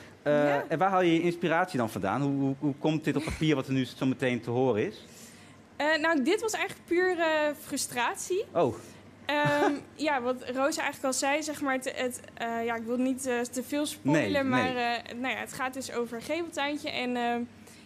En 0.67 0.77
waar 0.77 0.89
haal 0.89 1.01
je 1.01 1.13
je 1.13 1.21
inspiratie 1.21 1.77
dan 1.77 1.89
vandaan? 1.89 2.21
Hoe, 2.21 2.31
hoe, 2.31 2.55
hoe 2.59 2.73
komt 2.79 3.03
dit 3.03 3.15
op 3.15 3.23
papier 3.23 3.55
wat 3.55 3.67
er 3.67 3.73
nu 3.73 3.85
zo 3.85 4.05
meteen 4.05 4.41
te 4.41 4.49
horen 4.49 4.85
is? 4.85 5.05
Uh, 5.81 5.97
nou, 6.01 6.23
dit 6.23 6.41
was 6.41 6.51
eigenlijk 6.51 6.87
puur 6.87 7.17
uh, 7.17 7.25
frustratie. 7.61 8.45
Oh. 8.53 8.75
Um, 9.65 9.81
ja, 10.07 10.21
wat 10.21 10.41
Rosa 10.41 10.81
eigenlijk 10.81 11.03
al 11.03 11.13
zei, 11.13 11.43
zeg 11.43 11.61
maar, 11.61 11.73
het, 11.73 11.93
het 11.95 12.21
uh, 12.41 12.65
ja, 12.65 12.75
ik 12.75 12.83
wil 12.83 12.97
niet 12.97 13.21
te 13.51 13.63
veel 13.63 13.85
spoilen, 13.85 14.31
nee, 14.31 14.43
maar 14.43 14.73
nee. 14.73 15.01
nou 15.15 15.33
ja, 15.33 15.39
het 15.39 15.53
gaat 15.53 15.73
dus 15.73 15.91
over 15.91 16.15
een 16.15 16.23
geveltuintje. 16.23 16.89
En 16.89 17.11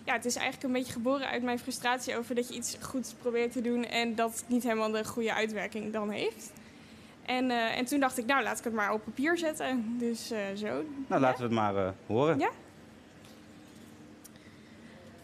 ja, 0.06 0.14
het 0.14 0.26
is 0.26 0.36
eigenlijk 0.36 0.66
een 0.66 0.80
beetje 0.80 0.94
geboren 0.94 1.28
uit 1.28 1.44
mijn 1.44 1.60
frustratie 1.60 2.18
over 2.18 2.36
dat 2.36 2.48
je 2.48 2.54
iets 2.54 2.78
goed 2.82 3.16
probeert 3.22 3.52
te 3.52 3.62
doen 3.62 3.86
en 3.86 4.16
dat 4.16 4.34
het 4.36 4.46
niet 4.48 4.64
helemaal 4.64 4.92
de 4.92 5.06
goede 5.06 5.34
uitwerking 5.34 5.94
dan 5.94 6.10
heeft. 6.10 6.52
En, 7.26 7.52
en 7.52 7.86
toen 7.86 8.00
dacht 8.00 8.18
ik, 8.18 8.26
nou, 8.26 8.44
laat 8.44 8.58
ik 8.58 8.64
het 8.64 8.74
maar 8.74 8.94
op 8.94 9.04
papier 9.04 9.38
zetten. 9.38 9.96
Dus 10.00 10.28
zo. 10.56 10.68
Nou, 10.68 10.84
ja? 11.08 11.20
laten 11.20 11.38
we 11.38 11.44
het 11.44 11.54
maar 11.54 11.94
horen. 12.08 12.40
Ja. 12.40 12.50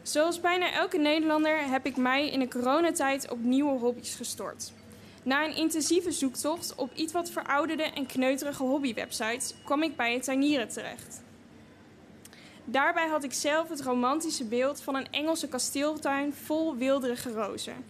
Zoals 0.10 0.40
bijna 0.40 0.72
elke 0.72 0.98
Nederlander 0.98 1.70
heb 1.70 1.86
ik 1.86 1.98
mij 1.98 2.30
in 2.30 2.40
de 2.40 2.48
coronatijd 2.48 3.32
op 3.32 3.40
nieuwe 3.40 3.80
hobby's 3.80 4.16
gestort. 4.16 4.74
Na 5.24 5.46
een 5.46 5.56
intensieve 5.56 6.12
zoektocht 6.12 6.76
op 6.76 6.94
iets 6.94 7.14
wat 7.14 7.32
verouderde 7.32 7.84
en 7.84 8.06
kneuterige 8.06 8.64
hobbywebsites 8.64 9.56
kwam 9.64 9.84
ik 9.84 9.96
bij 9.96 10.14
het 10.14 10.24
tuinieren 10.24 10.70
terecht. 10.70 11.22
Daarbij 12.66 13.08
had 13.08 13.24
ik 13.24 13.34
zelf 13.34 13.70
het 13.70 13.82
romantische 13.82 14.46
beeld 14.46 14.82
van 14.82 14.96
een 14.96 15.12
Engelse 15.12 15.48
kasteeltuin 15.48 16.34
vol 16.34 16.76
wilderige 16.76 17.32
rozen. 17.32 17.86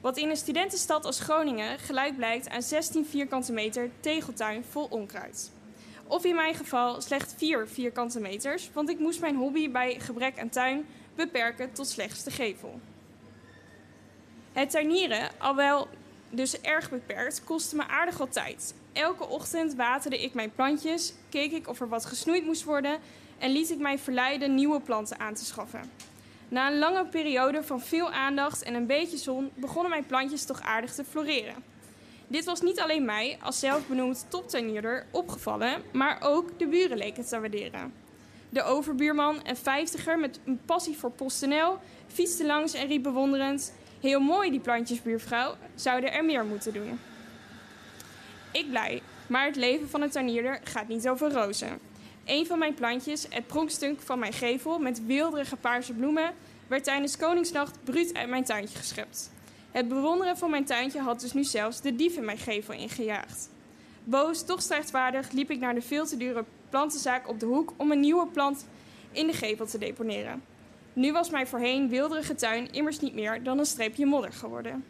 Wat 0.00 0.16
in 0.16 0.30
een 0.30 0.36
studentenstad 0.36 1.04
als 1.04 1.20
Groningen 1.20 1.78
gelijk 1.78 2.16
blijkt 2.16 2.48
aan 2.48 2.62
16 2.62 3.06
vierkante 3.06 3.52
meter 3.52 3.90
tegeltuin 4.00 4.64
vol 4.64 4.86
onkruid. 4.90 5.52
Of 6.06 6.24
in 6.24 6.34
mijn 6.34 6.54
geval 6.54 7.00
slechts 7.00 7.34
4 7.36 7.68
vierkante 7.68 8.20
meters, 8.20 8.70
want 8.72 8.88
ik 8.88 8.98
moest 8.98 9.20
mijn 9.20 9.36
hobby 9.36 9.70
bij 9.70 10.00
gebrek 10.00 10.38
aan 10.38 10.48
tuin 10.48 10.86
beperken 11.16 11.72
tot 11.72 11.88
slechts 11.88 12.24
de 12.24 12.30
gevel. 12.30 12.80
Het 14.52 14.70
tuinieren, 14.70 15.30
al 15.38 15.54
wel 15.54 15.88
dus 16.30 16.60
erg 16.60 16.90
beperkt, 16.90 17.44
kostte 17.44 17.76
me 17.76 17.86
aardig 17.86 18.18
wat 18.18 18.32
tijd. 18.32 18.74
Elke 18.92 19.28
ochtend 19.28 19.74
waterde 19.74 20.22
ik 20.22 20.34
mijn 20.34 20.52
plantjes, 20.52 21.14
keek 21.28 21.52
ik 21.52 21.68
of 21.68 21.80
er 21.80 21.88
wat 21.88 22.04
gesnoeid 22.04 22.44
moest 22.44 22.64
worden 22.64 22.98
en 23.38 23.50
liet 23.50 23.70
ik 23.70 23.78
mij 23.78 23.98
verleiden 23.98 24.54
nieuwe 24.54 24.80
planten 24.80 25.18
aan 25.18 25.34
te 25.34 25.44
schaffen. 25.44 25.90
Na 26.48 26.70
een 26.70 26.78
lange 26.78 27.06
periode 27.06 27.62
van 27.62 27.80
veel 27.80 28.10
aandacht 28.10 28.62
en 28.62 28.74
een 28.74 28.86
beetje 28.86 29.16
zon 29.16 29.50
begonnen 29.54 29.90
mijn 29.90 30.06
plantjes 30.06 30.44
toch 30.44 30.60
aardig 30.60 30.94
te 30.94 31.04
floreren. 31.04 31.54
Dit 32.26 32.44
was 32.44 32.60
niet 32.60 32.80
alleen 32.80 33.04
mij, 33.04 33.38
als 33.42 33.58
zelfbenoemd 33.58 34.26
toptuinierder, 34.28 35.06
opgevallen, 35.10 35.82
maar 35.92 36.18
ook 36.22 36.58
de 36.58 36.66
buren 36.66 36.96
leken 36.96 37.26
te 37.26 37.40
waarderen. 37.40 38.03
De 38.54 38.62
overbuurman, 38.62 39.40
een 39.44 39.56
vijftiger 39.56 40.18
met 40.18 40.40
een 40.44 40.60
passie 40.64 40.96
voor 40.96 41.10
PostNL, 41.10 41.78
fietste 42.06 42.46
langs 42.46 42.74
en 42.74 42.86
riep 42.86 43.02
bewonderend... 43.02 43.72
Heel 44.00 44.20
mooi 44.20 44.50
die 44.50 44.60
plantjes, 44.60 45.02
buurvrouw. 45.02 45.54
Zouden 45.74 46.12
er 46.12 46.24
meer 46.24 46.44
moeten 46.44 46.72
doen. 46.72 47.00
Ik 48.52 48.68
blij, 48.68 49.02
maar 49.26 49.46
het 49.46 49.56
leven 49.56 49.88
van 49.88 50.02
een 50.02 50.10
tuinierder 50.10 50.60
gaat 50.64 50.88
niet 50.88 51.08
over 51.08 51.32
rozen. 51.32 51.78
Een 52.24 52.46
van 52.46 52.58
mijn 52.58 52.74
plantjes, 52.74 53.26
het 53.30 53.46
pronkstuk 53.46 54.00
van 54.00 54.18
mijn 54.18 54.32
gevel 54.32 54.78
met 54.78 55.06
wilderige 55.06 55.56
paarse 55.56 55.92
bloemen... 55.92 56.34
werd 56.66 56.84
tijdens 56.84 57.16
Koningsnacht 57.16 57.78
bruut 57.84 58.14
uit 58.14 58.28
mijn 58.28 58.44
tuintje 58.44 58.78
geschept. 58.78 59.30
Het 59.70 59.88
bewonderen 59.88 60.36
van 60.36 60.50
mijn 60.50 60.64
tuintje 60.64 61.00
had 61.00 61.20
dus 61.20 61.32
nu 61.32 61.44
zelfs 61.44 61.80
de 61.80 61.96
dief 61.96 62.16
in 62.16 62.24
mijn 62.24 62.38
gevel 62.38 62.74
ingejaagd. 62.74 63.48
Boos, 64.04 64.44
toch 64.44 64.62
strijdvaardig, 64.62 65.30
liep 65.30 65.50
ik 65.50 65.60
naar 65.60 65.74
de 65.74 65.82
veel 65.82 66.06
te 66.06 66.16
dure 66.16 66.44
plantenzaak 66.74 67.28
op 67.28 67.40
de 67.40 67.46
hoek 67.46 67.72
om 67.76 67.90
een 67.90 68.00
nieuwe 68.00 68.26
plant 68.26 68.66
in 69.12 69.26
de 69.26 69.32
gevel 69.32 69.66
te 69.66 69.78
deponeren. 69.78 70.42
Nu 70.92 71.12
was 71.12 71.30
mijn 71.30 71.46
voorheen 71.46 71.88
wilderige 71.88 72.34
tuin 72.34 72.72
immers 72.72 73.00
niet 73.00 73.14
meer 73.14 73.42
dan 73.42 73.58
een 73.58 73.66
streepje 73.66 74.06
modder 74.06 74.32
geworden. 74.32 74.84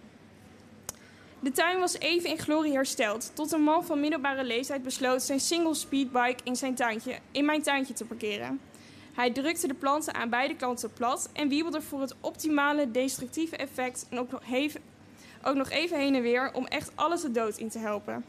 De 1.40 1.51
tuin 1.51 1.79
was 1.79 1.99
even 1.99 2.31
in 2.31 2.38
glorie 2.38 2.73
hersteld, 2.73 3.31
tot 3.35 3.53
een 3.53 3.62
man 3.62 3.85
van 3.85 4.01
middelbare 4.01 4.44
leeftijd 4.44 4.83
besloot 4.83 5.23
zijn 5.23 5.40
single 5.40 5.75
speedbike 5.75 6.44
in, 6.44 6.57
zijn 6.57 6.75
tuintje, 6.75 7.18
in 7.31 7.44
mijn 7.44 7.62
tuintje 7.62 7.94
te 7.94 8.05
parkeren. 8.05 8.61
Hij 9.12 9.31
drukte 9.31 9.66
de 9.66 9.75
planten 9.75 10.14
aan 10.14 10.31
beide 10.31 10.57
kanten 10.57 10.92
plat 10.92 11.31
en 11.33 11.49
wiebelde 11.49 11.83
voor 11.83 12.01
het 12.01 12.14
optimale 12.20 12.90
destructieve 12.90 13.57
effect 13.57 14.07
en 14.11 14.18
ook 14.18 14.31
nog, 14.31 14.42
ook 15.42 15.55
nog 15.55 15.70
even 15.70 15.99
heen 15.99 16.14
en 16.14 16.23
weer 16.23 16.51
om 16.53 16.66
echt 16.66 16.90
alles 16.94 17.20
de 17.20 17.31
dood 17.31 17.57
in 17.57 17.68
te 17.68 17.79
helpen. 17.79 18.25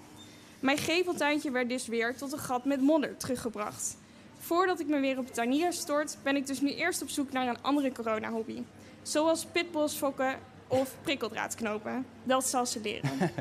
Mijn 0.60 0.78
geveltuintje 0.78 1.52
werd 1.52 1.70
dus 1.70 1.88
weer 1.88 2.16
tot 2.16 2.32
een 2.34 2.40
gat 2.40 2.66
met 2.66 2.82
modder 2.82 3.18
teruggebracht. 3.18 3.98
Voordat 4.40 4.80
ik 4.80 4.88
me 4.88 5.00
weer 5.00 5.18
op 5.18 5.34
tuinieren 5.34 5.74
stort, 5.74 6.18
ben 6.24 6.36
ik 6.36 6.48
dus 6.48 6.62
nu 6.62 6.74
eerst 6.74 7.02
op 7.02 7.10
zoek 7.10 7.32
naar 7.32 7.48
een 7.48 7.62
andere 7.62 7.92
corona-hobby. 7.92 8.64
Zoals 9.02 9.46
pitbulls 9.46 9.94
fokken 9.94 10.36
of 10.68 10.96
prikkeldraadknopen. 11.02 12.06
Dat 12.24 12.46
zal 12.46 12.66
ze 12.66 12.80
leren. 12.82 13.12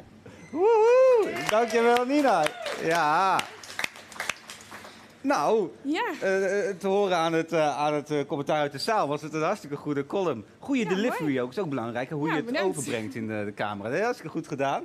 Woehoe! 0.52 1.32
Dankjewel, 1.48 2.04
Nina. 2.04 2.44
Ja. 2.82 3.40
Nou, 5.20 5.70
ja. 5.82 6.04
uh, 6.12 6.20
te 6.78 6.86
horen 6.86 7.16
aan 7.16 7.32
het, 7.32 7.52
uh, 7.52 7.76
aan 7.76 7.94
het 7.94 8.10
uh, 8.10 8.20
commentaar 8.26 8.60
uit 8.60 8.72
de 8.72 8.78
zaal 8.78 9.08
was 9.08 9.22
het 9.22 9.34
een 9.34 9.42
hartstikke 9.42 9.76
goede 9.76 10.06
column. 10.06 10.44
Goede 10.58 10.82
ja, 10.82 10.88
delivery 10.88 11.22
mooi. 11.22 11.40
ook, 11.40 11.50
is 11.50 11.58
ook 11.58 11.68
belangrijk. 11.68 12.10
Hoe 12.10 12.26
ja, 12.26 12.30
je 12.30 12.36
het 12.36 12.46
bedankt. 12.46 12.68
overbrengt 12.68 13.14
in 13.14 13.26
de, 13.26 13.42
de 13.44 13.54
camera. 13.54 13.88
Dat 13.88 13.98
is 13.98 14.04
hartstikke 14.04 14.32
goed 14.32 14.48
gedaan. 14.48 14.84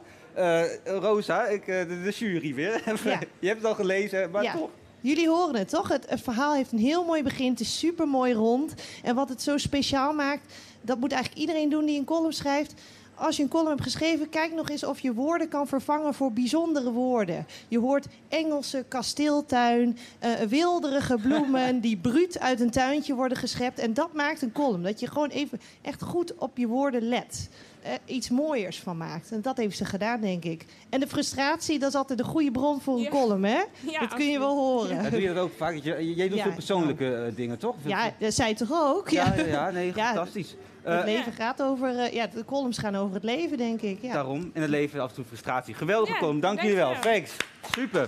Rosa, 0.83 1.45
ik, 1.45 1.65
de, 1.65 2.01
de, 2.03 2.11
jury 2.11 2.53
weer. 2.53 2.81
Ja. 3.03 3.19
je 3.39 3.47
hebt 3.47 3.59
het 3.59 3.69
al 3.69 3.75
gelezen, 3.75 4.31
maar 4.31 4.51
toch. 4.53 4.69
Jullie 5.01 5.29
horen 5.29 5.55
het 5.55 5.69
toch? 5.69 5.87
Het, 5.87 6.09
het, 6.09 6.21
verhaal 6.21 6.53
heeft 6.53 6.71
een 6.71 6.79
heel 6.79 7.05
mooi 7.05 7.23
begin. 7.23 7.49
Het 7.49 7.59
is 7.59 7.79
super 7.79 8.07
mooi 8.07 8.33
rond. 8.33 8.73
En 9.03 9.15
wat 9.15 9.29
het 9.29 9.41
zo 9.41 9.57
speciaal 9.57 10.13
maakt, 10.13 10.53
dat 10.81 10.99
moet 10.99 11.11
eigenlijk 11.11 11.41
iedereen 11.41 11.69
doen 11.69 11.85
die 11.85 11.99
een 11.99 12.05
column 12.05 12.33
schrijft. 12.33 12.73
Als 13.19 13.37
je 13.37 13.43
een 13.43 13.49
column 13.49 13.69
hebt 13.69 13.81
geschreven, 13.81 14.29
kijk 14.29 14.53
nog 14.53 14.69
eens 14.69 14.83
of 14.83 14.99
je 14.99 15.13
woorden 15.13 15.47
kan 15.47 15.67
vervangen 15.67 16.13
voor 16.13 16.31
bijzondere 16.33 16.91
woorden. 16.91 17.45
Je 17.67 17.79
hoort 17.79 18.05
Engelse 18.27 18.85
kasteeltuin, 18.87 19.97
uh, 20.23 20.31
wilderige 20.33 21.17
bloemen 21.17 21.79
die 21.81 21.97
bruut 21.97 22.39
uit 22.39 22.59
een 22.59 22.71
tuintje 22.71 23.15
worden 23.15 23.37
geschept. 23.37 23.79
En 23.79 23.93
dat 23.93 24.13
maakt 24.13 24.41
een 24.41 24.51
column. 24.51 24.83
Dat 24.83 24.99
je 24.99 25.07
gewoon 25.07 25.29
even 25.29 25.61
echt 25.81 26.01
goed 26.01 26.35
op 26.35 26.57
je 26.57 26.67
woorden 26.67 27.01
let. 27.01 27.49
Uh, 27.85 27.91
iets 28.05 28.29
mooiers 28.29 28.79
van 28.79 28.97
maakt. 28.97 29.31
En 29.31 29.41
dat 29.41 29.57
heeft 29.57 29.77
ze 29.77 29.85
gedaan, 29.85 30.21
denk 30.21 30.43
ik. 30.43 30.65
En 30.89 30.99
de 30.99 31.07
frustratie, 31.07 31.79
dat 31.79 31.89
is 31.89 31.95
altijd 31.95 32.19
een 32.19 32.25
goede 32.25 32.51
bron 32.51 32.81
voor 32.81 32.95
een 32.95 33.01
Ja. 33.01 33.09
column, 33.09 33.43
hè? 33.45 33.63
Ja, 33.79 33.99
dat 33.99 34.13
kun 34.13 34.25
je 34.29 34.39
wel 34.39 34.55
horen. 34.55 35.03
Ja, 35.03 35.09
doe 35.09 35.21
je 35.21 35.27
dat 35.33 35.43
ook 35.43 35.51
vaak? 35.57 35.73
Je- 35.75 36.15
Jij 36.15 36.27
doet 36.29 36.37
Ja. 36.37 36.43
veel 36.43 36.53
persoonlijke 36.53 37.15
eh, 37.15 37.35
dingen, 37.35 37.57
toch? 37.57 37.75
Ja, 37.85 38.11
dat 38.19 38.33
zei 38.33 38.53
toch 38.53 38.69
ook? 38.71 39.09
Ja, 39.09 39.33
ja, 39.35 39.43
ja, 39.45 39.69
nee, 39.71 39.91
Ja, 39.95 40.05
fantastisch. 40.13 40.55
Het 40.83 40.99
Eh, 40.99 41.05
leven 41.05 41.31
gaat 41.33 41.61
over... 41.61 41.97
eh, 41.99 42.13
ja, 42.13 42.27
de 42.27 42.45
columns 42.45 42.77
gaan 42.77 42.95
over 42.95 43.13
het 43.15 43.23
leven, 43.23 43.57
denk 43.57 43.81
ik. 43.81 44.01
Ja. 44.01 44.13
Daarom. 44.13 44.51
En 44.53 44.61
het 44.61 44.69
leven 44.69 44.99
af 45.01 45.09
en 45.09 45.15
toe 45.15 45.25
frustratie. 45.25 45.73
Geweldige 45.73 46.13
Ja, 46.13 46.19
column. 46.19 46.39
Dank 46.39 46.61
jullie 46.61 46.75
wel. 46.75 46.93
Thanks. 47.01 47.35
Super. 47.71 48.07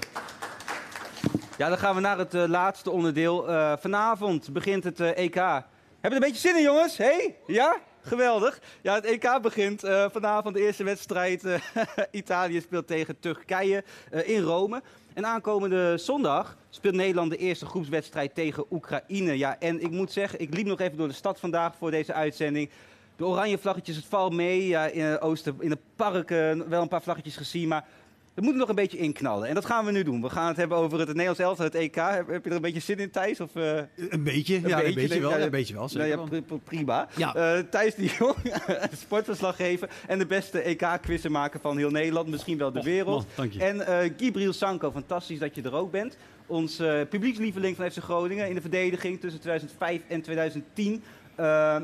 Ja, 1.57 1.69
dan 1.69 1.77
gaan 1.77 1.95
we 1.95 2.01
naar 2.01 2.17
het 2.17 2.33
eh, 2.33 2.43
laatste 2.47 2.91
onderdeel. 2.91 3.47
Eh, 3.49 3.73
vanavond 3.79 4.53
begint 4.53 4.83
het 4.83 4.99
eh, 4.99 5.17
EK. 5.17 5.35
Hebben 5.35 5.63
we 6.01 6.07
er 6.07 6.13
een 6.13 6.19
beetje 6.19 6.47
zin 6.49 6.55
in, 6.57 6.61
jongens? 6.63 6.97
Hey? 6.97 7.35
Ja? 7.47 7.77
Geweldig. 8.03 8.59
Ja, 8.81 8.93
het 8.93 9.05
EK 9.05 9.41
begint 9.41 9.83
eh, 9.83 10.05
vanavond. 10.11 10.55
De 10.55 10.61
eerste 10.61 10.83
wedstrijd. 10.83 11.45
eh, 11.45 11.59
Italië 12.11 12.61
speelt 12.61 12.87
tegen 12.87 13.19
Turkije 13.19 13.83
eh, 14.11 14.29
in 14.29 14.41
Rome. 14.41 14.81
En 15.13 15.25
aankomende 15.25 15.97
zondag 15.97 16.57
speelt 16.69 16.95
Nederland 16.95 17.31
de 17.31 17.37
eerste 17.37 17.65
groepswedstrijd 17.65 18.35
tegen 18.35 18.65
Oekraïne. 18.71 19.37
Ja, 19.37 19.59
en 19.59 19.81
ik 19.81 19.91
moet 19.91 20.11
zeggen, 20.11 20.39
ik 20.39 20.53
liep 20.53 20.65
nog 20.65 20.79
even 20.79 20.97
door 20.97 21.07
de 21.07 21.13
stad 21.13 21.39
vandaag 21.39 21.75
voor 21.75 21.91
deze 21.91 22.13
uitzending. 22.13 22.69
de 23.15 23.25
oranje 23.25 23.57
vlaggetjes, 23.57 23.95
het 23.95 24.05
valt 24.05 24.33
mee. 24.33 24.67
Ja, 24.67 24.85
in, 24.85 25.19
oosten, 25.19 25.55
in 25.59 25.69
het 25.69 25.79
park 25.95 26.31
eh, 26.31 26.51
wel 26.67 26.81
een 26.81 26.87
paar 26.87 27.01
vlaggetjes 27.01 27.35
gezien, 27.35 27.67
maar 27.67 27.85
we 28.33 28.41
moeten 28.41 28.59
nog 28.59 28.69
een 28.69 28.75
beetje 28.75 28.97
inknallen. 28.97 29.47
En 29.47 29.53
dat 29.53 29.65
gaan 29.65 29.85
we 29.85 29.91
nu 29.91 30.03
doen. 30.03 30.21
We 30.21 30.29
gaan 30.29 30.47
het 30.47 30.57
hebben 30.57 30.77
over 30.77 30.99
het 30.99 31.07
Nederlands 31.07 31.39
elftal, 31.39 31.65
het 31.65 31.75
EK. 31.75 31.95
Heb, 31.95 32.27
heb 32.27 32.43
je 32.43 32.49
er 32.49 32.55
een 32.55 32.61
beetje 32.61 32.79
zin 32.79 32.97
in, 32.97 33.11
Thijs? 33.11 33.39
Of, 33.39 33.55
eh, 33.55 33.77
Een 34.09 34.23
beetje, 34.23 34.61
ja, 34.67 34.83
een 34.83 34.93
beetje 34.93 35.19
wel. 35.19 35.29
ja, 35.29 35.39
Een 35.39 35.49
beetje 35.49 35.73
wel, 35.73 35.89
zeker 35.89 36.17
nou 36.17 36.43
ja, 36.47 36.55
prima. 36.63 37.07
Ja. 37.17 37.35
Eh, 37.35 37.59
Thijs 37.69 37.95
de 37.95 38.05
Jong, 38.05 38.35
sportverslag 39.05 39.55
geven. 39.55 39.87
En 40.07 40.19
de 40.19 40.25
beste 40.25 40.61
EK-quizzen 40.61 41.31
maken 41.31 41.59
van 41.59 41.77
heel 41.77 41.89
Nederland, 41.89 42.27
misschien 42.27 42.57
wel 42.57 42.71
de 42.71 42.81
wereld. 42.81 43.15
man, 43.15 43.25
dank 43.35 43.51
je. 43.53 43.63
En 43.63 43.87
eh 43.87 44.11
Gibril 44.17 44.53
Sanko, 44.53 44.91
fantastisch 44.91 45.39
dat 45.39 45.55
je 45.55 45.61
er 45.61 45.73
ook 45.73 45.91
bent. 45.91 46.17
Ons 46.47 46.79
eh, 46.79 47.01
publiekslieveling 47.09 47.75
van 47.75 47.91
FC 47.91 47.97
Groningen 47.97 48.47
in 48.47 48.55
de 48.55 48.61
verdediging 48.61 49.19
tussen 49.19 49.39
2005 49.39 50.01
en 50.07 50.21
2010. 50.21 51.03
Eh, 51.35 51.75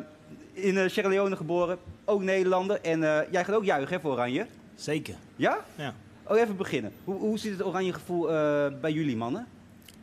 in 0.54 0.78
eh, 0.78 0.89
Sierra 0.89 1.10
Leone 1.10 1.36
geboren, 1.36 1.78
ook 2.06 2.22
Nederlander. 2.22 2.82
En 2.82 3.04
eh, 3.04 3.32
jij 3.32 3.43
gaat 3.45 3.56
ook 3.56 3.66
juichen 3.66 3.93
hè, 3.95 4.00
voor 4.02 4.12
Oranje? 4.12 4.45
Zeker. 4.76 5.16
Ja? 5.36 5.58
Ja. 5.76 5.93
Oh, 6.30 6.38
even 6.39 6.55
beginnen. 6.55 6.91
Hoe, 7.03 7.15
hoe 7.15 7.38
zit 7.38 7.51
het 7.51 7.65
oranje 7.65 7.93
gevoel 7.93 8.32
eh, 8.32 8.65
bij 8.82 8.91
jullie 8.91 9.17
mannen? 9.17 9.47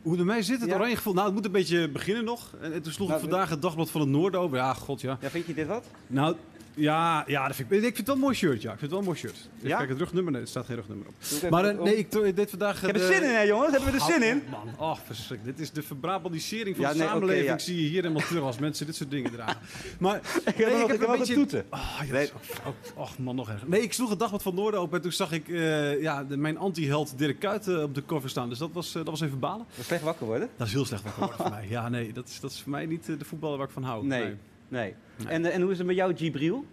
Hoe 0.01 0.15
bij 0.15 0.25
mij 0.25 0.41
zit 0.41 0.59
het 0.59 0.69
Ja. 0.69 0.75
oranje 0.75 0.95
gevoel? 0.95 1.13
Nou, 1.13 1.25
het 1.25 1.35
moet 1.35 1.45
een 1.45 1.51
beetje 1.51 1.89
beginnen 1.89 2.23
nog. 2.23 2.53
En, 2.61 2.73
en 2.73 2.81
toen 2.81 2.91
sloeg 2.91 3.07
Nou, 3.07 3.21
ik 3.21 3.29
vandaag 3.29 3.49
het 3.49 3.61
dagblad 3.61 3.89
van 3.89 4.01
het 4.01 4.09
Noorden 4.09 4.39
over. 4.39 4.57
Ja, 4.57 4.73
god 4.73 5.01
ja. 5.01 5.17
Ja, 5.21 5.29
vind 5.29 5.45
je 5.45 5.53
dit 5.53 5.67
wat? 5.67 5.85
Nou, 6.07 6.35
ja, 6.75 7.23
ja 7.27 7.47
dat 7.47 7.55
vind 7.55 7.71
ik, 7.71 7.77
ik 7.77 7.83
vind 7.83 7.97
het 7.97 8.05
wel 8.07 8.15
een 8.15 8.21
mooi 8.21 8.35
shirt, 8.35 8.61
ja. 8.61 8.71
Ik 8.71 8.79
vind 8.79 8.81
het 8.81 8.89
wel 8.89 8.99
een 8.99 9.05
mooi 9.05 9.17
shirt. 9.17 9.49
Even 9.57 9.67
Ja? 9.69 9.77
kijken, 9.77 9.93
het 9.95 10.03
rugnummer? 10.03 10.31
Nee, 10.33 10.41
er 10.41 10.47
staat 10.47 10.65
geen 10.65 10.75
rugnummer 10.75 11.07
op. 11.07 11.49
Maar 11.49 11.61
wat 11.63 11.71
eh, 11.73 11.79
om. 11.79 11.85
nee, 11.85 11.97
ik, 11.97 12.35
deed 12.35 12.49
vandaag... 12.49 12.81
Heb 12.81 12.89
er 12.89 12.97
de- 12.99 13.05
zin 13.13 13.23
in, 13.23 13.29
hè, 13.29 13.41
jongens? 13.41 13.71
Hebben 13.71 13.91
we 13.91 13.97
er 13.97 14.03
zin 14.05 14.23
in? 14.23 14.43
man. 14.49 14.69
Oh. 14.77 14.97
Dit 15.43 15.59
is 15.59 15.71
de 15.71 15.81
verbrabandisering 15.83 16.75
van 16.75 16.85
Ja, 16.85 16.91
de 16.91 16.97
nee, 16.97 17.07
samenleving. 17.07 17.45
ja. 17.47 17.57
Zie 17.57 17.75
je 17.81 17.87
hier 17.87 18.01
helemaal 18.01 18.27
terug 18.27 18.43
als 18.43 18.57
mensen 18.59 18.85
dit 18.85 18.95
soort 18.95 19.11
dingen 19.11 19.31
dragen. 19.31 19.57
Maar 19.99 20.15
Ik 20.45 20.57
nee, 20.57 20.67
heb 20.67 20.77
nog- 20.79 20.91
ik 20.91 20.99
heb 20.99 21.09
een 21.09 21.17
beetje... 21.17 21.33
toeten. 21.33 21.65
Oh, 21.69 22.01
ook- 22.11 22.67
ook- 22.67 22.75
Och, 22.95 23.17
man, 23.17 23.35
nog 23.35 23.49
erger. 23.49 23.69
Nee, 23.69 23.81
ik 23.81 23.93
sloeg 23.93 24.09
het 24.09 24.19
dagblad 24.19 24.43
van 24.43 24.55
Noorden 24.55 24.79
open 24.79 24.95
en 24.97 25.01
toen 25.01 25.11
zag 25.11 25.31
ik 25.31 25.49
eh, 25.49 26.01
ja, 26.01 26.23
de, 26.23 26.37
mijn 26.37 26.57
anti-held 26.57 27.17
Dirk 27.17 27.39
Kuyt 27.39 27.67
eh, 27.67 27.81
op 27.81 27.95
de 27.95 28.05
cover 28.05 28.29
staan. 28.29 28.49
Dus 28.49 28.57
dat 28.57 28.69
was, 28.73 28.87
eh, 28.87 28.93
dat 28.93 29.05
was 29.07 29.21
even 29.21 29.39
balen. 29.39 29.65
Dat 29.75 29.85
slecht 29.85 30.03
wakker 30.03 30.25
worden? 30.25 30.49
Dat 30.57 30.67
is 30.67 30.73
heel 30.73 30.85
slecht 30.85 31.03
wakker 31.03 31.21
worden 31.21 31.41
voor 31.41 31.49
mij. 31.59 31.65
Ja, 31.69 31.89
nee, 31.89 32.11
dat 32.13 32.27
is, 32.27 32.39
dat 32.39 32.51
is 32.51 32.61
voor 32.61 32.71
mij 32.71 32.85
niet 32.85 33.09
eh, 33.09 33.19
de 33.19 33.25
voetballer 33.25 33.57
waar 33.57 33.67
ik 33.67 33.73
van 33.73 33.83
hou. 33.83 34.05
Nee. 34.05 34.35
Nee. 34.67 34.93
En, 35.27 35.45
eh, 35.45 35.55
en 35.55 35.61
hoe 35.61 35.71
is 35.71 35.77
het 35.77 35.87
met 35.87 35.95
jou, 35.95 36.15
Gibril? 36.15 36.65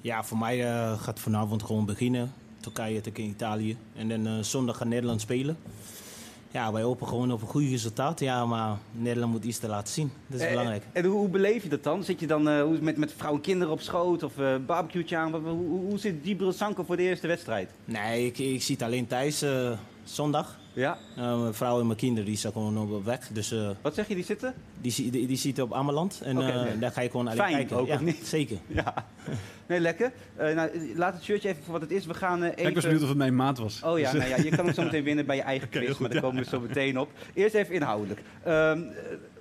Ja, 0.00 0.24
voor 0.24 0.38
mij 0.38 0.64
eh, 0.64 1.00
gaat 1.00 1.20
vanavond 1.20 1.62
gewoon 1.62 1.86
beginnen. 1.86 2.32
Turkije 2.60 3.00
tegen 3.00 3.24
Italië. 3.24 3.76
En 3.96 4.08
dan 4.08 4.26
eh, 4.26 4.38
zondag 4.40 4.76
gaat 4.76 4.88
Nederland 4.88 5.20
spelen. 5.20 5.56
Ja, 6.50 6.72
wij 6.72 6.82
hopen 6.82 7.08
gewoon 7.08 7.32
op 7.32 7.40
een 7.40 7.48
goed 7.48 7.62
resultaat. 7.62 8.20
Ja, 8.20 8.46
maar 8.46 8.76
Nederland 8.92 9.32
moet 9.32 9.44
iets 9.44 9.58
te 9.58 9.68
laten 9.68 9.92
zien. 9.92 10.12
Dat 10.26 10.40
is 10.40 10.48
belangrijk. 10.48 10.84
En 10.92 11.04
hoe, 11.04 11.18
hoe 11.18 11.28
beleef 11.28 11.62
je 11.62 11.68
dat 11.68 11.82
dan? 11.82 12.04
Zit 12.04 12.20
je 12.20 12.26
dan 12.26 12.42
met, 12.82 12.96
met 12.96 13.12
vrouw 13.16 13.34
en 13.34 13.40
kinderen 13.40 13.72
op 13.72 13.80
schoot 13.80 14.22
of 14.22 14.38
eh 14.38 14.54
barbecue 14.66 15.16
aan? 15.18 15.34
Hoe, 15.34 15.50
hoe, 15.50 15.80
hoe 15.80 15.98
zit 15.98 16.14
Gibril 16.24 16.52
Sanko 16.52 16.82
voor 16.84 16.96
de 16.96 17.02
eerste 17.02 17.26
wedstrijd? 17.26 17.70
Nee, 17.84 18.26
ik, 18.26 18.38
ik 18.38 18.62
zie 18.62 18.74
het 18.74 18.84
alleen 18.84 19.06
thuis 19.06 19.44
zondag. 20.04 20.58
Ja. 20.72 20.98
Eh, 21.16 21.40
mijn 21.40 21.54
vrouw 21.54 21.80
en 21.80 21.86
mijn 21.86 21.98
kinderen 21.98 22.24
die 22.24 22.36
zijn 22.36 22.52
gewoon 22.52 22.78
op 22.78 23.04
weg. 23.04 23.28
Dus, 23.28 23.52
eh, 23.52 23.70
Wat 23.82 23.94
zeg 23.94 24.08
je, 24.08 24.14
die 24.14 24.24
zitten? 24.24 24.54
die, 24.80 25.10
die, 25.10 25.26
die 25.26 25.36
zitten 25.36 25.64
op 25.64 25.72
Ameland. 25.72 26.20
En 26.24 26.38
eh, 26.38 26.66
daar 26.80 26.90
ga 26.90 27.00
je 27.00 27.10
gewoon 27.10 27.26
alleen 27.26 27.38
Fijn 27.38 27.52
kijken. 27.54 27.76
ook, 27.76 27.86
ja, 27.86 27.94
of 27.94 28.00
niet? 28.00 28.26
Zeker. 28.26 28.58
Ja. 28.68 28.94
Nee, 29.66 29.80
lekker. 29.80 30.12
Eh, 30.36 30.54
nou, 30.54 30.92
laat 30.96 31.14
het 31.14 31.22
shirtje 31.22 31.48
even 31.48 31.62
voor 31.62 31.72
wat 31.72 31.80
het 31.82 31.90
is. 31.90 32.06
We 32.06 32.14
gaan 32.14 32.42
eh, 32.42 32.50
even... 32.50 32.66
Ik 32.66 32.74
was 32.74 32.82
benieuwd 32.84 33.02
of 33.02 33.08
het 33.08 33.16
mijn 33.18 33.36
maat 33.36 33.58
was. 33.58 33.82
Oh 33.84 33.98
ja, 33.98 34.10
Dus, 34.10 34.20
nou 34.20 34.30
ja, 34.36 34.44
je 34.44 34.56
kan 34.56 34.64
hem 34.64 34.74
zo 34.80 34.82
meteen 34.82 35.04
winnen 35.04 35.26
bij 35.26 35.36
je 35.36 35.42
eigen 35.42 35.68
quiz, 35.68 35.86
heel 35.86 35.96
maar 36.00 36.10
daar 36.10 36.22
komen 36.22 36.42
we 36.42 36.48
zo 36.48 36.60
meteen 36.60 36.98
op. 36.98 37.10
Eerst 37.34 37.54
even 37.54 37.74
inhoudelijk. 37.74 38.20
Ehm, 38.42 38.82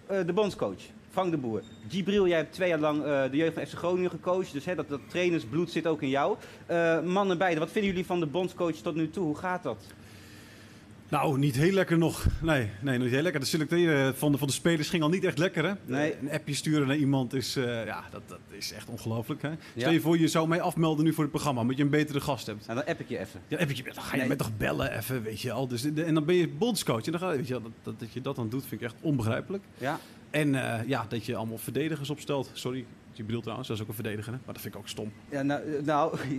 eh, 0.08 0.20
eh, 0.20 0.26
de 0.28 0.34
bondscoach, 0.34 0.82
Frank 1.12 1.32
de 1.32 1.38
Boer. 1.38 1.62
Gibril, 1.90 2.28
jij 2.28 2.38
hebt 2.38 2.54
twee 2.54 2.70
jaar 2.70 2.80
lang 2.80 3.04
eh, 3.04 3.22
de 3.32 3.38
jeugd 3.38 3.54
van 3.54 3.66
FC 3.66 3.74
Groningen 3.74 4.10
gecoacht, 4.10 4.54
dus 4.54 4.66
hè, 4.66 4.76
dat, 4.76 4.90
dat 4.90 5.00
trainersbloed 5.08 5.72
zit 5.72 5.88
ook 5.88 6.02
in 6.02 6.10
jou. 6.10 6.36
Eh, 6.66 7.02
mannen 7.02 7.38
beiden, 7.38 7.60
wat 7.60 7.72
vinden 7.72 7.92
jullie 7.92 8.06
van 8.06 8.20
de 8.20 8.26
bondscoach 8.26 8.76
tot 8.76 8.96
nu 8.96 9.10
toe? 9.10 9.24
Hoe 9.26 9.38
gaat 9.38 9.64
dat? 9.64 9.84
Nou, 11.14 11.38
niet 11.38 11.56
heel 11.56 11.72
lekker 11.72 11.98
nog. 11.98 12.26
Nee, 12.42 12.70
nee 12.82 12.98
niet 12.98 13.10
heel 13.10 13.22
lekker. 13.22 13.42
De 13.42 13.48
selecteren 13.48 14.16
van 14.16 14.32
de, 14.32 14.38
van 14.38 14.48
de 14.48 14.54
spelers 14.54 14.90
ging 14.90 15.04
al 15.04 15.10
niet 15.10 15.24
echt 15.24 15.38
lekker, 15.38 15.66
hè? 15.66 15.74
Nee. 15.86 16.16
Een 16.22 16.32
appje 16.32 16.54
sturen 16.54 16.88
naar 16.88 16.96
iemand 16.98 17.34
is, 17.34 17.56
eh, 17.56 17.86
ja, 17.86 18.04
dat, 18.12 18.22
dat 18.28 18.40
is 18.50 18.72
echt 18.72 18.88
ongelooflijk, 18.90 19.42
hè? 19.42 19.48
Ja. 19.50 19.56
Stel 19.78 19.92
je 19.92 20.02
voor, 20.02 20.18
je 20.20 20.28
zou 20.28 20.48
mij 20.48 20.62
afmelden 20.62 21.06
nu 21.06 21.14
voor 21.14 21.24
het 21.24 21.32
programma, 21.32 21.62
omdat 21.62 21.78
je 21.78 21.84
een 21.84 21.90
betere 21.90 22.22
gast 22.22 22.46
hebt. 22.48 22.66
Nou, 22.68 22.80
dan 22.80 22.88
app 22.88 23.00
ik 23.00 23.10
je 23.10 23.20
even. 23.20 23.42
Ja, 23.48 23.58
dan 23.58 23.68
ga 24.04 24.12
je 24.12 24.18
Nee. 24.20 24.28
met 24.28 24.38
toch 24.38 24.58
bellen 24.58 24.98
even, 24.98 25.24
weet 25.24 25.42
je 25.42 25.52
al. 25.52 25.68
Dus, 25.68 25.82
de- 25.82 26.04
en 26.04 26.14
dan 26.14 26.26
ben 26.26 26.36
je 26.36 26.48
bondscoach. 26.50 27.06
En 27.06 27.12
dan 27.12 27.22
ga, 27.22 27.28
weet 27.28 27.48
je, 27.48 27.54
dat, 27.54 27.72
dat, 27.84 28.00
dat 28.00 28.14
je 28.14 28.22
dat 28.22 28.36
dan 28.36 28.50
doet, 28.50 28.66
vind 28.66 28.82
ik 28.82 28.88
echt 28.88 28.96
onbegrijpelijk. 29.02 29.64
Ja. 29.78 30.00
En 30.30 30.56
eh, 30.56 30.88
ja, 30.88 31.06
dat 31.10 31.26
je 31.26 31.36
allemaal 31.36 31.58
verdedigers 31.58 32.10
opstelt. 32.10 32.50
Sorry, 32.54 32.86
je 33.18 33.24
bedoelt 33.24 33.42
trouwens, 33.44 33.68
dat 33.68 33.78
is 33.78 33.84
ook 33.84 33.90
een 33.90 33.96
verdediger, 33.96 34.32
hè? 34.34 34.40
Maar 34.46 34.54
dat 34.54 34.62
vind 34.62 34.74
ik 34.74 34.80
ook 34.80 34.88
stom. 34.88 35.12
Ja, 35.30 35.42
nou, 35.42 35.62
eh, 35.62 35.84
nou 35.84 36.18
eh, 36.20 36.30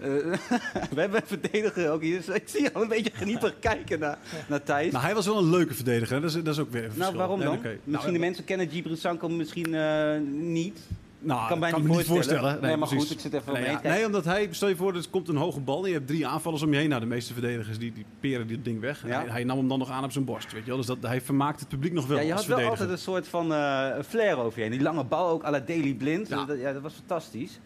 we 0.94 1.00
hebben 1.00 1.20
een 1.20 1.26
verdediger 1.26 1.90
ook 1.90 2.02
hier. 2.02 2.16
dus 2.16 2.28
Ik 2.34 2.48
zie 2.48 2.62
je 2.62 2.72
al 2.72 2.82
een 2.82 2.88
beetje 2.88 3.10
geniepig 3.14 3.58
kijken 3.58 3.98
naar, 3.98 4.18
naar 4.48 4.62
Thijs. 4.62 4.92
Nou, 4.92 5.04
hij 5.04 5.14
was 5.14 5.26
wel 5.26 5.38
een 5.38 5.50
leuke 5.50 5.74
verdediger, 5.74 6.14
hè? 6.14 6.20
Dat 6.20 6.30
is, 6.30 6.42
dat 6.42 6.54
is 6.54 6.58
ook 6.60 6.70
weer 6.70 6.82
een 6.82 6.88
Nou, 6.88 6.96
verschil. 6.98 7.18
waarom 7.18 7.38
Nee, 7.38 7.46
dan? 7.48 7.58
Misschien 7.62 7.90
Nou, 7.92 8.12
de 8.12 8.18
mensen 8.18 8.44
kennen 8.44 8.68
Gibril 8.68 8.96
Sanko 8.96 9.28
misschien 9.28 9.74
eh, 9.74 10.18
niet. 10.30 10.78
Nou, 11.22 11.48
kan 11.48 11.58
mij 11.58 11.70
kan 11.70 11.80
niet 11.80 11.90
me 11.90 11.96
niet 11.96 12.06
voorstellen. 12.06 12.40
voorstellen. 12.40 12.68
Nee, 12.68 12.76
maar 12.76 12.88
precies. 12.88 13.08
goed, 13.08 13.16
ik 13.16 13.22
zit 13.22 13.32
even 13.32 13.52
nee, 13.52 13.62
ja. 13.62 13.68
kijken. 13.68 13.90
nee, 13.90 14.06
omdat 14.06 14.24
hij, 14.24 14.48
stel 14.50 14.68
je 14.68 14.76
voor, 14.76 14.94
er 14.94 15.04
komt 15.10 15.28
een 15.28 15.36
hoge 15.36 15.60
bal 15.60 15.82
en 15.82 15.88
je 15.88 15.94
hebt 15.94 16.06
drie 16.06 16.26
aanvallers 16.26 16.62
om 16.62 16.72
je 16.72 16.78
heen. 16.78 16.88
Nou, 16.88 17.00
de 17.00 17.06
meeste 17.06 17.32
verdedigers 17.32 17.78
die, 17.78 17.92
die 17.92 18.04
peren 18.20 18.46
dit 18.46 18.64
ding 18.64 18.80
weg. 18.80 19.06
Ja. 19.06 19.20
Hij, 19.20 19.30
hij 19.30 19.44
nam 19.44 19.58
hem 19.58 19.68
dan 19.68 19.78
nog 19.78 19.90
aan 19.90 20.04
op 20.04 20.12
zijn 20.12 20.24
borst, 20.24 20.52
weet 20.52 20.62
je 20.62 20.68
wel. 20.68 20.76
Dus 20.76 20.86
dat, 20.86 20.98
hij 21.00 21.20
vermaakt 21.20 21.60
het 21.60 21.68
publiek 21.68 21.92
nog 21.92 22.06
wel 22.06 22.16
Ja, 22.16 22.22
je 22.22 22.32
als 22.32 22.40
had 22.40 22.48
wel 22.48 22.58
verdediger. 22.58 22.86
altijd 22.86 23.06
een 23.06 23.12
soort 23.12 23.28
van 23.28 23.52
eh 23.52 24.04
flair 24.08 24.38
over 24.38 24.58
je 24.58 24.64
heen. 24.64 24.72
Die 24.72 24.82
lange 24.82 25.04
bal 25.04 25.28
ook 25.28 25.44
à 25.44 25.50
la 25.50 25.60
Daily 25.60 25.94
Blind. 25.94 26.28
Ja. 26.28 26.44
Dat, 26.44 26.58
ja, 26.58 26.72
dat 26.72 26.82
was 26.82 26.94
fantastisch. 26.94 27.60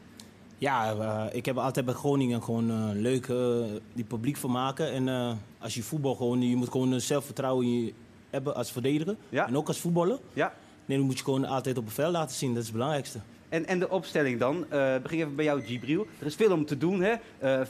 Ja, 0.59 0.93
eh, 0.93 1.37
ik 1.37 1.47
heb 1.47 1.59
altijd 1.59 1.85
bij 1.85 1.95
Groningen 1.95 2.43
gewoon 2.43 2.93
leuk 3.01 3.29
eh, 3.29 3.37
die 3.93 4.05
publiek 4.05 4.37
van 4.37 4.51
maken. 4.51 4.93
En 4.93 5.09
eh, 5.09 5.33
als 5.59 5.75
je 5.75 5.83
voetbal 5.83 6.15
gewoon, 6.15 6.43
je 6.49 6.57
moet 6.57 6.71
gewoon 6.71 6.93
een 6.93 7.01
zelfvertrouwen 7.01 7.93
hebben 8.31 8.55
als 8.55 8.73
verdediger. 8.73 9.17
En 9.31 9.57
ook 9.57 9.69
als 9.69 9.81
voetballer. 9.81 10.19
Ja. 10.33 10.53
Nee, 10.85 10.99
dan 10.99 11.07
moet 11.07 11.19
je 11.19 11.25
gewoon 11.25 11.45
altijd 11.45 11.79
op 11.79 11.85
het 11.85 11.95
veld 11.95 12.13
laten 12.13 12.37
zien. 12.37 12.49
Dat 12.49 12.59
is 12.59 12.65
het 12.65 12.73
belangrijkste. 12.73 13.19
En, 13.55 13.67
en 13.67 13.79
de 13.79 13.91
opstelling 13.91 14.39
dan? 14.41 14.65
Eh 14.71 14.95
begin 15.03 15.19
even 15.19 15.35
bij 15.35 15.45
jou, 15.45 15.63
Gibril. 15.63 16.07
Er 16.21 16.27
is 16.27 16.35
veel 16.35 16.53
om 16.53 16.65
te 16.67 16.79
doen, 16.79 17.01
hè? 17.03 17.13
Eh 17.39 17.61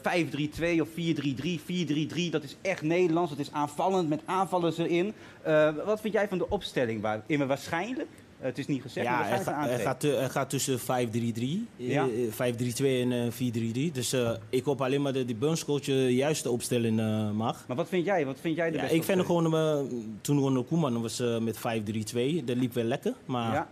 5-3-2 0.76 0.80
of 0.80 0.89
4-3-3. 0.89 1.61
4-3-3, 1.61 2.30
dat 2.30 2.43
is 2.43 2.57
echt 2.62 2.82
Nederlands. 2.82 3.30
Dat 3.30 3.39
is 3.41 3.53
aanvallend, 3.53 4.09
met 4.09 4.20
aanvallers 4.24 4.78
erin. 4.78 5.12
Eh, 5.43 5.68
wat 5.85 6.01
vind 6.01 6.14
jij 6.14 6.28
van 6.28 6.39
de 6.39 6.49
opstelling? 6.49 7.01
Waarin 7.01 7.39
we 7.39 7.47
waarschijnlijk, 7.47 8.09
het 8.39 8.59
is 8.59 8.66
niet 8.66 8.82
gezegd, 8.82 9.09
maar 9.09 9.28
Ja, 9.28 9.37
ga- 9.37 9.51
er 9.51 9.57
aantreden. 9.57 10.20
gaat, 10.20 10.30
gaat 10.32 10.51
tussen 10.51 10.78
5-3-3, 10.80 11.66
eh, 11.78 11.91
Ja. 11.91 12.07
eh, 12.07 12.32
5-3-2 12.32 13.01
en 13.03 13.12
eh, 13.12 13.30
4-3-3. 13.30 13.93
Dus 13.93 14.16
ik 14.51 14.64
hoop 14.64 14.80
alleen 14.82 15.03
maar 15.03 15.12
dat 15.12 15.26
die 15.26 15.37
bondscoach 15.37 15.80
eh, 15.80 15.87
de 15.87 16.14
juiste 16.14 16.51
opstelling 16.51 16.97
mag. 17.35 17.64
Maar 17.68 17.76
wat 17.76 17.89
vind 17.89 18.05
jij? 18.05 18.26
Wat 18.26 18.37
vind 18.41 18.57
jij 18.57 18.70
de 18.70 18.74
Ja, 18.76 18.80
beste 18.82 18.97
ik 18.97 19.05
vind 19.05 19.20
gewoon, 19.20 19.89
toen 20.20 20.39
Ronald 20.39 20.66
Koeman 20.66 21.03
was 21.03 21.22
met 21.41 21.57
5-3-2, 21.59 22.45
dat 22.45 22.57
liep 22.57 22.72
wel 22.74 22.85
lekker. 22.85 23.14
Maar 23.24 23.53
Ja. 23.53 23.68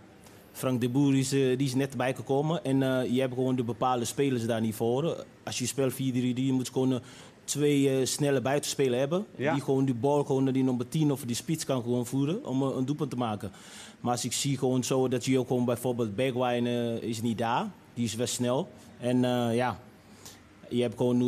Frank 0.53 0.81
de 0.81 0.89
Boer 0.89 1.15
is, 1.15 1.31
eh, 1.31 1.57
die 1.57 1.67
is 1.67 1.75
net 1.75 1.97
bijgekomen. 1.97 2.63
En 2.63 2.83
eh, 2.83 3.13
je 3.13 3.19
hebt 3.19 3.33
gewoon 3.33 3.55
de 3.55 3.63
bepaalde 3.63 4.05
spelers 4.05 4.45
daar 4.45 4.61
niet 4.61 4.75
voor. 4.75 5.25
Als 5.43 5.59
je 5.59 5.65
speelt 5.65 5.93
4-3-3, 5.93 5.97
je 6.45 6.53
moet 6.53 6.69
gewoon 6.69 6.93
eh, 6.93 6.99
twee 7.43 8.05
snelle 8.05 8.41
buitenspelers 8.41 8.99
hebben. 8.99 9.25
Ja. 9.35 9.53
Die 9.53 9.63
gewoon 9.63 9.85
die 9.85 9.95
bal 9.95 10.23
gewoon 10.23 10.43
naar 10.43 10.53
die 10.53 10.63
nummer 10.63 10.87
10 10.87 11.11
of 11.11 11.21
die 11.21 11.35
spits 11.35 11.65
kan 11.65 11.81
gewoon 11.81 12.05
voeren 12.05 12.45
om 12.45 12.61
een 12.61 12.85
doelpunt 12.85 13.09
te 13.09 13.15
maken. 13.15 13.51
Maar 13.99 14.11
als 14.11 14.25
ik 14.25 14.33
zie 14.33 14.57
gewoon 14.57 14.83
zo 14.83 15.07
dat 15.07 15.25
je 15.25 15.39
ook 15.39 15.47
gewoon 15.47 15.65
bijvoorbeeld 15.65 16.15
Bergwijn 16.15 16.65
is 17.01 17.21
niet 17.21 17.37
daar. 17.37 17.71
Die 17.93 18.05
is 18.05 18.15
wel 18.15 18.27
snel. 18.27 18.69
En 18.99 19.21
ja, 19.53 19.79
je 20.69 20.81
hebt 20.81 20.97
gewoon 20.97 21.17
nu 21.17 21.25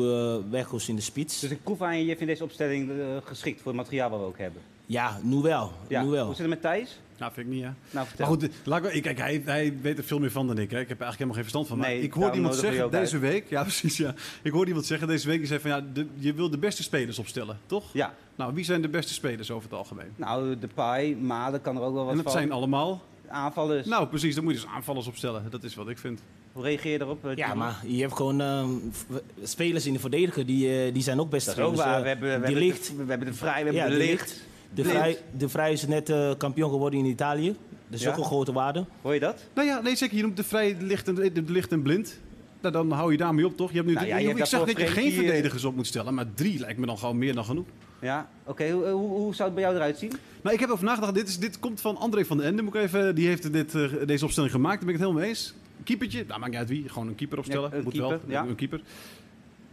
Weghorst 0.49 0.87
in 0.87 0.95
de 0.95 1.01
spits. 1.01 1.39
Dus 1.39 1.51
ik 1.51 1.63
proef 1.63 1.81
aan 1.81 1.97
je, 1.97 2.05
je 2.05 2.15
vindt 2.15 2.31
deze 2.31 2.43
opstelling 2.43 2.91
geschikt 3.23 3.61
voor 3.61 3.71
het 3.71 3.81
materiaal 3.81 4.09
wat 4.09 4.19
we 4.19 4.25
ook 4.25 4.37
hebben. 4.37 4.61
Ja, 4.85 5.19
nu 5.23 5.35
wel. 5.35 5.71
Ja. 5.87 6.03
Nu 6.03 6.09
wel. 6.09 6.25
Hoe 6.25 6.35
zit 6.35 6.41
het 6.41 6.49
met 6.49 6.61
Thijs? 6.61 6.99
Nou, 7.17 7.31
vind 7.33 7.47
ik 7.47 7.53
niet, 7.53 7.61
ja. 7.61 7.73
Nou, 7.91 8.07
vertel. 8.07 8.27
Maar 8.29 8.39
goed, 8.39 8.49
laat 8.63 8.93
ik, 8.93 9.01
kijk, 9.01 9.17
hij, 9.17 9.41
hij 9.45 9.77
weet 9.81 9.97
er 9.97 10.03
veel 10.03 10.19
meer 10.19 10.31
van 10.31 10.47
dan 10.47 10.57
ik. 10.57 10.71
Hè. 10.71 10.79
Ik 10.79 10.87
heb 10.89 10.97
er 10.99 11.05
eigenlijk 11.05 11.17
helemaal 11.17 11.33
geen 11.33 11.43
verstand 11.43 11.67
van. 11.67 11.77
Maar 11.77 11.87
Nee, 11.87 12.01
ik 12.01 12.13
hoorde 12.13 12.35
iemand 12.35 12.55
zeggen 12.55 12.91
deze 12.91 13.17
week... 13.17 13.49
Ja, 13.49 13.61
precies, 13.71 13.97
ja. 13.97 14.13
Ik 14.41 14.51
hoorde 14.51 14.67
iemand 14.67 14.85
zeggen 14.85 15.07
deze 15.07 15.27
week... 15.27 15.37
Die 15.37 15.47
zei 15.47 15.59
van, 15.59 15.69
ja, 15.69 15.83
de, 15.93 16.05
je 16.17 16.33
wil 16.33 16.49
de 16.49 16.57
beste 16.57 16.83
spelers 16.83 17.19
opstellen, 17.19 17.59
toch? 17.65 17.83
Ja. 17.93 18.13
Nou, 18.35 18.53
wie 18.53 18.63
zijn 18.65 18.81
de 18.81 18.89
beste 18.89 19.13
spelers 19.13 19.51
over 19.51 19.69
het 19.69 19.77
algemeen? 19.77 20.07
Nou, 20.15 20.59
de 20.59 20.67
paai, 20.73 21.15
Malen 21.15 21.61
kan 21.61 21.75
er 21.75 21.81
ook 21.81 21.93
wel 21.93 22.01
wat 22.03 22.11
en 22.11 22.15
dat 22.15 22.23
van. 22.31 22.33
zijn 22.33 22.51
allemaal... 22.51 23.01
Aanvallers. 23.27 23.87
Nou, 23.87 24.07
precies. 24.07 24.35
Dan 24.35 24.43
moet 24.43 24.53
je 24.53 24.59
dus 24.59 24.69
aanvallers 24.69 25.07
opstellen. 25.07 25.43
Dat 25.49 25.63
is 25.63 25.75
wat 25.75 25.89
ik 25.89 25.97
vind. 25.97 26.21
Hoe 26.51 26.63
reageer 26.63 26.91
je 26.91 27.01
erop? 27.01 27.25
eh, 27.25 27.35
Ja, 27.35 27.53
maar 27.53 27.81
je 27.87 28.01
hebt 28.01 28.13
gewoon 28.15 28.41
eh, 28.41 28.65
v- 28.91 29.03
spelers 29.43 29.85
in 29.85 29.93
de 29.93 29.99
verdediger, 29.99 30.45
die, 30.45 30.85
eh, 30.85 30.93
die 30.93 31.03
zijn 31.03 31.19
ook 31.19 31.29
best 31.29 31.45
Dat 31.45 31.57
is 31.57 31.63
ook. 31.63 31.77
Eh, 31.77 32.01
We 32.01 32.07
hebben, 32.07 32.29
we, 32.41 32.47
de 32.47 32.53
hebben 32.53 32.71
de, 32.97 33.03
we 33.03 33.09
hebben 33.09 33.27
de 33.27 33.33
Vrij, 33.33 33.51
we 33.51 33.57
hebben 33.63 33.73
Ja, 33.75 33.85
de 33.85 33.91
de 33.91 33.97
Licht. 33.97 34.43
De. 34.75 34.83
Vrij, 34.83 35.17
de 35.37 35.49
Vrij 35.49 35.71
is 35.71 35.87
net 35.87 36.09
eh, 36.09 36.31
kampioen 36.37 36.69
geworden 36.69 36.99
in 36.99 37.05
Italië. 37.05 37.47
Dat 37.87 37.99
is 37.99 38.01
Ja? 38.01 38.09
ook 38.11 38.17
een 38.17 38.23
grote 38.23 38.53
waarde. 38.53 38.85
Hoor 39.01 39.13
je 39.13 39.19
dat? 39.19 39.43
Nou 39.53 39.67
ja, 39.67 39.81
nee, 39.81 39.95
zeker. 39.95 40.15
Je 40.15 40.21
noemt 40.21 40.37
de 40.37 40.43
vrij 40.43 40.77
licht 40.79 41.07
en, 41.07 41.15
de 41.15 41.43
licht 41.47 41.71
en 41.71 41.81
blind. 41.81 42.19
Nou, 42.61 42.73
dan 42.73 42.91
hou 42.91 43.11
je 43.11 43.17
daarmee 43.17 43.45
op, 43.45 43.57
toch? 43.57 43.69
Je 43.69 43.75
hebt 43.75 43.87
nu 43.87 43.93
Nou 43.93 44.07
ja, 44.07 44.17
je 44.17 44.29
ik 44.29 44.37
hebt 44.37 44.49
zeg 44.49 44.59
dat 44.59 44.67
daarvoor 44.67 44.85
je 44.85 45.01
geen 45.01 45.11
eh, 45.11 45.17
verdedigers 45.17 45.63
op 45.63 45.75
moet 45.75 45.87
stellen. 45.87 46.13
Maar 46.13 46.25
drie 46.33 46.59
lijkt 46.59 46.79
me 46.79 46.85
dan 46.85 46.97
gewoon 46.97 47.17
meer 47.17 47.33
dan 47.35 47.45
genoeg. 47.45 47.65
Ja, 48.01 48.29
oké. 48.43 48.69
Hoe, 48.71 48.85
hoe, 48.85 49.09
hoe 49.09 49.35
zou 49.35 49.43
het 49.49 49.53
bij 49.53 49.63
jou 49.63 49.75
eruit 49.75 49.97
zien? 49.97 50.11
Nou, 50.41 50.53
ik 50.55 50.59
heb 50.61 50.69
over 50.69 50.85
nagedacht. 50.85 51.13
Dit, 51.13 51.27
is, 51.27 51.39
dit 51.39 51.59
komt 51.59 51.81
van 51.81 51.97
André 51.97 52.25
van 52.25 52.37
den 52.37 52.45
Ende. 52.45 52.61
Moet 52.61 52.75
ik 52.75 52.81
even, 52.81 53.15
die 53.15 53.27
heeft 53.27 53.53
dit, 53.53 53.75
eh, 53.75 53.81
deze 54.05 54.25
opstelling 54.25 54.51
gemaakt. 54.53 54.75
Daar 54.75 54.85
ben 54.85 54.93
ik 54.95 55.01
het 55.01 55.09
helemaal 55.09 55.21
mee 55.21 55.29
eens. 55.29 55.53
Keepertje, 55.83 56.23
nou 56.27 56.39
maakt 56.39 56.51
niet 56.51 56.59
uit 56.59 56.69
wie, 56.69 56.89
gewoon 56.89 57.07
een 57.07 57.15
keeper 57.15 57.37
opstellen. 57.37 57.69
Ja, 57.69 57.77
een 57.77 57.83
Moet 57.83 57.93
keeper, 57.93 58.09
wel, 58.09 58.19
ja. 58.27 58.45
een 58.45 58.55
keeper. 58.55 58.81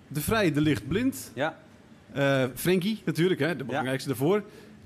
De 0.09 0.21
Vrij, 0.21 0.53
de 0.53 0.61
Licht 0.61 0.89
Blind. 0.89 1.31
Ja. 1.35 1.59
Eh 2.13 2.45
Frenkie 2.55 3.03
natuurlijk, 3.05 3.41
hè, 3.41 3.57
de 3.57 3.65
belangrijkste 3.65 4.09
daarvoor. 4.09 4.43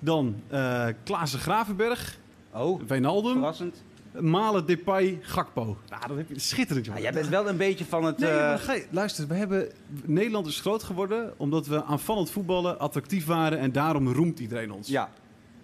Dan 0.06 0.34
eh 0.48 0.86
Klaassen 1.04 1.38
Gravenberg. 1.40 2.18
Oh, 2.52 2.80
Wijnaldum. 2.86 3.32
Verrassend. 3.32 3.82
Malen, 4.20 4.66
Depay, 4.66 5.18
Gakpo. 5.22 5.76
Nou, 5.90 6.08
dat 6.08 6.16
heb 6.16 6.28
je 6.28 6.38
schitterend, 6.40 6.86
jongen. 6.86 7.02
jij 7.02 7.12
bent 7.12 7.28
wel 7.28 7.48
een 7.48 7.56
beetje 7.56 7.84
van 7.84 8.04
het... 8.04 8.18
Nee, 8.18 8.30
eh, 8.30 8.36
maar 8.36 8.58
ga 8.58 8.72
je- 8.72 8.86
luister, 8.90 9.26
we 9.26 9.34
hebben, 9.34 9.68
Nederland 10.04 10.46
is 10.46 10.60
groot 10.60 10.82
geworden 10.82 11.32
omdat 11.36 11.66
we 11.66 11.84
aanvallend 11.84 12.30
voetballen, 12.30 12.78
attractief 12.78 13.26
waren 13.26 13.58
en 13.58 13.72
daarom 13.72 14.12
roemt 14.12 14.38
iedereen 14.38 14.72
ons. 14.72 14.88
Ja. 14.88 15.08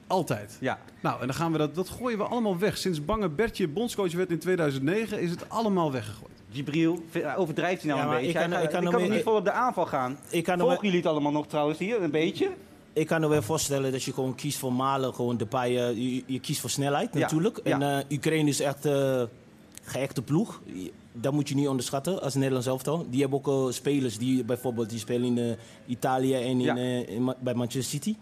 Altijd. 0.07 0.57
Ja. 0.61 0.79
Nou, 1.01 1.21
en 1.21 1.27
dan 1.27 1.37
gaan 1.37 1.53
we 1.53 1.59
dat, 1.59 1.75
dat 1.75 1.89
gooien 1.89 2.19
we 2.19 2.25
allemaal 2.25 2.59
weg. 2.59 2.77
Sinds 2.79 3.05
Bange 3.05 3.29
Bertje 3.29 3.69
bondscoach 3.69 4.13
werd 4.13 4.31
in 4.31 4.39
2009 4.39 5.21
is 5.21 5.31
het 5.31 5.49
allemaal 5.49 5.93
weggegooid. 5.93 6.31
Gibril, 6.53 7.05
v- 7.11 7.15
eh, 7.17 7.39
overdrijft 7.39 7.83
hij 7.83 7.91
nou 7.91 8.03
Ja, 8.05 8.11
een 8.11 8.21
beetje? 8.21 8.29
ik 8.39 8.41
kan- 8.45 8.53
Hij 8.53 8.63
ik 8.63 8.71
kan 8.71 8.83
nog 8.85 8.93
kan 8.93 9.11
niet 9.11 9.23
vol 9.23 9.35
op 9.37 9.45
de 9.45 9.53
aanval 9.53 9.87
gaan. 9.87 10.19
Ik 10.31 10.45
kan 10.45 10.59
nog 10.59 10.67
Volgen 10.67 10.85
jullie 10.85 11.01
het 11.01 11.11
allemaal 11.11 11.33
nog 11.33 11.47
trouwens 11.47 11.79
hier, 11.79 12.03
een 12.03 12.11
beetje? 12.11 12.51
Ik 12.93 13.07
kan 13.07 13.21
me 13.21 13.29
wel 13.29 13.43
voorstellen 13.43 13.93
dat 13.93 14.03
je 14.03 14.13
gewoon 14.13 14.35
kiest 14.35 14.59
voor 14.59 14.73
Malen, 14.73 15.15
gewoon 15.15 15.37
de 15.37 15.47
paai, 15.47 15.77
eh, 15.77 15.97
je, 15.97 16.23
je 16.27 16.41
kiest 16.41 16.61
voor 16.61 16.71
snelheid 16.71 17.15
natuurlijk. 17.15 17.61
ja. 17.65 17.81
En 17.81 17.99
eh, 18.09 18.17
Oekraïne 18.17 18.49
is 18.49 18.61
echt 18.61 18.85
eh 18.87 19.23
geëchte 19.85 20.23
ploeg. 20.23 20.61
Dat 21.13 21.33
moet 21.33 21.49
je 21.49 21.55
niet 21.55 21.69
onderschatten 21.69 22.23
als 22.23 22.35
Nederlands 22.35 22.67
elftal. 22.67 23.07
Die 23.11 23.21
hebben 23.21 23.39
ook 23.45 23.69
eh, 23.69 23.73
spelers 23.75 24.19
die 24.19 24.45
bijvoorbeeld 24.45 24.91
die 24.91 24.99
spelen 24.99 25.39
in 25.39 25.57
Italië 25.87 26.35
en 26.35 26.43
in, 26.43 26.61
Ja. 26.61 26.77
in 26.77 27.35
bij 27.41 27.55
Manchester 27.55 27.91
City. 27.91 28.17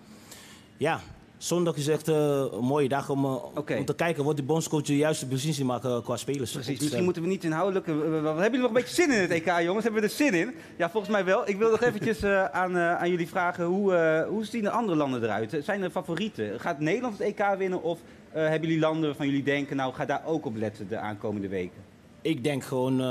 Ja, 0.77 1.01
zondag 1.43 1.77
is 1.77 1.89
echt 1.89 2.09
eh, 2.09 2.45
een 2.53 2.65
mooie 2.65 2.89
dag 2.89 3.11
om, 3.11 3.25
eh, 3.25 3.77
om 3.79 3.85
te 3.85 3.95
kijken 3.95 4.25
wat 4.25 4.37
de 4.37 4.43
bondscoach 4.43 4.83
de 4.83 4.97
juiste 4.97 5.27
beslissing 5.27 5.67
maakt 5.67 5.85
eh, 5.85 6.05
qua 6.05 6.17
spelers. 6.17 6.53
Precies, 6.53 6.81
misschien 6.81 7.05
moeten 7.05 7.23
we 7.23 7.29
niet 7.29 7.45
inhoudelijk... 7.45 7.87
Hebben 7.87 8.43
jullie 8.43 8.59
nog 8.59 8.67
een 8.67 8.73
beetje 8.73 8.95
zin 8.95 9.11
in 9.11 9.21
het 9.21 9.31
EK, 9.31 9.47
jongens? 9.47 9.85
Hebben 9.85 10.03
we 10.03 10.09
er 10.09 10.15
zin 10.15 10.35
in? 10.35 10.55
Ja, 10.77 10.91
volgens 10.91 11.13
mij 11.13 11.25
wel. 11.25 11.49
Ik 11.49 11.57
wil 11.57 11.71
nog 11.71 11.83
eventjes 11.83 12.25
aan, 12.63 12.79
aan 12.79 13.11
jullie 13.11 13.29
vragen, 13.29 13.65
hoe, 13.65 14.27
hoe 14.29 14.45
zien 14.45 14.63
de 14.63 14.71
andere 14.71 14.99
landen 14.99 15.23
eruit? 15.23 15.57
Zijn 15.63 15.83
er 15.83 15.91
favorieten? 15.91 16.61
Gaat 16.61 16.81
Nederland 16.81 17.19
het 17.19 17.27
EK 17.27 17.55
winnen 17.59 17.83
of 17.83 17.99
hebben 18.31 18.69
jullie 18.69 18.83
landen 18.83 19.03
waarvan 19.09 19.27
jullie 19.27 19.43
denken... 19.43 19.77
nou, 19.77 19.95
ga 19.95 20.05
daar 20.05 20.23
ook 20.27 20.47
op 20.47 20.57
letten 20.57 20.89
de 20.89 20.99
aankomende 20.99 21.49
weken? 21.49 21.89
Ik 22.23 22.45
denk 22.45 22.65
gewoon 22.65 23.03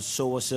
zoals 0.00 0.52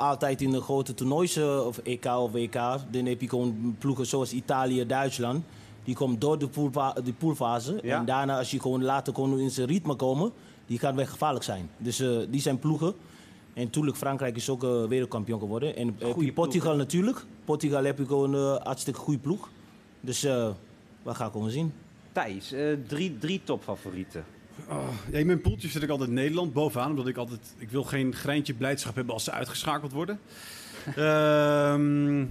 altijd 0.00 0.40
in 0.40 0.50
de 0.50 0.60
grote 0.60 0.94
toernoois, 0.94 1.36
eh, 1.36 1.66
of 1.66 1.78
EK 1.78 2.04
of 2.04 2.32
WK, 2.32 2.52
dan 2.90 3.06
heb 3.06 3.20
je 3.20 3.28
gewoon 3.28 3.76
ploegen 3.78 4.06
zoals 4.06 4.32
Italië, 4.32 4.86
Duitsland. 4.86 5.44
Die 5.84 5.94
komt 5.94 6.20
door 6.20 6.38
de, 6.38 6.48
poolfa 6.48 6.92
de 6.92 7.12
poolfase. 7.12 7.78
Ja. 7.82 7.98
En 7.98 8.04
daarna, 8.04 8.38
als 8.38 8.50
je 8.50 8.60
gewoon 8.60 8.84
later 8.84 9.14
gewoon 9.14 9.38
in 9.38 9.50
zijn 9.50 9.68
ritme 9.68 9.94
komen, 9.94 10.32
die 10.66 10.78
gaan 10.78 10.96
weer 10.96 11.08
gevaarlijk 11.08 11.44
zijn. 11.44 11.70
Dus 11.76 12.00
eh, 12.00 12.18
die 12.28 12.40
zijn 12.40 12.58
ploegen. 12.58 12.94
En 13.54 13.64
natuurlijk, 13.64 13.96
Frankrijk 13.96 14.36
is 14.36 14.48
ook 14.48 14.64
eh, 14.64 14.84
wereldkampioen 14.84 15.38
geworden. 15.38 15.76
En 15.76 15.96
je 16.18 16.32
Portugal 16.32 16.76
natuurlijk. 16.76 17.24
Portugal 17.44 17.84
heb 17.84 17.98
je 17.98 18.06
gewoon 18.06 18.34
een 18.34 18.60
hartstikke 18.62 19.00
goede 19.00 19.20
ploeg. 19.20 19.48
Dus 20.00 20.24
eh 20.24 20.50
we 21.02 21.14
gaan 21.14 21.30
gewoon 21.30 21.50
zien. 21.50 21.72
Thijs, 22.12 22.52
eh, 22.52 22.76
drie, 22.86 23.18
drie 23.18 23.40
topfavorieten. 23.44 24.24
Oh, 24.68 24.88
ja, 25.10 25.18
in 25.18 25.26
mijn 25.26 25.40
poeltje 25.40 25.68
zit 25.68 25.82
ik 25.82 25.90
altijd 25.90 26.10
Nederland 26.10 26.52
bovenaan, 26.52 26.90
omdat 26.90 27.06
ik 27.06 27.16
altijd... 27.16 27.54
Ik 27.58 27.70
wil 27.70 27.84
geen 27.84 28.14
greintje 28.14 28.54
blijdschap 28.54 28.94
hebben 28.94 29.14
als 29.14 29.24
ze 29.24 29.30
uitgeschakeld 29.30 29.92
worden. 29.92 30.20
Ehm, 30.96 32.24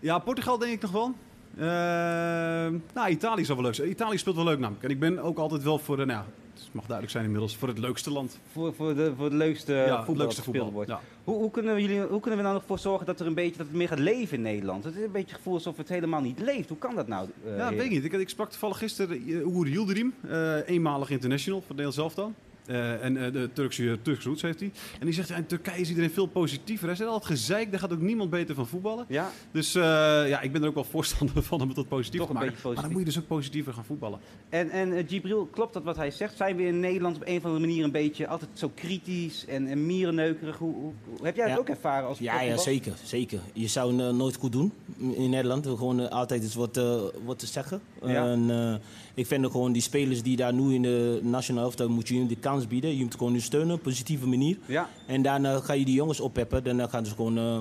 ja, 0.00 0.18
Portugal 0.18 0.58
denk 0.58 0.72
ik 0.72 0.82
nog 0.82 0.90
wel. 0.90 1.14
Ehm, 1.56 2.74
nou, 2.94 3.08
Italië 3.08 3.44
zou 3.44 3.56
wel 3.58 3.66
leuk 3.66 3.74
zijn. 3.74 3.90
Italië 3.90 4.18
speelt 4.18 4.36
wel 4.36 4.44
leuk 4.44 4.58
namelijk. 4.58 4.84
En 4.84 4.90
ik 4.90 4.98
ben 5.00 5.18
ook 5.18 5.38
altijd 5.38 5.62
wel 5.62 5.78
voor, 5.78 5.96
de, 5.96 6.04
nou, 6.04 6.24
het 6.54 6.68
mag 6.72 6.82
duidelijk 6.84 7.10
zijn 7.10 7.24
inmiddels, 7.24 7.56
voor 7.56 7.68
het 7.68 7.78
leukste 7.78 8.10
land. 8.10 8.38
Voor, 8.52 8.74
voor, 8.74 8.94
de, 8.94 9.12
voor 9.16 9.24
het 9.24 9.34
leukste 9.34 9.72
Ja, 9.72 9.78
het 9.78 9.94
voetbal 10.04 10.14
leukste 10.16 10.24
dat 10.24 10.34
gespeeld 10.34 10.54
voetbal, 10.54 10.72
wordt. 10.72 10.90
ja. 10.90 11.00
Hoe, 11.24 11.36
hoe, 11.36 11.50
kunnen 11.50 11.74
we 11.74 11.80
jullie, 11.80 12.00
hoe 12.00 12.20
kunnen 12.20 12.38
we 12.38 12.44
nou 12.44 12.54
nog 12.56 12.64
voor 12.66 12.78
zorgen 12.78 13.06
dat 13.06 13.20
er 13.20 13.26
een 13.26 13.34
beetje 13.34 13.56
dat 13.56 13.66
het 13.66 13.76
meer 13.76 13.88
gaat 13.88 13.98
leven 13.98 14.36
in 14.36 14.42
Nederland? 14.42 14.84
Het 14.84 14.94
is 14.96 15.02
een 15.04 15.10
beetje 15.12 15.26
het 15.28 15.36
gevoel 15.36 15.54
alsof 15.54 15.76
het 15.76 15.88
helemaal 15.88 16.20
niet 16.20 16.40
leeft. 16.40 16.68
Hoe 16.68 16.78
kan 16.78 16.94
dat 16.94 17.08
nou? 17.08 17.28
eh, 17.46 17.56
Ja, 17.56 17.70
weet 17.70 17.84
ik 17.84 17.90
niet. 17.90 18.04
Ik, 18.04 18.12
ik 18.12 18.28
sprak 18.28 18.50
toevallig 18.50 18.78
gisteren 18.78 19.28
uh, 19.28 19.40
Uğur 19.46 19.68
Yildirim, 19.70 20.14
eh, 20.28 20.68
eenmalig 20.68 21.10
international 21.10 21.60
voor 21.60 21.68
Nederland 21.76 21.94
zelf 21.94 22.14
dan. 22.14 22.34
Eh, 22.68 23.04
en 23.04 23.24
eh, 23.24 23.32
de 23.32 23.50
Turkse, 23.52 23.98
Turkse 24.02 24.28
roots 24.28 24.42
heeft 24.42 24.60
hij. 24.60 24.72
En 25.00 25.06
die 25.06 25.14
zegt, 25.14 25.28
ja, 25.28 25.36
in 25.36 25.46
Turkije 25.46 25.80
is 25.80 25.88
iedereen 25.88 26.10
veel 26.10 26.26
positiever. 26.26 26.86
Hij 26.86 26.96
zegt 26.96 27.10
altijd 27.10 27.38
gezeik, 27.38 27.70
daar 27.70 27.80
gaat 27.80 27.92
ook 27.92 28.00
niemand 28.00 28.30
beter 28.30 28.54
van 28.54 28.66
voetballen. 28.66 29.04
Ja. 29.08 29.30
Dus 29.50 29.74
eh, 29.74 29.82
ja, 30.28 30.40
ik 30.40 30.52
ben 30.52 30.62
er 30.62 30.68
ook 30.68 30.74
wel 30.74 30.84
voorstander 30.84 31.42
van 31.42 31.60
om 31.60 31.66
het 31.66 31.76
tot 31.76 31.88
positief 31.88 32.18
Toch 32.20 32.28
te 32.28 32.34
maken. 32.34 32.54
Maar 32.62 32.74
dan 32.74 32.90
moet 32.90 32.98
je 32.98 33.04
dus 33.04 33.18
ook 33.18 33.26
positiever 33.26 33.72
gaan 33.72 33.84
voetballen. 33.84 34.18
En, 34.48 34.70
en 34.70 34.92
eh, 34.92 35.04
Gibril, 35.08 35.46
klopt 35.46 35.72
dat 35.72 35.82
wat 35.82 35.96
hij 35.96 36.10
zegt? 36.10 36.36
Zijn 36.36 36.56
we 36.56 36.62
in 36.62 36.80
Nederland 36.80 37.16
op 37.16 37.22
een 37.26 37.36
of 37.36 37.44
andere 37.44 37.66
manier 37.66 37.84
een 37.84 37.90
beetje 37.90 38.26
altijd 38.26 38.50
zo 38.54 38.70
kritisch 38.74 39.44
en, 39.46 39.66
en 39.66 39.86
mierenneukerig? 39.86 40.56
Hoe, 40.56 40.74
hoe, 40.74 40.92
hoe- 41.04 41.26
heb 41.26 41.36
jij 41.36 41.44
het 41.44 41.54
Ja. 41.54 41.60
ook 41.60 41.68
ervaren 41.68 42.08
als 42.08 42.18
Ja, 42.18 42.40
ja 42.42 42.56
zeker, 42.56 42.92
zeker. 43.04 43.40
Je 43.52 43.66
zou 43.66 43.92
het 43.96 44.00
eh, 44.10 44.16
nooit 44.16 44.36
goed 44.36 44.52
doen 44.52 44.72
in 44.98 45.30
Nederland. 45.30 45.66
Gewoon 45.66 46.00
eh, 46.00 46.08
altijd 46.08 46.42
eens 46.42 46.54
wat, 46.54 46.76
eh, 46.76 47.00
wat 47.24 47.38
te 47.38 47.46
zeggen. 47.46 47.80
Ja. 48.02 48.30
En, 48.30 48.50
eh, 48.50 48.74
ik 49.18 49.26
vind 49.26 49.44
ook 49.44 49.52
gewoon 49.52 49.72
die 49.72 49.82
spelers 49.82 50.22
die 50.22 50.36
daar 50.36 50.52
nu 50.54 50.74
in 50.74 50.82
de 50.82 51.20
nationale 51.22 51.64
elftal 51.66 51.88
moet 51.88 52.08
je 52.08 52.16
hun 52.16 52.26
de 52.26 52.36
kans 52.36 52.66
bieden. 52.66 52.96
Je 52.96 53.02
moet 53.02 53.14
gewoon 53.14 53.32
hun 53.32 53.42
steunen 53.42 53.70
op 53.70 53.76
een 53.76 53.82
positieve 53.90 54.26
manier. 54.26 54.56
Ja. 54.66 54.88
En 55.06 55.22
daarna 55.22 55.58
ga 55.60 55.72
je 55.72 55.84
die 55.84 55.94
jongens 55.94 56.20
oppeppen. 56.20 56.64
Dan 56.64 56.80
eh, 56.80 56.88
gaan 56.88 57.06
ze 57.06 57.14
gewoon 57.14 57.38
eh, 57.38 57.60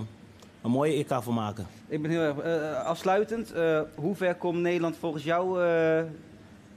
een 0.62 0.72
mooie 0.72 0.94
EK 0.94 1.24
van 1.24 1.34
maken. 1.34 1.68
Ik 1.88 2.02
ben 2.02 2.12
heel 2.12 2.22
erg 2.22 2.38
eh, 2.38 2.86
afsluitend. 2.86 3.52
eh, 3.52 3.82
hoe 3.96 4.16
ver 4.16 4.36
komt 4.36 4.60
Nederland 4.60 4.96
volgens 5.00 5.24
jou, 5.24 5.64
eh 5.64 6.02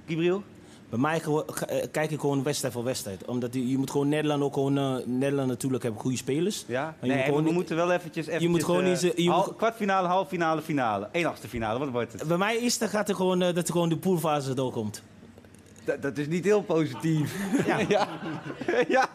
Gibril? 0.06 0.42
Bij 0.90 0.98
mij 0.98 1.20
eh, 1.22 1.82
kijk 1.90 2.10
ik 2.10 2.20
gewoon 2.20 2.42
wedstrijd 2.42 2.74
voor 2.74 2.84
wedstrijd. 2.84 3.24
Omdat 3.24 3.52
die- 3.52 3.68
je 3.70 3.78
moet 3.78 3.90
gewoon 3.90 4.08
Nederland 4.08 4.42
ook 4.42 4.54
gewoon... 4.54 4.78
eh, 4.78 4.94
Nederland 5.06 5.48
natuurlijk 5.48 5.82
hebben 5.82 6.00
goede 6.00 6.16
spelers. 6.16 6.64
Ja, 6.66 6.82
Maar 6.84 6.94
je 7.00 7.06
nee, 7.06 7.16
moet 7.16 7.24
gewoon 7.26 7.44
we 7.44 7.52
moeten 7.52 7.76
wel 7.76 7.92
eventjes... 7.92 8.26
eventjes 8.26 8.50
moet 8.50 8.64
gewoon 8.64 8.84
eh, 8.84 9.00
je 9.00 9.30
hal- 9.30 9.44
moet- 9.46 9.56
Kwartfinale, 9.56 10.08
halffinale, 10.08 10.62
finale. 10.62 11.08
Eén 11.12 11.26
achtste 11.26 11.48
finale, 11.48 11.78
wat 11.78 11.88
wordt 11.90 12.12
het? 12.12 12.28
Bij 12.28 12.36
mij 12.36 12.56
is 12.56 12.78
dat, 12.78 12.88
gaat 12.88 13.08
er 13.08 13.14
gewoon, 13.14 13.42
eh, 13.42 13.54
dat 13.54 13.66
er 13.66 13.72
gewoon 13.72 13.88
de 13.88 13.96
poolfase 13.96 14.54
doorkomt. 14.54 15.02
Dat, 15.84 16.02
dat 16.02 16.18
is 16.18 16.26
niet 16.26 16.44
heel 16.44 16.62
positief. 16.62 17.36
Ja. 17.66 17.78
ja. 17.88 18.08
ja. 18.88 19.08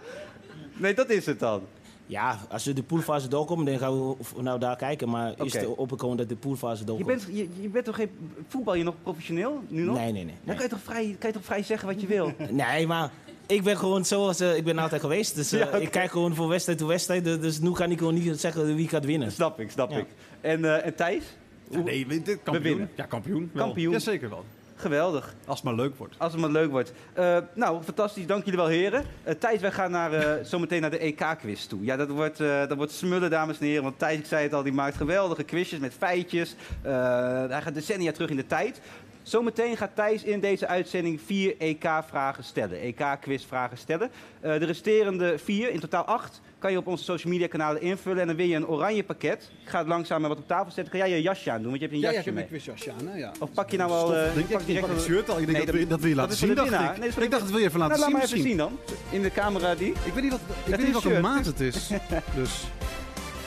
Nee, 0.77 0.93
dat 0.93 1.09
is 1.09 1.25
het 1.25 1.39
dan. 1.39 1.61
Ja, 2.07 2.39
als 2.49 2.65
we 2.65 2.73
de 2.73 2.83
poolfase 2.83 3.27
doorkomen, 3.27 3.65
dan 3.65 3.77
gaan 3.77 4.07
we 4.09 4.15
nou 4.41 4.59
daar 4.59 4.75
kijken. 4.75 5.09
Maar 5.09 5.33
is 5.43 5.65
open 5.65 5.99
gewoon 5.99 6.17
dat 6.17 6.29
de 6.29 6.35
poolfase 6.35 6.79
Je 6.79 6.85
doorkomt? 6.85 7.07
bent, 7.07 7.27
je, 7.37 7.47
je 7.61 7.69
bent 7.69 7.85
toch 7.85 7.95
geen... 7.95 8.09
Voetbal 8.47 8.75
je 8.75 8.83
nog 8.83 8.95
professioneel, 9.03 9.63
nu 9.67 9.81
nog? 9.83 9.95
Nee, 9.97 10.11
nee, 10.11 10.25
nee. 10.25 10.35
Dan 10.43 10.55
kan 10.55 10.63
je, 10.63 10.69
toch 10.69 10.81
vrij, 10.83 11.15
kan 11.19 11.29
je 11.29 11.35
toch 11.35 11.45
vrij 11.45 11.63
zeggen 11.63 11.87
wat 11.87 12.01
je 12.01 12.07
wil? 12.07 12.31
Nee, 12.49 12.87
maar 12.87 13.11
ik 13.45 13.63
ben 13.63 13.77
gewoon 13.77 14.05
zoals 14.05 14.39
eh, 14.39 14.55
ik 14.57 14.63
ben 14.63 14.77
altijd 14.77 15.01
geweest. 15.01 15.35
Dus 15.35 15.51
eh, 15.51 15.59
Ja, 15.71 15.71
ik 15.73 15.91
kijk 15.91 16.11
gewoon 16.11 16.35
van 16.35 16.47
wedstrijd 16.47 16.77
tot 16.79 16.87
wedstrijd. 16.87 17.23
Dus- 17.23 17.39
Dus 17.39 17.59
nu 17.59 17.71
kan 17.71 17.91
ik 17.91 17.97
gewoon 17.97 18.13
niet 18.13 18.39
zeggen 18.39 18.75
wie 18.75 18.87
gaat 18.87 19.05
winnen. 19.05 19.31
Snap 19.31 19.59
ik, 19.59 19.71
snap 19.71 19.91
Ja. 19.91 19.97
ik. 19.97 20.07
En, 20.41 20.65
eh, 20.65 20.85
en 20.85 20.95
Thijs? 20.95 21.23
Ja, 21.69 21.79
nee, 21.79 22.07
dit, 22.07 22.25
We 22.25 22.37
kampioen. 22.43 22.63
winnen. 22.63 22.89
Ja, 22.95 23.05
kampioen. 23.05 23.49
wel. 23.53 23.65
Kampioen. 23.65 23.91
Jazeker 23.91 24.29
wel. 24.29 24.45
Geweldig. 24.75 25.33
Als 25.45 25.55
het 25.55 25.65
maar 25.65 25.75
leuk 25.75 25.95
wordt. 25.97 26.15
Als 26.17 26.31
het 26.31 26.41
maar 26.41 26.51
leuk 26.51 26.69
wordt. 26.69 26.93
Eh, 27.13 27.37
nou, 27.53 27.83
fantastisch. 27.83 28.27
Dank 28.27 28.43
jullie 28.43 28.59
wel, 28.59 28.67
heren. 28.67 29.05
Eh, 29.23 29.33
Thijs, 29.33 29.61
wij 29.61 29.71
gaan 29.71 29.91
naar, 29.91 30.13
eh, 30.13 30.43
zometeen 30.51 30.81
naar 30.81 30.89
de 30.89 30.97
EK-quiz 30.97 31.65
toe. 31.65 31.83
Ja, 31.83 31.95
dat 31.95 32.09
wordt, 32.09 32.37
dat 32.37 32.73
wordt 32.73 32.91
smullen, 32.91 33.29
dames 33.29 33.59
en 33.59 33.65
heren. 33.65 33.83
Want 33.83 33.99
Thijs, 33.99 34.17
ik 34.17 34.25
zei 34.25 34.43
het 34.43 34.53
al, 34.53 34.63
die 34.63 34.73
maakt 34.73 34.95
geweldige 34.95 35.43
quizjes 35.43 35.79
met 35.79 35.93
feitjes. 35.93 36.55
Hij 36.81 37.61
gaat 37.61 37.73
decennia 37.73 38.11
terug 38.11 38.29
in 38.29 38.35
de 38.35 38.47
tijd. 38.47 38.81
Zometeen 39.23 39.77
gaat 39.77 39.95
Thijs 39.95 40.23
in 40.23 40.39
deze 40.39 40.67
uitzending 40.67 41.21
vier 41.25 41.55
EK-vragen 41.57 42.43
stellen. 42.43 42.79
EK-quizvragen 42.79 43.77
stellen. 43.77 44.11
De 44.41 44.65
resterende 44.65 45.37
vier, 45.37 45.69
in 45.69 45.79
totaal 45.79 46.05
acht, 46.05 46.41
kan 46.65 46.73
je 46.73 46.79
op 46.79 46.87
onze 46.87 47.03
social 47.03 47.33
media 47.33 47.47
kanalen 47.47 47.81
invullen. 47.81 48.21
En 48.21 48.27
dan 48.27 48.35
win 48.35 48.47
je 48.47 48.55
een 48.55 48.67
oranje 48.67 49.03
pakket. 49.03 49.49
Ik 49.63 49.69
ga 49.69 49.77
het 49.77 49.87
langzaam 49.87 50.19
maar 50.21 50.29
wat 50.29 50.37
op 50.39 50.47
tafel 50.47 50.71
zetten. 50.71 50.99
Kan 50.99 51.09
jij 51.09 51.17
je 51.17 51.23
jasje 51.23 51.51
aan 51.51 51.61
doen? 51.61 51.69
Want 51.69 51.75
je 51.81 51.87
hebt 51.87 51.93
een 51.93 51.99
Ja, 51.99 52.09
ja, 52.09 52.15
jasje 52.15 52.29
ik 52.29 52.35
heb 52.37 52.49
mee. 52.49 52.59
een 52.59 52.63
quizjasje 52.63 52.91
aan. 52.99 53.07
Hè? 53.07 53.17
Ja. 53.17 53.31
Of 53.39 53.51
pak 53.53 53.69
je 53.71 53.77
nou 53.77 53.91
al... 53.91 54.05
Stof, 54.05 54.15
eh, 54.15 54.33
denk 54.35 54.49
pak 54.49 54.65
direct 54.65 54.85
pak 54.85 54.95
het 54.95 55.03
shirt 55.05 55.29
al. 55.29 55.39
Ik 55.39 55.45
denk 55.45 55.57
Nee, 55.57 55.65
dat, 55.65 55.75
wil- 55.75 55.87
dat 55.87 55.99
wil 55.99 56.09
je 56.09 56.15
dat 56.15 56.23
laten 56.23 56.37
zien, 56.39 56.49
de 56.49 56.55
dacht 56.55 56.69
winnaar. 56.69 56.93
ik. 56.95 56.99
Nee, 56.99 57.09
ik 57.25 57.31
dacht, 57.31 57.41
dat 57.43 57.51
wil 57.51 57.59
je 57.59 57.65
even 57.65 57.79
laten 57.79 57.99
Nou, 57.99 58.11
zien 58.11 58.19
laat 58.19 58.29
maar 58.29 58.39
even 58.39 58.45
misschien. 58.45 58.47
zien 58.47 58.57
dan. 58.57 58.79
In 59.09 59.21
de 59.21 59.31
camera 59.31 59.75
die. 59.75 59.93
Ik 60.03 60.13
weet 60.13 60.23
niet, 60.23 60.31
wat, 60.31 60.39
ik 60.65 60.75
weet 60.75 60.85
niet 60.93 61.03
welke 61.03 61.19
maat 61.19 61.45
het 61.45 61.59
is. 61.59 61.89
Dus, 62.39 62.63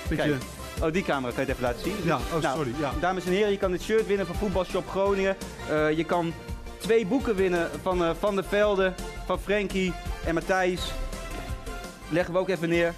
beetje... 0.09 0.35
Oh, 0.83 0.93
die 0.93 1.03
camera 1.03 1.33
kan 1.33 1.45
je 1.47 1.51
het 1.53 1.59
even 1.59 1.63
laten 1.63 1.83
zien. 1.83 1.95
Ja, 2.05 2.17
oh, 2.35 2.43
Nou, 2.43 2.57
sorry. 2.57 2.73
Ja. 2.81 2.93
Dames 3.01 3.25
en 3.25 3.33
heren, 3.33 3.51
je 3.51 3.59
kan 3.59 3.71
dit 3.71 3.83
shirt 3.83 4.07
winnen 4.07 4.27
van 4.27 4.35
Voetbalshop 4.35 4.89
Groningen. 4.89 5.37
Eh, 5.71 5.97
je 5.97 6.05
kan 6.05 6.33
twee 6.79 7.07
boeken 7.07 7.35
winnen 7.35 7.71
van 7.83 8.05
eh, 8.05 8.11
Van 8.19 8.35
der 8.35 8.45
Velde, 8.45 8.93
van 9.27 9.39
Frenkie 9.41 9.93
en 10.25 10.35
Matthijs. 10.35 10.93
Leggen 12.11 12.33
we 12.35 12.41
ook 12.41 12.49
even 12.49 12.69
neer. 12.69 12.95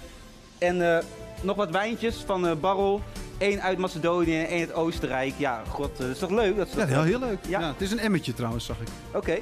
En 0.61 0.95
eh, 0.95 1.03
nog 1.41 1.55
wat 1.55 1.69
wijntjes 1.69 2.15
van 2.25 2.47
eh 2.47 2.55
Barrel. 2.55 3.01
Eén 3.37 3.61
uit 3.61 3.77
Macedonië 3.77 4.39
en 4.39 4.47
één 4.47 4.59
uit 4.59 4.73
Oostenrijk. 4.73 5.33
Ja, 5.37 5.61
god, 5.67 5.91
eh, 5.91 5.97
dat 5.97 6.07
is 6.07 6.19
toch 6.19 6.29
leuk? 6.29 6.57
Dat 6.57 6.67
is 6.67 6.73
Ja, 6.73 6.85
heel, 6.85 7.03
heel 7.03 7.19
leuk. 7.19 7.37
Ja. 7.47 7.59
Ja. 7.59 7.67
het 7.67 7.81
is 7.81 7.91
een 7.91 7.99
emmetje 7.99 8.33
trouwens, 8.33 8.65
zag 8.65 8.79
ik. 8.79 8.87
Oké. 9.13 9.37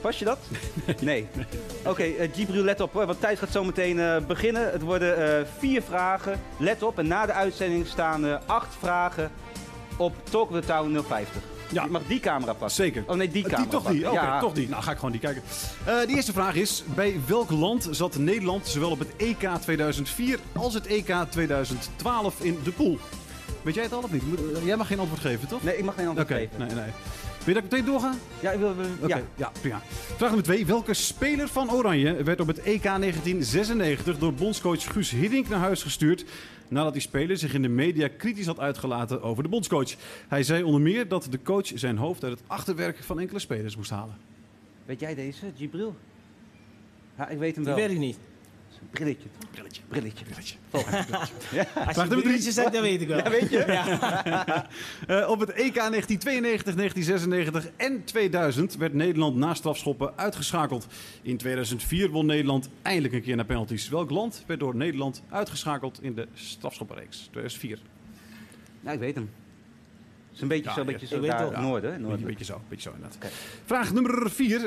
Pas 0.00 0.18
je 0.18 0.24
dat? 0.24 0.38
Nee. 1.00 1.28
Oké, 1.84 2.02
eh, 2.02 2.28
Gibril, 2.34 2.64
let 2.64 2.80
op 2.80 2.92
hoor, 2.92 3.06
want 3.06 3.20
Thijs 3.20 3.38
gaat 3.38 3.52
zo 3.52 3.64
meteen 3.64 4.24
beginnen. 4.26 4.70
Het 4.72 4.82
worden 4.82 5.46
vier 5.58 5.82
vragen. 5.82 6.40
Let 6.58 6.82
op, 6.82 6.98
en 6.98 7.06
na 7.06 7.26
de 7.26 7.32
uitzending 7.32 7.86
staan 7.86 8.46
acht 8.46 8.74
vragen 8.80 9.30
op 9.96 10.14
Talk 10.30 10.50
of 10.50 10.60
the 10.60 10.66
Town 10.66 11.02
050. 11.08 11.42
Ja. 11.70 11.84
Je 11.84 11.90
mag 11.90 12.02
die 12.06 12.20
camera 12.20 12.52
pakken. 12.52 12.70
Zeker. 12.70 13.04
Oh 13.06 13.16
nee, 13.16 13.28
die 13.30 13.42
camera 13.42 13.60
Die 13.62 13.70
toch 13.70 13.90
die? 13.90 14.06
Oké. 14.10 14.14
Ja. 14.20 14.40
toch 14.40 14.52
die. 14.52 14.68
Nou, 14.68 14.82
ga 14.82 14.90
ik 14.90 14.96
gewoon 14.96 15.12
die 15.12 15.20
kijken. 15.20 15.42
Eh, 15.84 16.00
de 16.00 16.06
eerste 16.08 16.32
vraag 16.32 16.54
is, 16.54 16.82
bij 16.94 17.20
welk 17.26 17.50
land 17.50 17.88
zat 17.90 18.16
Nederland 18.18 18.66
zowel 18.66 18.90
op 18.90 18.98
het 18.98 19.08
EK 19.16 19.48
2004 19.60 20.38
als 20.56 20.74
het 20.74 20.86
EK 20.86 21.14
2012 21.30 22.40
in 22.40 22.58
de 22.64 22.70
pool? 22.70 22.98
Weet 23.62 23.74
jij 23.74 23.82
het 23.82 23.92
al 23.92 24.02
of 24.02 24.10
niet? 24.12 24.22
Eh, 24.54 24.64
Jij 24.66 24.76
mag 24.76 24.86
geen 24.86 24.98
antwoord 24.98 25.20
geven, 25.20 25.48
toch? 25.48 25.62
Nee, 25.62 25.76
ik 25.78 25.84
mag 25.84 25.94
geen 25.94 26.06
antwoord 26.06 26.30
Oké, 26.30 26.38
geven. 26.38 26.58
nee, 26.58 26.74
nee. 26.74 26.92
Wil 27.48 27.56
je 27.56 27.62
dat 27.62 27.72
ik 27.72 27.78
meteen 27.78 27.92
doorgaan? 27.92 28.18
Ja, 28.40 28.50
ik 28.50 28.58
wil... 28.58 28.74
ja. 29.06 29.20
ja. 29.36 29.52
prima. 29.60 29.80
Vraag 29.90 30.28
nummer 30.28 30.42
twee. 30.42 30.66
Welke 30.66 30.94
speler 30.94 31.48
van 31.48 31.70
Oranje 31.70 32.22
werd 32.22 32.40
op 32.40 32.46
het 32.46 32.58
EK 32.58 32.82
1996 32.82 34.18
door 34.18 34.34
bondscoach 34.34 34.92
Guus 34.92 35.10
Hiddink 35.10 35.48
naar 35.48 35.58
huis 35.58 35.82
gestuurd... 35.82 36.24
nadat 36.68 36.92
die 36.92 37.02
speler 37.02 37.36
zich 37.36 37.54
in 37.54 37.62
de 37.62 37.68
media 37.68 38.08
kritisch 38.16 38.46
had 38.46 38.60
uitgelaten 38.60 39.22
over 39.22 39.42
de 39.42 39.48
bondscoach? 39.48 39.94
Hij 40.28 40.42
zei 40.42 40.62
onder 40.62 40.80
meer 40.80 41.08
dat 41.08 41.26
de 41.30 41.42
coach 41.42 41.70
zijn 41.74 41.96
hoofd 41.96 42.24
uit 42.24 42.32
het 42.32 42.42
achterwerk 42.46 43.04
van 43.04 43.20
enkele 43.20 43.38
spelers 43.38 43.76
moest 43.76 43.90
halen. 43.90 44.16
Weet 44.84 45.00
jij 45.00 45.14
deze? 45.14 45.52
Gibril? 45.56 45.96
Ja, 47.16 47.28
ik 47.28 47.38
weet 47.38 47.54
hem 47.54 47.64
Die 47.64 47.74
wel. 47.74 47.82
weet 47.82 47.92
ik 47.92 47.98
niet. 47.98 48.18
Brilletje. 48.90 49.28
Brilletje. 49.50 49.82
Brilletje. 49.88 50.24
Brilletje. 50.24 50.56
Volgende. 50.68 51.04
Ja. 51.52 51.66
Als 51.86 51.96
je 51.96 52.06
brilletje 52.06 52.52
zegt, 52.52 52.72
dan 52.72 52.82
weet 52.82 53.00
ik 53.00 53.08
wel. 53.08 53.16
Ja, 53.16 53.30
weet 53.30 53.50
je? 53.50 53.64
Eh, 55.06 55.28
op 55.30 55.40
het 55.40 55.50
EK 55.50 55.74
1992, 55.74 56.74
1996 56.74 57.70
en 57.76 58.04
2000 58.04 58.76
werd 58.76 58.94
Nederland 58.94 59.36
na 59.36 59.54
strafschoppen 59.54 60.12
uitgeschakeld. 60.16 60.86
In 61.22 61.36
2004 61.36 62.10
won 62.10 62.26
Nederland 62.26 62.68
eindelijk 62.82 63.14
een 63.14 63.22
keer 63.22 63.36
naar 63.36 63.44
penalties. 63.44 63.88
Welk 63.88 64.10
land 64.10 64.44
werd 64.46 64.60
door 64.60 64.76
Nederland 64.76 65.22
uitgeschakeld 65.28 66.02
in 66.02 66.14
de 66.14 66.28
strafschoppenreeks 66.34 67.16
2004? 67.30 67.78
Nou, 68.80 68.94
ik 68.94 69.00
weet 69.00 69.14
hem. 69.14 69.30
Het 70.40 70.50
is 70.50 70.56
een 70.56 70.62
beetje 70.62 70.64
Ja, 70.68 70.74
zo, 70.74 70.80
ja, 70.80 70.86
beetje 70.86 71.06
zo 71.06 71.20
daar 71.20 71.40
het 71.46 71.50
Ja, 71.50 71.60
noorden. 71.60 71.90
hè, 71.90 71.96
Beetje, 71.96 72.08
noorden. 72.10 72.26
beetje 72.26 72.44
zo, 72.44 72.60
beetje 72.68 72.90
zo 72.90 72.94
inderdaad. 72.96 73.30
Vraag 73.64 73.92
nummer 73.92 74.30
4. 74.30 74.60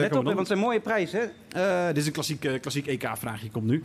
Let 0.00 0.16
op, 0.16 0.24
want 0.24 0.28
het 0.38 0.46
is 0.46 0.48
een 0.52 0.58
mooie 0.58 0.80
prijs, 0.80 1.12
hè? 1.12 1.24
Eh, 1.48 1.86
dit 1.86 1.96
is 1.96 2.06
een 2.06 2.12
klassiek, 2.12 2.44
eh, 2.44 2.60
klassiek 2.60 2.86
EK-vraagje, 2.86 3.50
komt 3.50 3.66
nu. 3.66 3.82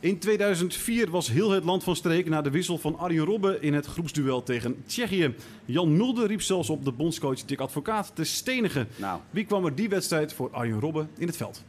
In 0.00 0.18
2004 0.18 1.10
was 1.10 1.28
heel 1.30 1.50
het 1.50 1.64
land 1.64 1.84
van 1.84 1.96
streek 1.96 2.28
na 2.28 2.42
de 2.42 2.50
wissel 2.50 2.78
van 2.78 2.98
Arjen 2.98 3.24
Robben 3.24 3.62
in 3.62 3.74
het 3.74 3.86
groepsduel 3.86 4.42
tegen 4.42 4.82
Tsjechië. 4.86 5.34
Jan 5.64 5.96
Mulder 5.96 6.26
riep 6.26 6.42
zelfs 6.42 6.70
op 6.70 6.84
de 6.84 6.92
bondscoach 6.92 7.44
Dick 7.44 7.60
Advocaat 7.60 8.10
te 8.14 8.24
stenigen. 8.24 8.88
Nou, 8.96 9.20
Wie 9.30 9.44
kwam 9.44 9.64
er 9.64 9.74
die 9.74 9.88
wedstrijd 9.88 10.32
voor 10.32 10.48
Arjen 10.52 10.80
Robben 10.80 11.08
in 11.18 11.26
het 11.26 11.36
veld? 11.36 11.62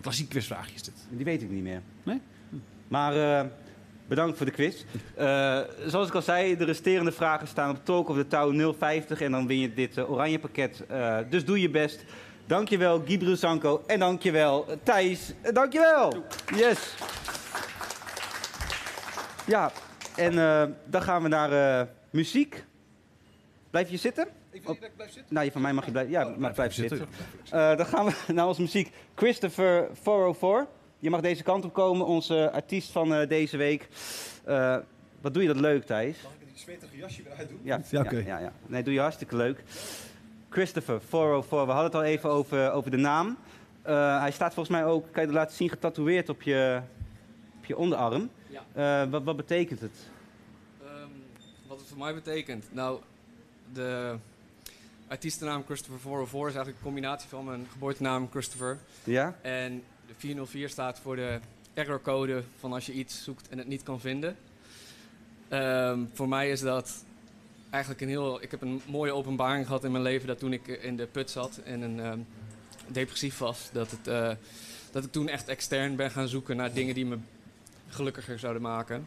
Klassiek 0.00 0.28
quizvraagje 0.28 0.74
is 0.74 0.82
dit. 0.82 0.94
die 1.10 1.24
weet 1.24 1.42
ik 1.42 1.50
niet 1.50 1.62
meer. 1.62 1.80
Nee? 2.02 2.20
Maar 2.88 3.40
eh, 3.40 3.46
bedankt 4.08 4.36
voor 4.36 4.46
de 4.46 4.52
quiz. 4.52 4.84
Eh, 5.14 5.60
zoals 5.86 6.08
ik 6.08 6.14
al 6.14 6.22
zei, 6.22 6.56
de 6.56 6.64
resterende 6.64 7.12
vragen 7.12 7.48
staan 7.48 7.70
op 7.70 7.84
Talk 7.84 8.08
of 8.08 8.16
the 8.16 8.26
Town 8.26 8.74
050 8.78 9.20
en 9.20 9.30
dan 9.30 9.46
win 9.46 9.58
je 9.60 9.74
dit 9.74 9.96
eh, 9.96 10.10
oranje 10.10 10.38
pakket. 10.38 10.84
Eh, 10.88 11.18
dus 11.30 11.44
doe 11.44 11.60
je 11.60 11.70
best. 11.70 12.04
Dankjewel 12.46 13.02
Gibril 13.06 13.36
Sanko 13.36 13.82
en 13.86 13.98
dankjewel 13.98 14.66
Thijs. 14.82 15.32
Dankjewel. 15.52 16.24
Yes. 16.54 16.94
Ja, 19.46 19.72
en 20.16 20.34
dan 20.86 21.02
gaan 21.02 21.22
we 21.22 21.28
naar 21.28 21.88
muziek. 22.10 22.64
Blijf 23.70 23.90
je 23.90 23.96
zitten? 23.96 24.24
Ik 24.50 24.62
vind 24.64 24.80
dat 24.80 24.88
ik 24.88 24.96
blijf 24.96 25.12
zitten. 25.12 25.34
Nou, 25.34 25.50
van 25.50 25.60
mij 25.62 25.72
mag 25.72 25.84
je 25.84 25.90
blijven. 25.90 26.12
Ja, 26.12 26.26
Oh, 26.26 26.36
maar 26.36 26.52
blijf 26.52 26.72
zitten. 26.72 26.96
zitten. 26.98 27.76
Dan 27.76 27.86
gaan 27.86 28.06
we 28.06 28.12
naar 28.32 28.46
onze 28.46 28.60
muziek. 28.60 28.92
Christopher 29.14 29.88
404. 30.02 30.66
Je 30.98 31.10
mag 31.10 31.20
deze 31.20 31.42
kant 31.42 31.64
op 31.64 31.72
komen, 31.72 32.06
onze 32.06 32.50
artiest 32.52 32.90
van 32.90 33.14
eh, 33.14 33.28
deze 33.28 33.56
week. 33.56 33.88
Eh, 34.44 34.76
wat 35.20 35.34
doe 35.34 35.42
je 35.42 35.48
dat 35.48 35.60
leuk, 35.60 35.84
Thijs? 35.84 36.22
Mag 36.22 36.32
ik 36.32 36.38
die 36.48 36.58
zweterige 36.58 36.96
jasje 36.96 37.22
weer 37.22 37.32
uitdoen? 37.32 37.60
Ja, 37.62 37.76
Ja, 37.76 37.82
ja, 37.90 38.00
oké. 38.00 38.16
ja, 38.16 38.38
ja. 38.38 38.52
Nee, 38.66 38.82
doe 38.82 38.92
je 38.92 39.00
hartstikke 39.00 39.36
leuk. 39.36 39.62
Christopher 40.48 41.00
404. 41.00 41.50
We 41.66 41.72
hadden 41.72 41.84
het 41.84 41.94
al 41.94 42.02
even 42.02 42.30
over, 42.30 42.72
over 42.72 42.90
de 42.90 42.96
naam. 42.96 43.36
Eh, 43.82 44.20
hij 44.20 44.30
staat 44.30 44.54
volgens 44.54 44.76
mij 44.76 44.84
ook, 44.86 45.02
kan 45.12 45.22
je 45.22 45.28
het 45.28 45.36
laten 45.36 45.56
zien, 45.56 45.68
getatoeëerd 45.68 46.28
op 46.28 46.42
je, 46.42 46.80
op 47.58 47.64
je 47.64 47.76
onderarm. 47.76 48.30
Ja. 48.46 49.02
Eh, 49.02 49.10
wat, 49.10 49.22
wat 49.22 49.36
betekent 49.36 49.80
het? 49.80 49.98
Ehm, 50.84 51.08
wat 51.66 51.78
het 51.78 51.88
voor 51.88 51.98
mij 51.98 52.14
betekent? 52.14 52.64
Nou, 52.72 53.00
de 53.72 54.14
artiestennaam 55.08 55.62
Christopher 55.64 56.00
404 56.00 56.38
is 56.48 56.54
eigenlijk 56.54 56.76
een 56.76 56.82
combinatie 56.92 57.28
van 57.28 57.44
mijn 57.44 57.66
geboortenaam 57.72 58.28
Christopher. 58.30 58.78
Ja? 59.04 59.34
En 59.42 59.82
de 60.06 60.14
404 60.16 60.68
staat 60.68 60.98
voor 60.98 61.16
de 61.16 61.40
errorcode 61.74 62.42
van 62.58 62.72
als 62.72 62.86
je 62.86 62.92
iets 62.92 63.24
zoekt 63.24 63.48
en 63.48 63.58
het 63.58 63.66
niet 63.66 63.82
kan 63.82 64.00
vinden. 64.00 64.36
Ehm, 65.48 66.04
voor 66.12 66.28
mij 66.28 66.50
is 66.50 66.60
dat 66.60 67.04
eigenlijk 67.70 68.02
een 68.02 68.08
heel... 68.08 68.42
Ik 68.42 68.50
heb 68.50 68.62
een 68.62 68.82
mooie 68.86 69.12
openbaring 69.12 69.66
gehad 69.66 69.84
in 69.84 69.90
mijn 69.90 70.02
leven 70.02 70.26
dat 70.26 70.38
toen 70.38 70.52
ik 70.52 70.66
in 70.66 70.96
de 70.96 71.06
put 71.06 71.30
zat 71.30 71.56
en 71.64 71.80
een, 71.80 72.00
ehm, 72.00 72.18
depressief 72.86 73.38
was, 73.38 73.68
dat, 73.72 73.90
het, 73.90 74.06
eh, 74.06 74.30
dat 74.90 75.04
ik 75.04 75.12
toen 75.12 75.28
echt 75.28 75.48
extern 75.48 75.96
ben 75.96 76.10
gaan 76.10 76.28
zoeken 76.28 76.56
naar 76.56 76.72
dingen 76.72 76.94
die 76.94 77.06
me 77.06 77.18
gelukkiger 77.88 78.38
zouden 78.38 78.62
maken. 78.62 79.06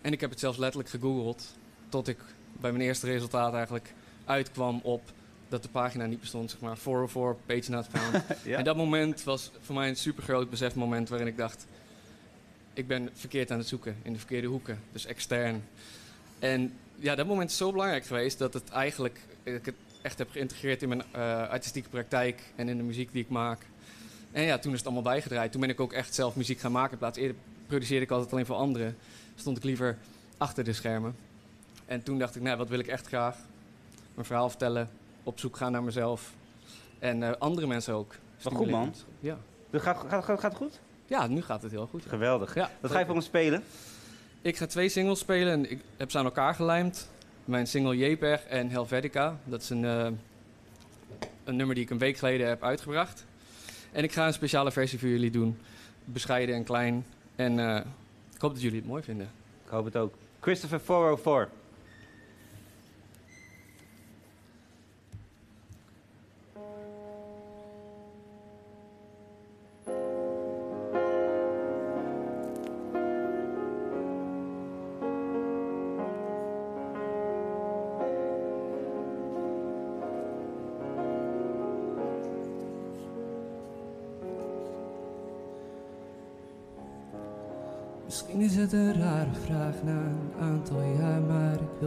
En 0.00 0.12
ik 0.12 0.20
heb 0.20 0.30
het 0.30 0.40
zelfs 0.40 0.58
letterlijk 0.58 0.90
gegoogeld 0.90 1.56
tot 1.88 2.08
ik 2.08 2.18
bij 2.52 2.72
mijn 2.72 2.84
eerste 2.84 3.06
resultaat 3.06 3.54
eigenlijk 3.54 3.92
uitkwam 4.24 4.80
op 4.82 5.02
dat 5.48 5.62
de 5.62 5.68
pagina 5.68 6.06
niet 6.06 6.20
bestond, 6.20 6.50
zeg 6.50 6.60
maar 6.60 6.76
404 6.76 7.36
page 7.46 7.70
not 7.70 7.86
found. 7.90 8.24
Ja. 8.44 8.58
En 8.58 8.64
dat 8.64 8.76
moment 8.76 9.24
was 9.24 9.50
voor 9.60 9.74
mij 9.74 9.88
een 9.88 9.96
super 9.96 10.22
groot 10.22 10.50
besefmoment 10.50 11.08
waarin 11.08 11.26
ik 11.26 11.36
dacht, 11.36 11.66
ik 12.72 12.86
ben 12.86 13.10
verkeerd 13.14 13.50
aan 13.50 13.58
het 13.58 13.68
zoeken 13.68 13.96
in 14.02 14.12
de 14.12 14.18
verkeerde 14.18 14.46
hoeken, 14.46 14.80
dus 14.92 15.06
extern. 15.06 15.64
En 16.38 16.72
ja, 16.96 17.14
dat 17.14 17.26
moment 17.26 17.50
is 17.50 17.56
zo 17.56 17.72
belangrijk 17.72 18.06
geweest 18.06 18.38
dat 18.38 18.54
het 18.54 18.70
eigenlijk 18.70 19.20
ik 19.42 19.64
het 19.64 19.74
echt 20.02 20.18
heb 20.18 20.30
geïntegreerd 20.30 20.82
in 20.82 20.88
mijn 20.88 21.02
eh, 21.10 21.48
artistieke 21.48 21.88
praktijk 21.88 22.42
en 22.56 22.68
in 22.68 22.76
de 22.76 22.82
muziek 22.82 23.12
die 23.12 23.22
ik 23.22 23.28
maak. 23.28 23.66
En 24.32 24.42
ja, 24.42 24.58
toen 24.58 24.72
is 24.72 24.78
het 24.78 24.86
allemaal 24.86 25.12
bijgedraaid. 25.12 25.52
Toen 25.52 25.60
ben 25.60 25.70
ik 25.70 25.80
ook 25.80 25.92
echt 25.92 26.14
zelf 26.14 26.36
muziek 26.36 26.60
gaan 26.60 26.72
maken. 26.72 26.92
In 26.92 26.98
plaats 26.98 27.18
eerder 27.18 27.36
produceerde 27.66 28.04
ik 28.04 28.10
altijd 28.10 28.32
alleen 28.32 28.46
voor 28.46 28.56
anderen. 28.56 28.96
Stond 29.36 29.56
ik 29.56 29.64
liever 29.64 29.98
achter 30.36 30.64
de 30.64 30.72
schermen. 30.72 31.16
En 31.86 32.02
toen 32.02 32.18
dacht 32.18 32.36
ik, 32.36 32.42
nou, 32.42 32.56
wat 32.56 32.68
wil 32.68 32.78
ik 32.78 32.86
echt 32.86 33.06
graag? 33.06 33.36
Mijn 34.14 34.26
verhaal 34.26 34.48
vertellen, 34.48 34.90
op 35.26 35.38
zoek 35.38 35.56
gaan 35.56 35.72
naar 35.72 35.82
mezelf. 35.82 36.32
En 36.98 37.22
eh, 37.22 37.32
andere 37.38 37.66
mensen 37.66 37.94
ook. 37.94 38.14
Wat 38.42 38.52
goed, 38.52 38.70
man. 38.70 38.94
Ja. 39.20 39.38
Dus 39.70 39.82
gaat, 39.82 39.96
gaat, 40.08 40.24
gaat, 40.24 40.40
gaat 40.40 40.52
het 40.52 40.60
goed? 40.62 40.80
ja, 41.06 41.26
nu 41.26 41.42
gaat 41.42 41.62
het 41.62 41.70
heel 41.70 41.86
goed. 41.86 42.04
Geweldig. 42.08 42.54
Ja, 42.54 42.70
Wat 42.80 42.90
ga 42.90 42.98
je 42.98 43.06
voor 43.06 43.14
ons 43.14 43.24
spelen? 43.24 43.62
Ik 44.42 44.56
ga 44.56 44.66
twee 44.66 44.88
singles 44.88 45.18
spelen 45.18 45.52
en 45.52 45.70
ik 45.70 45.80
heb 45.96 46.10
ze 46.10 46.18
aan 46.18 46.24
elkaar 46.24 46.54
gelijmd. 46.54 47.08
Mijn 47.44 47.66
single 47.66 47.96
JPEG 47.96 48.44
en 48.44 48.70
Helvetica. 48.70 49.38
Dat 49.44 49.62
is 49.62 49.70
een, 49.70 49.84
eh, 49.84 50.08
een 51.44 51.56
nummer 51.56 51.74
die 51.74 51.84
ik 51.84 51.90
een 51.90 51.98
week 51.98 52.16
geleden 52.16 52.48
heb 52.48 52.62
uitgebracht. 52.62 53.24
En 53.92 54.04
ik 54.04 54.12
ga 54.12 54.26
een 54.26 54.32
speciale 54.32 54.72
versie 54.72 54.98
voor 54.98 55.08
jullie 55.08 55.30
doen. 55.30 55.58
Bescheiden 56.04 56.54
en 56.54 56.64
klein. 56.64 57.06
En 57.36 57.58
eh, 57.58 57.76
ik 58.34 58.40
hoop 58.40 58.52
dat 58.52 58.62
jullie 58.62 58.78
het 58.78 58.88
mooi 58.88 59.02
vinden. 59.02 59.30
Ik 59.64 59.70
hoop 59.70 59.84
het 59.84 59.96
ook. 59.96 60.14
Christopher 60.40 60.80
404. 60.80 61.48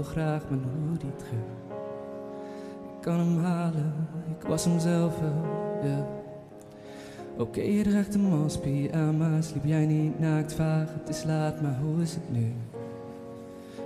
Graag 0.09 0.49
mijn 0.49 0.63
hoodie 0.63 1.15
terug. 1.15 1.77
Ik 2.95 3.01
kan 3.01 3.19
hem 3.19 3.37
halen, 3.37 3.93
ik 4.39 4.47
was 4.47 4.65
hem 4.65 4.79
zelf 4.79 5.19
wel, 5.19 5.43
ja. 5.83 6.07
Oké, 7.37 7.61
je 7.61 7.83
draagt 7.83 8.13
een 8.13 8.29
maspie 8.29 8.95
aan, 8.95 9.17
maar 9.17 9.43
sliep 9.43 9.65
jij 9.65 9.85
niet 9.85 10.19
naakt 10.19 10.53
vaag? 10.53 10.87
Het 10.93 11.09
is 11.09 11.23
laat, 11.23 11.61
maar 11.61 11.77
hoe 11.81 12.01
is 12.01 12.13
het 12.13 12.31
nu? 12.31 12.53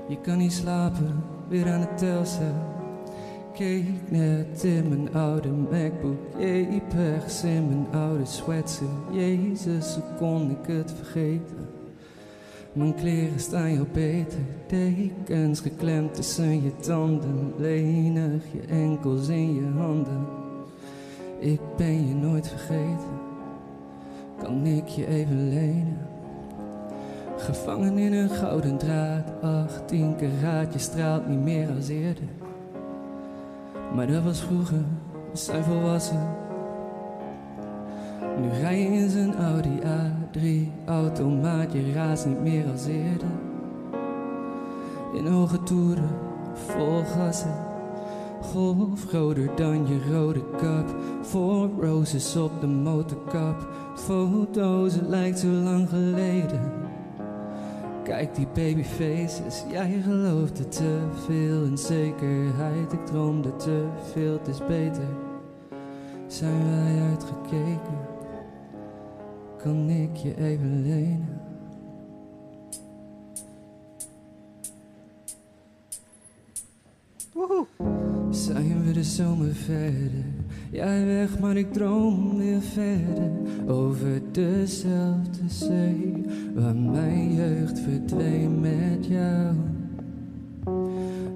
Je 0.08 0.22
kan 0.22 0.38
niet 0.38 0.54
slapen, 0.54 1.24
weer 1.48 1.72
aan 1.72 1.80
het 1.80 1.98
telcel. 1.98 2.56
Keek 3.54 3.86
net 4.10 4.64
in 4.64 4.90
mijn 4.90 5.14
oude 5.14 5.50
MacBook, 5.50 6.20
JPEGs 6.40 7.44
in 7.44 7.68
mijn 7.68 8.04
oude 8.04 8.26
sweatsuit. 8.26 8.90
Jezus, 9.12 9.96
hoe 9.96 10.18
kon 10.18 10.50
ik 10.52 10.68
het 10.68 10.92
vergeten? 10.92 11.68
Mijn 12.74 12.96
kleren 12.96 13.40
staan 13.40 13.74
jou 13.74 13.88
beter, 13.94 14.40
dekens 14.68 15.60
geklemd 15.60 16.14
tussen 16.14 16.64
je 16.64 16.76
tanden, 16.76 17.54
lenig 17.58 18.44
je 18.52 18.62
enkels 18.70 19.28
in 19.28 19.56
je 19.56 19.68
handen. 19.78 20.26
Ik 21.40 21.60
ben 21.78 22.08
je 22.08 22.16
nooit 22.16 22.48
vergeten, 22.48 23.20
kan 24.38 24.66
ik 24.66 24.88
je 24.88 25.08
even 25.08 25.50
lenen? 25.50 25.98
Gevangen 27.38 27.98
in 27.98 28.14
een 28.14 28.30
gouden 28.30 28.78
draad, 28.78 29.42
18 29.42 30.16
karaatje 30.16 30.80
straalt 30.80 31.28
niet 31.28 31.44
meer 31.44 31.70
als 31.76 31.88
eerder. 31.88 32.28
Maar 33.96 34.08
dat 34.08 34.24
was 34.24 34.42
vroeger, 34.42 34.84
we 35.32 35.38
zijn 35.38 35.64
volwassen. 35.64 36.43
Nu 38.44 38.50
rij 38.50 38.80
je 38.80 38.88
in 38.88 39.10
zijn 39.10 39.36
Audi 39.36 39.80
A3 39.80 40.70
automaat, 40.86 41.72
je 41.74 41.94
raast 41.94 42.26
niet 42.26 42.42
meer 42.42 42.66
als 42.72 42.86
eerder. 42.86 43.28
In 45.14 45.26
hoge 45.26 45.64
toeren, 45.64 46.10
vol 46.54 47.04
gassen. 47.04 47.56
Golf 48.42 49.06
groter 49.08 49.56
dan 49.56 49.88
je 49.88 50.12
rode 50.12 50.44
kap. 50.58 50.96
Voor 51.22 51.70
roses 51.82 52.36
op 52.36 52.62
de 52.62 52.68
motorkap. 52.68 53.68
Foto's, 53.96 54.94
het 54.94 55.08
lijkt 55.08 55.40
zo 55.40 55.48
lang 55.48 55.90
geleden. 55.90 56.72
Kijk 58.04 58.36
die 58.36 58.48
babyfaces, 58.54 59.64
jij 59.70 60.02
geloofde 60.04 60.68
te 60.68 61.00
veel 61.26 61.64
in 61.64 61.78
zekerheid. 61.78 62.94
Ik 62.94 63.06
droomde 63.06 63.56
te 63.56 63.86
veel, 64.12 64.34
het 64.34 64.48
is 64.48 64.66
beter. 64.68 65.08
Zijn 66.28 66.70
wij 66.70 67.10
uitgekeken? 67.10 68.13
Kan 69.64 69.90
ik 69.90 70.16
je 70.16 70.36
even 70.38 70.82
lenen? 70.82 71.42
Zijn 78.30 78.86
we 78.86 78.92
de 78.92 79.04
zomer 79.04 79.54
verder? 79.54 80.26
Jij 80.72 81.06
weg, 81.06 81.40
maar 81.40 81.58
ik 81.58 81.74
droom 81.74 82.38
weer 82.38 82.62
verder 82.62 83.32
over 83.68 84.22
dezelfde 84.32 85.50
zee 85.50 86.24
waar 86.56 86.76
mijn 86.76 87.34
jeugd 87.34 87.80
verdween 87.80 88.60
met 88.60 89.06
jou. 89.06 89.56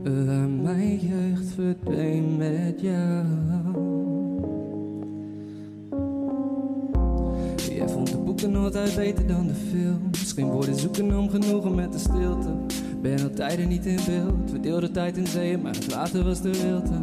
Waar 0.03 0.49
mijn 0.49 0.99
jeugd 0.99 1.47
verdween 1.47 2.38
met 2.38 2.82
jou. 2.82 3.97
Boeken 8.41 8.61
altijd 8.61 8.95
beter 8.95 9.27
dan 9.27 9.47
de 9.47 9.53
films. 9.53 10.31
Geen 10.31 10.45
woorden 10.45 10.75
zoeken 10.75 11.17
om 11.17 11.29
genoegen 11.29 11.75
met 11.75 11.93
de 11.93 11.99
stilte. 11.99 12.49
Ben 13.01 13.23
al 13.23 13.29
tijden 13.29 13.67
niet 13.67 13.85
in 13.85 13.99
beeld. 14.05 14.51
We 14.51 14.59
deelden 14.59 14.91
tijd 14.91 15.17
in 15.17 15.27
zeeën, 15.27 15.61
maar 15.61 15.73
het 15.73 15.93
water 15.93 16.23
was 16.23 16.41
de 16.41 16.51
wilte. 16.61 16.93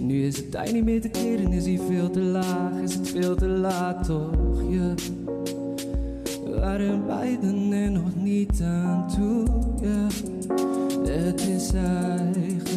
Nu 0.00 0.26
is 0.26 0.36
het 0.36 0.50
tijd 0.50 0.72
niet 0.72 0.84
meer 0.84 1.00
te 1.00 1.08
keren, 1.08 1.52
is 1.52 1.64
hij 1.64 1.80
veel 1.88 2.10
te 2.10 2.20
laag, 2.20 2.80
is 2.82 2.94
het 2.94 3.08
veel 3.08 3.34
te 3.34 3.46
laat 3.46 4.04
toch? 4.04 4.62
Ja. 4.68 4.94
We 6.44 6.56
waren 6.60 7.06
beiden 7.06 7.72
er 7.72 7.90
nog 7.90 8.14
niet 8.14 8.60
aan 8.62 9.08
toe, 9.08 9.46
ja. 9.82 10.06
Het 11.12 11.40
is 11.40 11.72
eigenlijk 11.72 12.68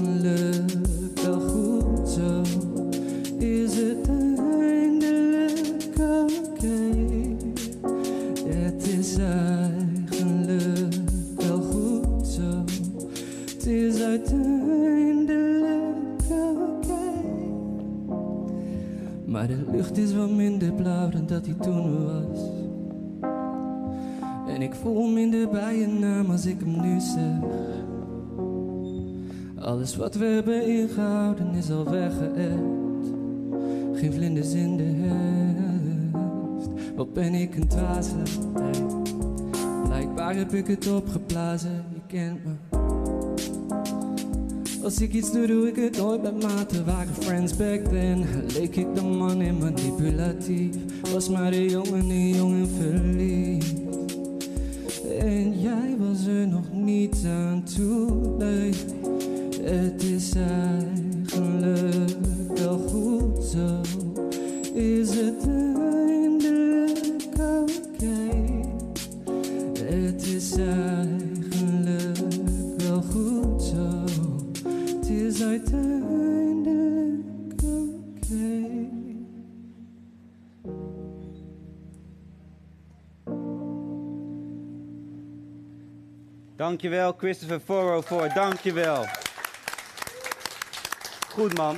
wel 1.23 1.39
goed 1.39 2.09
zo. 2.09 2.41
Is 3.39 3.75
het 3.75 4.24
Maar 19.45 19.55
de 19.55 19.71
lucht 19.71 19.97
is 19.97 20.13
wat 20.13 20.29
minder 20.29 20.73
blauw 20.73 21.09
dan 21.09 21.25
dat 21.25 21.43
die 21.43 21.55
toen 21.55 22.05
was. 22.05 22.39
En 24.47 24.61
ik 24.61 24.73
voel 24.73 25.07
minder 25.07 25.49
bij 25.49 25.77
je 25.77 25.87
naam 25.87 26.31
als 26.31 26.45
ik 26.45 26.59
hem 26.59 26.81
nu 26.81 26.99
zeg. 26.99 27.39
Alles 29.55 29.95
wat 29.95 30.15
we 30.15 30.25
hebben 30.25 30.67
ingehouden 30.67 31.53
is 31.53 31.71
al 31.71 31.83
weggeëpt. 31.89 33.07
Geen 33.93 34.13
vlinders 34.13 34.53
in 34.53 34.77
de 34.77 34.83
herfst. 34.83 36.69
Wat 36.95 37.13
ben 37.13 37.33
ik 37.33 37.55
een 37.55 37.67
dwaze? 37.67 38.15
Blijkbaar 39.83 40.35
heb 40.35 40.53
ik 40.53 40.67
het 40.67 40.91
opgeblazen, 40.91 41.83
je 41.93 42.01
kent 42.07 42.43
me. 42.45 42.74
Als 44.85 45.01
ik 45.01 45.13
iets 45.13 45.31
doe, 45.31 45.47
doe 45.47 45.67
ik 45.67 45.75
het 45.75 45.97
nooit 45.97 46.21
met 46.21 46.43
mate. 46.43 46.83
Waren 46.83 47.13
friends 47.13 47.55
back 47.55 47.79
then, 47.79 48.25
leek 48.53 48.75
ik 48.75 48.95
de 48.95 49.01
man 49.01 49.41
in 49.41 49.57
manipulatief. 49.57 50.75
Was 51.13 51.29
maar 51.29 51.51
de 51.51 51.65
jongen, 51.65 52.09
een 52.09 52.35
jongen 52.35 52.67
verliefd. 52.67 53.73
En 55.19 55.59
jij 55.61 55.95
was 55.97 56.25
er 56.25 56.47
nog 56.47 56.71
niet 56.71 57.15
aan 57.25 57.63
toe, 57.75 58.37
nee. 58.37 58.73
Het 59.61 60.03
is 60.03 60.33
eigenlijk 60.35 62.15
wel 62.55 62.77
goed 62.77 63.43
zo. 63.43 63.81
Is 64.73 65.09
het 65.09 65.47
eindelijk 65.77 67.33
oké? 67.37 68.17
Het 69.83 70.27
is 70.27 70.51
eigenlijk 70.51 70.94
Dankjewel, 86.65 87.13
Christopher 87.17 87.59
Forro 87.59 88.01
voor. 88.01 88.29
Dankjewel. 88.33 89.05
Goed 91.29 91.57
man. 91.57 91.77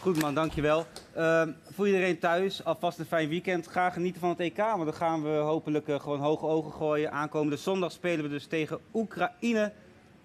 Goed 0.00 0.20
man, 0.20 0.34
dankjewel. 0.34 0.86
Ehm 1.14 1.50
voor 1.70 1.86
iedereen 1.86 2.18
thuis, 2.18 2.64
alvast 2.64 2.98
een 2.98 3.06
fijn 3.06 3.28
weekend. 3.28 3.66
Ga 3.68 3.90
genieten 3.90 4.20
van 4.20 4.28
het 4.28 4.40
EK, 4.40 4.56
want 4.56 4.84
dan 4.84 4.94
gaan 4.94 5.22
we 5.22 5.28
hopelijk 5.28 5.88
eh, 5.88 6.00
gewoon 6.00 6.20
hoge 6.20 6.46
ogen 6.46 6.72
gooien. 6.72 7.12
Aankomende 7.12 7.56
zondag 7.56 7.92
spelen 7.92 8.24
we 8.24 8.30
dus 8.30 8.46
tegen 8.46 8.78
Oekraïne 8.94 9.72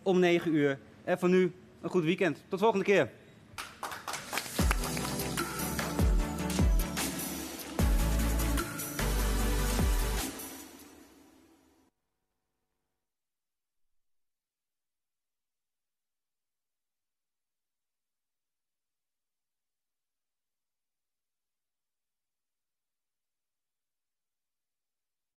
om 0.03 0.19
9 0.19 0.53
uur. 0.53 0.79
En 1.03 1.19
voor 1.19 1.29
nu 1.29 1.53
een 1.81 1.89
goed 1.89 2.03
weekend. 2.03 2.43
Tot 2.47 2.59
volgende 2.59 2.85
keer. 2.85 3.11